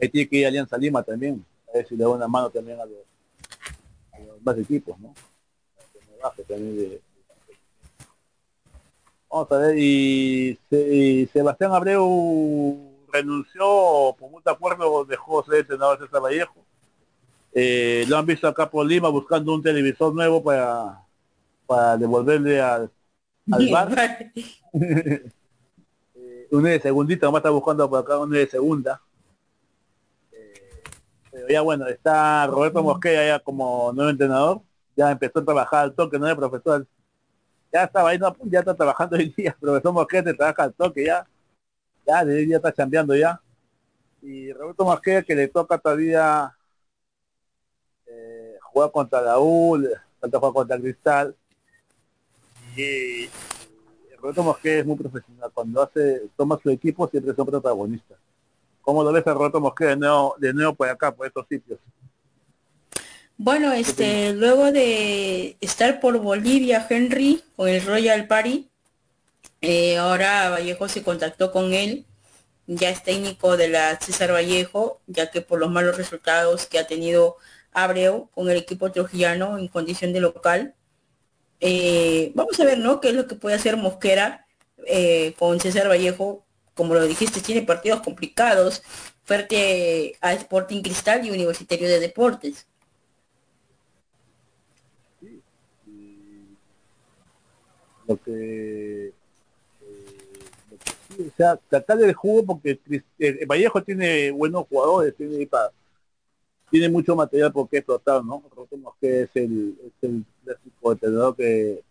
Ahí 0.00 0.08
tiene 0.08 0.28
que 0.28 0.36
ir 0.38 0.46
Alianza 0.46 0.78
Lima 0.78 1.02
también, 1.02 1.44
a 1.68 1.76
ver 1.76 1.86
si 1.86 1.94
le 1.94 2.04
da 2.04 2.08
una 2.08 2.26
mano 2.26 2.50
también 2.50 2.80
a 2.80 2.86
los, 2.86 2.98
más 4.42 4.56
equipos, 4.58 4.98
¿no? 4.98 5.14
Vamos 9.30 9.52
a 9.52 9.58
ver, 9.58 9.78
y, 9.78 10.58
Sebastián 11.32 11.72
Abreu 11.72 12.94
renunció 13.12 14.14
por 14.18 14.30
mucho 14.30 14.50
acuerdo, 14.50 15.04
dejó 15.04 15.44
ser 15.44 15.56
entrenador 15.56 15.98
de 15.98 16.06
César 16.06 16.22
Vallejo. 16.22 16.64
Eh, 17.52 18.04
lo 18.08 18.18
han 18.18 18.26
visto 18.26 18.46
acá 18.46 18.68
por 18.68 18.86
Lima 18.86 19.08
buscando 19.08 19.54
un 19.54 19.62
televisor 19.62 20.14
nuevo 20.14 20.42
para, 20.42 21.00
para 21.66 21.96
devolverle 21.96 22.60
al, 22.60 22.90
al 23.50 23.68
bar. 23.70 24.32
uno 26.50 26.68
de 26.68 26.80
segundita, 26.80 27.26
nomás 27.26 27.40
está 27.40 27.50
buscando 27.50 27.88
por 27.88 28.00
acá 28.00 28.18
uno 28.18 28.36
de 28.36 28.46
segunda. 28.46 29.00
Eh, 30.32 30.82
pero 31.30 31.48
ya 31.48 31.60
bueno, 31.62 31.86
está 31.88 32.46
Roberto 32.46 32.82
Mosquera 32.82 33.26
ya 33.26 33.38
como 33.38 33.92
nuevo 33.92 34.10
entrenador, 34.10 34.60
ya 34.96 35.10
empezó 35.10 35.40
a 35.40 35.44
trabajar 35.44 35.84
al 35.84 35.94
toque, 35.94 36.18
no 36.18 36.26
es 36.26 36.34
profesor. 36.34 36.86
Ya 37.72 37.84
estaba 37.84 38.10
ahí, 38.10 38.18
ya 38.44 38.60
está 38.60 38.74
trabajando 38.74 39.16
hoy 39.16 39.32
día, 39.36 39.56
profesor 39.60 39.92
Mosquera 39.92 40.34
trabaja 40.34 40.64
al 40.64 40.74
toque 40.74 41.04
ya, 41.04 41.26
ya 42.06 42.24
de 42.24 42.36
día 42.36 42.56
está 42.56 42.72
cambiando 42.72 43.14
ya. 43.14 43.40
Y 44.22 44.52
Roberto 44.52 44.84
Mosquera 44.84 45.22
que 45.22 45.34
le 45.34 45.48
toca 45.48 45.78
todavía 45.78 46.56
eh, 48.06 48.56
jugar 48.62 48.90
contra 48.90 49.20
la 49.20 49.34
falta 50.20 50.38
jugar 50.38 50.52
contra 50.52 50.76
el 50.76 50.82
Cristal. 50.82 51.36
Y 52.76 53.28
Roberto 54.18 54.58
que 54.60 54.80
es 54.80 54.86
muy 54.86 54.96
profesional. 54.96 55.50
Cuando 55.52 55.82
hace, 55.82 56.28
toma 56.36 56.58
su 56.60 56.70
equipo 56.70 57.06
siempre 57.08 57.34
son 57.34 57.46
protagonistas. 57.46 58.18
¿Cómo 58.80 59.04
lo 59.04 59.12
ves 59.12 59.26
a 59.26 59.34
Roberto 59.34 59.60
Mosquera 59.60 59.90
de 59.90 59.96
nuevo, 59.96 60.34
de 60.38 60.52
nuevo 60.52 60.74
por 60.74 60.88
acá, 60.88 61.14
por 61.14 61.26
estos 61.26 61.46
sitios? 61.48 61.78
Bueno, 63.38 63.72
este, 63.72 64.32
luego 64.32 64.72
de 64.72 65.58
estar 65.60 66.00
por 66.00 66.18
Bolivia, 66.18 66.86
Henry, 66.88 67.42
con 67.54 67.68
el 67.68 67.84
Royal 67.84 68.26
Party, 68.26 68.70
eh, 69.60 69.98
ahora 69.98 70.50
Vallejo 70.50 70.88
se 70.88 71.02
contactó 71.02 71.52
con 71.52 71.74
él, 71.74 72.06
ya 72.66 72.88
es 72.90 73.02
técnico 73.02 73.56
de 73.58 73.68
la 73.68 74.00
César 74.00 74.32
Vallejo, 74.32 75.00
ya 75.06 75.30
que 75.30 75.42
por 75.42 75.58
los 75.60 75.70
malos 75.70 75.98
resultados 75.98 76.66
que 76.66 76.78
ha 76.78 76.86
tenido 76.86 77.36
Abreu 77.72 78.30
con 78.34 78.50
el 78.50 78.56
equipo 78.56 78.90
trujillano 78.90 79.58
en 79.58 79.68
condición 79.68 80.12
de 80.14 80.20
local, 80.20 80.74
eh, 81.60 82.32
vamos 82.34 82.58
a 82.60 82.64
ver, 82.64 82.78
¿no? 82.78 83.00
¿Qué 83.00 83.08
es 83.10 83.14
lo 83.14 83.26
que 83.26 83.34
puede 83.36 83.56
hacer 83.56 83.76
Mosquera 83.76 84.46
eh, 84.86 85.34
con 85.38 85.60
César 85.60 85.88
Vallejo? 85.88 86.44
Como 86.74 86.94
lo 86.94 87.06
dijiste, 87.06 87.40
tiene 87.40 87.62
partidos 87.62 88.00
complicados 88.02 88.82
fuerte 89.24 90.16
a 90.22 90.32
Sporting 90.34 90.82
Cristal 90.82 91.26
y 91.26 91.30
Universitario 91.30 91.88
de 91.88 92.00
Deportes. 92.00 92.66
Lo 98.06 98.16
que, 98.16 99.08
eh, 99.08 99.12
o 101.18 101.36
sea, 101.36 101.56
tratar 101.68 101.98
del 101.98 102.14
jugo 102.14 102.44
porque 102.44 102.78
Vallejo 103.46 103.82
tiene 103.82 104.30
buenos 104.30 104.66
jugadores, 104.68 105.14
tiene 105.16 105.46
para 105.46 105.72
tiene 106.70 106.88
mucho 106.88 107.14
material 107.14 107.52
por 107.52 107.68
qué 107.68 107.78
explotar, 107.78 108.24
¿no? 108.24 108.42
Recordemos 108.50 108.94
que 109.00 109.22
es 109.22 109.30
el, 109.34 109.78
el 110.02 110.24
clásico 110.44 110.92
entrenador 110.92 111.36
que 111.36 111.82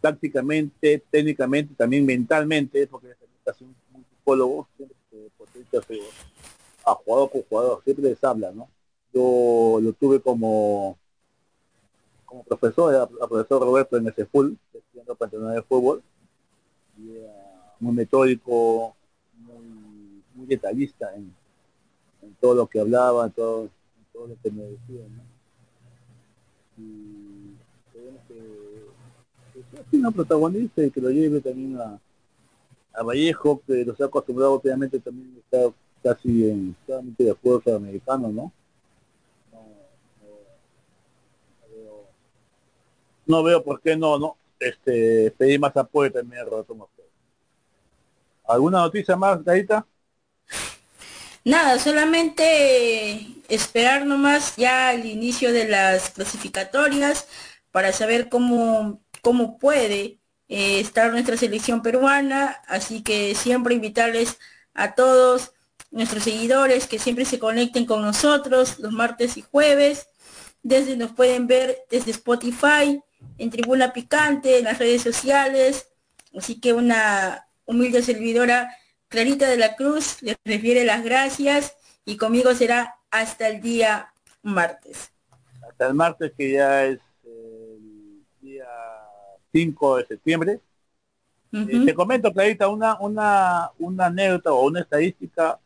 tácticamente, 0.00 1.02
técnicamente, 1.10 1.74
también 1.74 2.04
mentalmente, 2.04 2.86
porque 2.86 3.08
es 3.08 3.60
un, 3.60 3.74
un 3.94 4.04
psicólogo, 4.04 4.68
a 6.84 6.94
jugador 6.94 7.30
por 7.30 7.48
jugador, 7.48 7.82
siempre 7.82 8.10
les 8.10 8.22
habla, 8.22 8.52
¿no? 8.52 8.68
Yo 9.12 9.80
lo 9.82 9.92
tuve 9.94 10.20
como 10.20 10.98
como 12.26 12.42
profesor, 12.44 12.92
era 12.92 13.06
profesor 13.06 13.62
Roberto 13.62 13.96
en 13.96 14.08
ese 14.08 14.26
full, 14.26 14.52
estudiando 14.74 15.14
para 15.14 15.28
entrenar 15.28 15.54
de 15.54 15.62
fútbol, 15.62 16.02
y 16.98 17.16
era 17.16 17.32
muy 17.80 17.94
metódico, 17.94 18.94
muy, 19.38 20.46
detallista 20.46 21.14
en, 21.14 21.34
todo 22.40 22.54
lo 22.54 22.66
que 22.66 22.80
hablaba, 22.80 23.26
en 23.26 23.32
todo, 23.32 23.62
en 23.62 23.70
todo 24.12 24.26
lo 24.26 24.36
que 24.42 24.50
me 24.50 24.62
decía, 24.62 25.06
¿no? 25.08 25.22
Y 26.78 27.54
que, 27.92 28.34
que 29.54 29.98
sea 29.98 30.10
protagonista 30.10 30.84
y 30.84 30.90
que 30.90 31.00
lo 31.00 31.08
lleve 31.10 31.40
también 31.40 31.80
a, 31.80 31.98
a 32.92 33.02
Vallejo, 33.02 33.62
que 33.66 33.84
los 33.84 34.00
ha 34.00 34.06
acostumbrado 34.06 34.54
obviamente 34.54 34.98
también 35.00 35.36
está 35.38 35.72
casi 36.02 36.48
en 36.48 36.76
solamente 36.86 37.24
de 37.24 37.34
fútbol 37.34 37.74
americano, 37.74 38.28
¿no? 38.28 38.52
no 39.52 39.60
veo 43.26 43.62
por 43.62 43.80
qué 43.80 43.96
no, 43.96 44.18
no, 44.18 44.36
este, 44.58 45.32
pedir 45.36 45.60
más 45.60 45.76
apoyo 45.76 46.12
también 46.12 46.42
a 46.42 46.44
Roberto 46.44 46.88
¿Alguna 48.48 48.78
noticia 48.78 49.16
más, 49.16 49.42
Gaita? 49.44 49.84
Nada, 51.44 51.78
solamente 51.78 53.26
esperar 53.48 54.06
nomás 54.06 54.56
ya 54.56 54.92
el 54.92 55.06
inicio 55.06 55.52
de 55.52 55.68
las 55.68 56.10
clasificatorias 56.10 57.26
para 57.70 57.92
saber 57.92 58.28
cómo, 58.28 59.00
cómo 59.20 59.58
puede 59.58 60.18
eh, 60.48 60.80
estar 60.80 61.10
nuestra 61.10 61.36
selección 61.36 61.82
peruana, 61.82 62.62
así 62.68 63.02
que 63.02 63.34
siempre 63.34 63.74
invitarles 63.74 64.38
a 64.74 64.94
todos 64.94 65.52
nuestros 65.90 66.24
seguidores 66.24 66.86
que 66.86 66.98
siempre 66.98 67.24
se 67.24 67.38
conecten 67.38 67.86
con 67.86 68.02
nosotros 68.02 68.78
los 68.78 68.92
martes 68.92 69.36
y 69.36 69.42
jueves. 69.42 70.08
Desde 70.62 70.96
nos 70.96 71.12
pueden 71.12 71.46
ver 71.46 71.78
desde 71.90 72.10
Spotify, 72.10 73.00
en 73.38 73.50
Tribuna 73.50 73.92
Picante, 73.92 74.58
en 74.58 74.64
las 74.64 74.78
redes 74.78 75.02
sociales. 75.02 75.88
Así 76.36 76.60
que 76.60 76.72
una 76.72 77.48
humilde 77.64 78.02
servidora, 78.02 78.74
Clarita 79.08 79.48
de 79.48 79.56
la 79.56 79.76
Cruz, 79.76 80.22
les 80.22 80.36
refiere 80.44 80.84
las 80.84 81.04
gracias 81.04 81.76
y 82.04 82.16
conmigo 82.16 82.54
será 82.54 82.96
hasta 83.10 83.48
el 83.48 83.60
día 83.60 84.12
martes. 84.42 85.10
Hasta 85.68 85.88
el 85.88 85.94
martes 85.94 86.32
que 86.36 86.52
ya 86.52 86.84
es 86.84 87.00
el 87.24 88.24
día 88.40 88.66
5 89.52 89.96
de 89.96 90.06
septiembre. 90.06 90.60
Eh, 91.52 91.82
te 91.86 91.94
comento, 91.94 92.32
Clarita, 92.32 92.68
una, 92.68 92.98
una, 93.00 93.70
una 93.78 94.06
anécdota 94.06 94.52
o 94.52 94.66
una 94.66 94.80
estadística. 94.80 95.58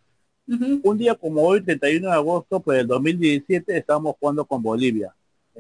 Un 0.83 0.99
día 0.99 1.15
como 1.15 1.43
hoy, 1.43 1.61
31 1.61 2.09
de 2.09 2.13
agosto 2.13 2.59
pues 2.59 2.79
del 2.79 2.89
2017, 2.89 3.77
estábamos 3.77 4.17
jugando 4.19 4.45
con 4.45 4.61
Bolivia. 4.61 5.15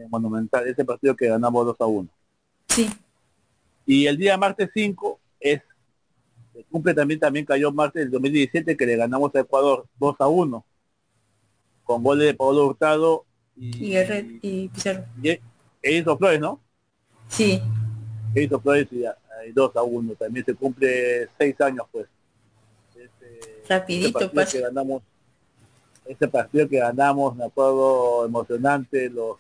Monumental, 0.09 0.67
ese 0.67 0.85
partido 0.85 1.15
que 1.17 1.29
ganamos 1.29 1.67
2 1.67 1.77
a 1.81 1.87
1. 1.87 2.09
Sí. 2.69 2.91
Y 3.87 4.07
el 4.07 4.17
día 4.17 4.37
martes 4.37 4.71
5 4.73 5.19
es, 5.41 5.61
se 6.53 6.65
cumple 6.65 6.95
también, 6.95 7.19
también 7.19 7.45
cayó 7.45 7.73
martes 7.73 8.03
del 8.03 8.11
2017 8.11 8.77
que 8.77 8.87
le 8.87 8.97
ganamos 8.97 9.35
a 9.35 9.41
Ecuador 9.41 9.87
2 9.99 10.17
a 10.19 10.29
1 10.29 10.65
con 11.85 12.03
goles 12.05 12.29
de 12.29 12.35
Pablo 12.35 12.67
Hurtado 12.67 13.25
y, 13.57 13.97
y, 13.97 14.39
y 14.43 14.69
Pizarro. 14.69 15.05
Y, 15.23 15.31
e 15.83 15.93
hizo 15.93 16.17
Flores, 16.17 16.41
¿no? 16.41 16.61
Sí. 17.29 17.61
E 18.35 18.43
hizo 18.43 18.61
Flores 18.61 18.87
y, 18.93 19.05
2 19.53 19.77
a 19.77 19.83
1. 19.83 20.15
También 20.15 20.45
se 20.45 20.55
cumple 20.55 21.29
6 21.39 21.61
años, 21.63 21.87
pues. 21.91 22.07
Este, 22.95 23.63
Rapidito, 23.69 24.31
pasa. 24.31 24.53
Que 24.53 24.61
ganamos, 24.61 25.03
ese 26.05 26.29
partido 26.29 26.69
que 26.69 26.79
ganamos, 26.79 27.35
me 27.37 27.45
acuerdo, 27.45 28.25
emocionante, 28.27 29.11
los 29.11 29.39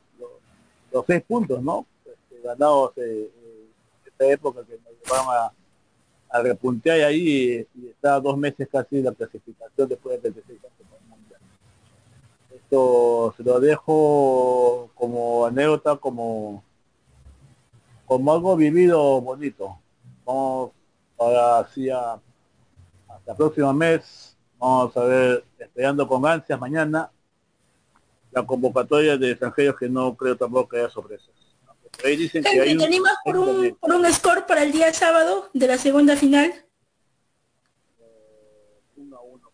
los 0.92 1.04
seis 1.06 1.22
puntos, 1.22 1.62
¿no? 1.62 1.86
Este, 2.04 2.40
ganados 2.42 2.92
eh, 2.96 3.30
eh, 3.34 3.66
esta 4.06 4.26
época 4.26 4.64
que 4.64 4.78
nos 4.78 4.92
llevaron 5.04 5.34
a, 5.34 5.52
repuntear 6.42 7.00
ahí 7.00 7.66
y, 7.74 7.80
y 7.80 7.88
estaba 7.88 8.20
dos 8.20 8.36
meses 8.36 8.68
casi 8.70 9.02
la 9.02 9.12
clasificación 9.12 9.88
después 9.88 10.22
de 10.22 10.30
36 10.30 10.60
años 10.64 11.02
mundial. 11.08 11.40
Esto 12.54 13.34
se 13.36 13.42
lo 13.42 13.58
dejo 13.58 14.90
como 14.94 15.46
anécdota, 15.46 15.96
como 15.96 16.62
como 18.10 18.32
algo 18.32 18.56
vivido 18.56 19.20
bonito. 19.20 19.78
Vamos 20.24 20.72
ahora 21.16 21.60
así 21.60 21.88
hasta 21.90 22.20
el 23.28 23.36
próximo 23.36 23.72
mes. 23.72 24.36
Vamos 24.58 24.96
a 24.96 25.04
ver, 25.04 25.44
esperando 25.56 26.08
con 26.08 26.26
ansias 26.26 26.58
mañana 26.58 27.08
la 28.32 28.46
convocatoria 28.46 29.16
de 29.16 29.32
extranjeros 29.32 29.76
que 29.76 29.88
no 29.88 30.14
creo 30.14 30.36
tampoco 30.36 30.68
que 30.68 30.78
haya 30.78 30.90
sorpresas. 30.90 31.30
Ahí 32.04 32.16
dicen 32.16 32.42
que 32.42 32.60
hay 32.60 32.76
¿Te 32.76 32.84
animas 32.84 33.14
por 33.24 33.36
un, 33.36 33.76
por 33.76 33.92
un 33.92 34.12
score 34.12 34.46
para 34.46 34.62
el 34.62 34.72
día 34.72 34.92
sábado 34.94 35.50
de 35.52 35.66
la 35.66 35.76
segunda 35.76 36.16
final? 36.16 36.52
uno 38.96 39.16
a 39.16 39.22
uno, 39.22 39.50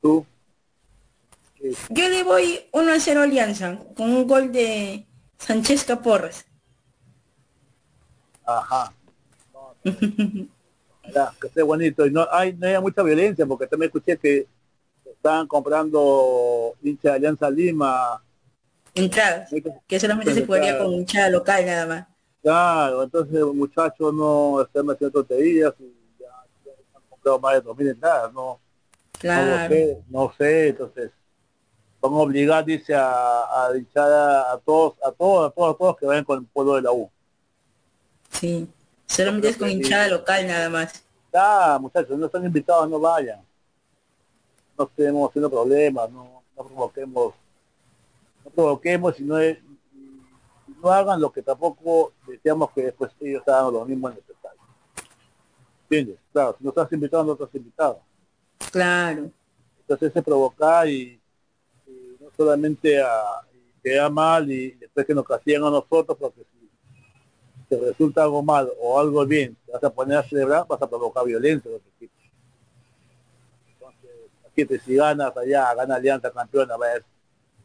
¿Tú? 0.00 0.26
Yo 1.90 2.08
le 2.08 2.22
voy 2.22 2.60
1 2.72 2.92
a 2.92 3.00
0 3.00 3.22
Alianza, 3.22 3.78
con 3.96 4.10
un 4.10 4.26
gol 4.28 4.52
de 4.52 5.06
Sánchez 5.38 5.84
Caporras. 5.84 6.46
Ajá. 8.44 8.92
que 9.82 11.46
esté 11.46 11.62
bonito. 11.62 12.06
Y 12.06 12.12
no 12.12 12.26
hay, 12.30 12.52
no 12.52 12.66
hay 12.66 12.80
mucha 12.80 13.02
violencia, 13.02 13.44
porque 13.44 13.66
también 13.66 13.88
escuché 13.88 14.16
que 14.16 14.46
estaban 15.18 15.46
comprando 15.46 16.74
hincha 16.82 17.10
de 17.10 17.14
Alianza 17.16 17.50
Lima. 17.50 18.22
Entradas, 18.94 19.50
que 19.86 20.00
solamente 20.00 20.32
se 20.32 20.46
jugaría 20.46 20.78
con 20.78 20.92
hincha 20.92 21.28
local 21.28 21.66
nada 21.66 21.86
más. 21.86 22.06
Claro, 22.40 23.02
entonces 23.02 23.34
el 23.34 23.44
muchacho 23.46 24.12
no 24.12 24.62
están 24.62 24.88
haciendo 24.90 25.20
tonterías 25.20 25.74
y 25.80 25.92
ya, 26.18 26.26
ya, 26.64 26.72
han 26.94 27.02
comprado 27.10 27.40
más 27.40 27.54
de 27.54 27.62
2.000 27.62 27.90
entradas, 27.90 28.32
no, 28.32 28.60
claro. 29.12 29.44
no 29.50 29.68
sé, 29.68 30.02
no 30.08 30.32
sé, 30.38 30.68
entonces 30.68 31.10
van 32.00 32.12
a 32.12 32.16
obligar, 32.16 32.64
dice, 32.64 32.94
a, 32.94 33.40
a 33.40 33.76
hinchar 33.76 34.10
a 34.10 34.58
todos, 34.64 34.94
a 35.04 35.10
todos, 35.10 35.50
a 35.50 35.54
todos, 35.54 35.74
a 35.74 35.78
todos 35.78 35.96
que 35.96 36.06
vayan 36.06 36.24
con 36.24 36.38
el 36.38 36.46
pueblo 36.46 36.76
de 36.76 36.82
la 36.82 36.92
U. 36.92 37.10
Sí, 38.30 38.68
solamente 39.06 39.48
es 39.48 39.56
con 39.56 39.68
hinchada 39.68 40.08
local 40.08 40.46
nada 40.46 40.70
más. 40.70 41.04
Ah, 41.34 41.76
muchachos, 41.80 42.16
no 42.16 42.26
están 42.26 42.44
invitados, 42.44 42.88
no 42.88 43.00
vayan 43.00 43.47
no 44.78 44.84
estemos 44.84 45.28
haciendo 45.28 45.50
problemas, 45.50 46.10
no, 46.10 46.42
no 46.56 46.64
provoquemos, 46.64 47.34
no 48.44 48.50
provoquemos 48.50 49.18
y 49.18 49.24
no, 49.24 49.36
no 50.82 50.90
hagan 50.90 51.20
lo 51.20 51.32
que 51.32 51.42
tampoco 51.42 52.12
deseamos 52.26 52.70
que 52.70 52.82
después 52.84 53.10
ellos 53.20 53.42
hagan 53.48 53.72
lo 53.72 53.84
mismo 53.84 54.08
en 54.08 54.14
el 54.14 54.20
estadio. 54.20 54.60
¿Entiendes? 55.82 56.18
Claro, 56.32 56.54
si 56.56 56.64
no 56.64 56.70
estás 56.70 56.92
invitado, 56.92 57.24
no 57.24 57.32
estás 57.32 57.54
invitado. 57.54 58.00
Claro. 58.70 59.30
Entonces 59.80 60.12
se 60.12 60.22
provoca 60.22 60.86
y, 60.86 61.20
y 61.86 62.16
no 62.20 62.30
solamente 62.36 63.00
a, 63.00 63.42
queda 63.82 64.08
mal 64.10 64.50
y 64.50 64.72
después 64.72 65.06
que 65.06 65.14
nos 65.14 65.24
castigan 65.24 65.64
a 65.64 65.70
nosotros 65.70 66.16
porque 66.18 66.42
si 66.42 66.68
te 67.68 67.80
resulta 67.80 68.22
algo 68.22 68.42
mal 68.42 68.70
o 68.80 68.98
algo 69.00 69.24
bien, 69.26 69.56
te 69.66 69.72
vas 69.72 69.82
a 69.82 69.90
poner 69.90 70.18
a 70.18 70.22
celebrar, 70.22 70.66
vas 70.68 70.80
a 70.82 70.88
provocar 70.88 71.24
violencia 71.24 71.70
si 74.66 74.96
ganas 74.96 75.36
allá, 75.36 75.74
gana 75.74 75.96
Alianza 75.96 76.30
campeona, 76.30 76.76
va 76.76 76.86
a 76.86 76.92
ver, 76.94 77.04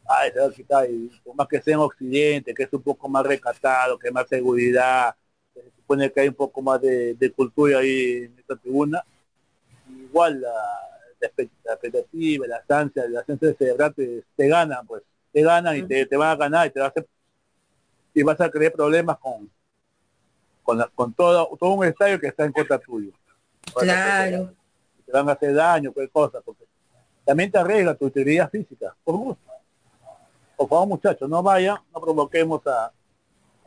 ay, 0.06 0.30
se 0.32 0.38
va 0.40 0.46
a 0.46 0.50
quitar, 0.50 0.90
y 0.90 1.10
por 1.24 1.34
más 1.34 1.48
que 1.48 1.60
sea 1.60 1.74
en 1.74 1.80
Occidente, 1.80 2.54
que 2.54 2.64
es 2.64 2.72
un 2.72 2.82
poco 2.82 3.08
más 3.08 3.24
recatado, 3.24 3.98
que 3.98 4.08
hay 4.08 4.12
más 4.12 4.28
seguridad, 4.28 5.14
se 5.52 5.62
supone 5.76 6.10
que 6.10 6.20
hay 6.20 6.28
un 6.28 6.34
poco 6.34 6.62
más 6.62 6.80
de, 6.80 7.32
cultura 7.34 7.78
ahí 7.78 8.24
en 8.24 8.38
esta 8.38 8.56
tribuna, 8.56 9.04
igual 9.88 10.40
la, 10.40 10.54
expectativa, 11.20 12.46
la 12.46 12.62
ansia, 12.68 13.08
la 13.08 13.24
ansia 13.26 13.48
de 13.48 13.54
celebrar 13.54 13.94
te, 13.94 14.48
ganan, 14.48 14.86
pues, 14.86 15.02
te 15.32 15.42
ganan 15.42 15.76
y 15.76 15.82
te, 15.82 16.06
te, 16.06 16.16
van 16.16 16.30
a 16.30 16.36
ganar 16.36 16.66
y 16.66 16.70
te 16.70 16.80
vas 16.80 16.92
a, 16.96 17.04
y 18.12 18.22
vas 18.22 18.40
a 18.40 18.50
crear 18.50 18.72
problemas 18.72 19.18
con 19.18 19.50
con, 20.64 20.82
con 20.94 21.12
todo, 21.12 21.56
todo 21.60 21.70
un 21.74 21.84
estadio 21.84 22.18
que 22.18 22.26
está 22.26 22.44
en 22.44 22.52
contra 22.52 22.78
tuyo. 22.78 23.12
Claro. 23.74 24.52
Te 25.06 25.12
van 25.12 25.28
a 25.28 25.32
hacer 25.32 25.54
daño, 25.54 25.92
cualquier 25.92 26.10
cosa, 26.10 26.40
porque 26.40 26.63
también 27.24 27.50
te 27.50 27.58
arregla 27.58 27.94
tu 27.94 28.06
utilidad 28.06 28.50
física, 28.50 28.94
por 29.02 29.16
gusto. 29.16 29.50
Por 30.56 30.68
favor, 30.68 30.88
muchachos, 30.88 31.28
no 31.28 31.42
vayan, 31.42 31.78
no 31.92 32.00
provoquemos 32.00 32.64
a, 32.66 32.86
a 32.86 32.92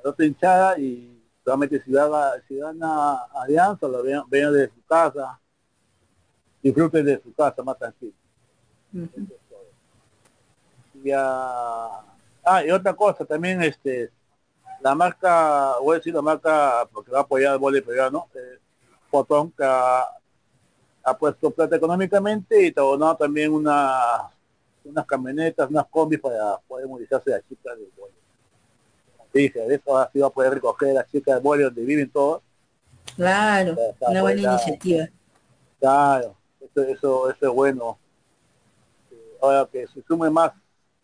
la 0.03 0.09
otra 0.09 0.25
hinchada 0.25 0.79
y 0.79 1.21
solamente 1.43 1.81
si, 1.83 1.97
haga, 1.97 2.33
si 2.47 2.57
gana 2.57 3.23
Alianza, 3.33 3.87
lo 3.87 4.03
vean, 4.03 4.23
vean 4.29 4.53
desde 4.53 4.73
su 4.73 4.85
casa, 4.85 5.39
disfruten 6.61 7.05
de 7.05 7.21
su 7.21 7.33
casa 7.33 7.63
más 7.63 7.77
tranquilo. 7.77 8.13
y, 11.03 11.11
ah, 11.11 12.01
ah, 12.45 12.63
y 12.65 12.71
otra 12.71 12.93
cosa, 12.93 13.25
también 13.25 13.61
este 13.61 14.11
la 14.81 14.93
marca, 14.95 15.75
voy 15.81 15.95
a 15.95 15.97
decir 15.97 16.13
la 16.13 16.21
marca 16.21 16.87
porque 16.93 17.11
va 17.11 17.19
a 17.19 17.21
apoyar 17.21 17.53
el 17.53 17.59
vole 17.59 17.81
peruano, 17.81 18.27
eh, 18.35 18.59
Potón, 19.09 19.51
que 19.51 19.63
ha 19.63 20.05
puesto 21.15 21.51
plata 21.51 21.75
económicamente 21.75 22.65
y 22.65 22.71
donado 22.71 23.15
también 23.17 23.53
una, 23.53 24.29
unas 24.83 25.05
camionetas, 25.05 25.69
unas 25.69 25.85
combis 25.87 26.19
para 26.19 26.57
poder 26.67 26.87
movilizarse 26.87 27.31
a 27.31 27.37
las 27.37 27.47
chicas 27.47 27.77
del 27.77 27.89
bolio. 27.95 28.15
Dije, 29.33 29.59
de 29.59 29.75
eso 29.75 29.97
así 29.97 30.19
va 30.19 30.27
a 30.27 30.31
poder 30.31 30.55
recoger 30.55 30.91
a 30.91 30.93
las 30.95 31.11
chicas 31.11 31.35
del 31.35 31.43
bolio 31.43 31.65
donde 31.65 31.83
viven 31.83 32.09
todos. 32.09 32.41
Claro, 33.15 33.75
una 34.01 34.21
buena 34.21 34.41
iniciativa. 34.41 35.07
Claro, 35.79 36.35
eso, 36.59 36.81
eso, 36.83 37.29
eso 37.29 37.47
es 37.47 37.53
bueno. 37.53 37.97
Ahora 39.41 39.67
que 39.71 39.85
se 39.87 40.01
sume 40.01 40.29
más, 40.29 40.51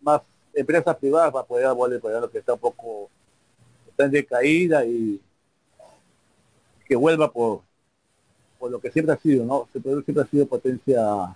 más 0.01 0.21
empresas 0.53 0.95
privadas 0.95 1.31
para 1.31 1.45
poder 1.45 1.71
volver 1.73 2.01
para 2.01 2.19
lo 2.19 2.29
que 2.29 2.39
está 2.39 2.53
un 2.53 2.59
poco 2.59 3.09
está 3.87 4.05
en 4.05 4.11
decaída 4.11 4.83
y 4.85 5.21
que 6.87 6.95
vuelva 6.95 7.31
por 7.31 7.61
por 8.64 8.72
lo 8.72 8.80
que 8.80 8.91
siempre 8.91 9.14
ha 9.14 9.18
sido, 9.18 9.43
¿no? 9.43 9.68
Siempre 9.74 10.22
ha 10.22 10.26
sido 10.28 10.47
potencia, 10.47 11.36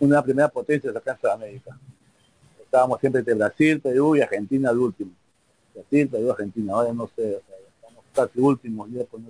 una, 0.00 0.20
primera 0.20 0.48
potencia 0.48 0.90
de 0.90 0.94
la 0.94 1.00
Casa 1.00 1.28
de 1.28 1.34
América. 1.34 1.78
Estábamos 2.60 2.98
siempre 2.98 3.20
entre 3.20 3.34
Brasil, 3.34 3.80
Perú 3.80 4.16
y 4.16 4.20
Argentina 4.20 4.70
al 4.70 4.78
último. 4.78 5.12
Brasil, 5.72 6.08
Perú, 6.08 6.32
Argentina, 6.32 6.72
ahora 6.72 6.92
no 6.92 7.08
sé, 7.14 7.36
o 7.36 7.40
sea, 7.46 7.56
estamos 7.76 8.04
casi 8.12 8.40
últimos, 8.40 8.90
ya 8.90 9.04
por 9.04 9.20
no 9.20 9.28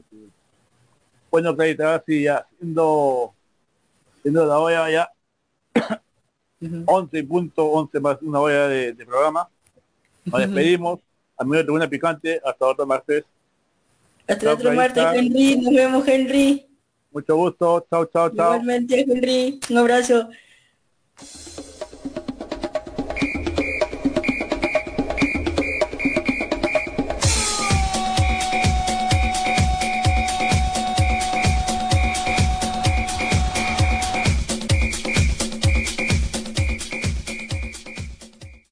Bueno, 1.30 1.54
Clarita, 1.54 1.84
ahora 1.84 2.04
sí, 2.06 2.22
ya 2.22 2.46
siendo, 2.58 3.34
siendo 4.22 4.46
la 4.46 4.58
hora 4.60 4.90
ya, 4.90 5.10
11 6.86 7.24
punto, 7.24 7.66
11 7.66 8.00
más 8.00 8.16
una 8.22 8.40
hora 8.40 8.66
de, 8.66 8.94
programa. 8.94 9.46
Nos 10.24 10.40
despedimos. 10.40 11.00
A 11.36 11.44
mí 11.44 11.62
de 11.62 11.70
una 11.70 11.86
picante. 11.86 12.40
Hasta 12.42 12.64
otro 12.64 12.86
martes. 12.86 13.26
Hasta 14.30 14.52
otro 14.52 14.72
martes, 14.72 15.04
Henry. 15.14 15.56
Nos 15.56 15.74
vemos, 15.74 16.08
Henry. 16.08 16.66
Mucho 17.10 17.36
gusto. 17.36 17.86
Chao, 17.90 18.06
chao, 18.06 18.30
chao. 18.30 18.54
Igualmente, 18.54 19.00
Henry. 19.00 19.60
Un 19.68 19.78
abrazo. 19.78 20.28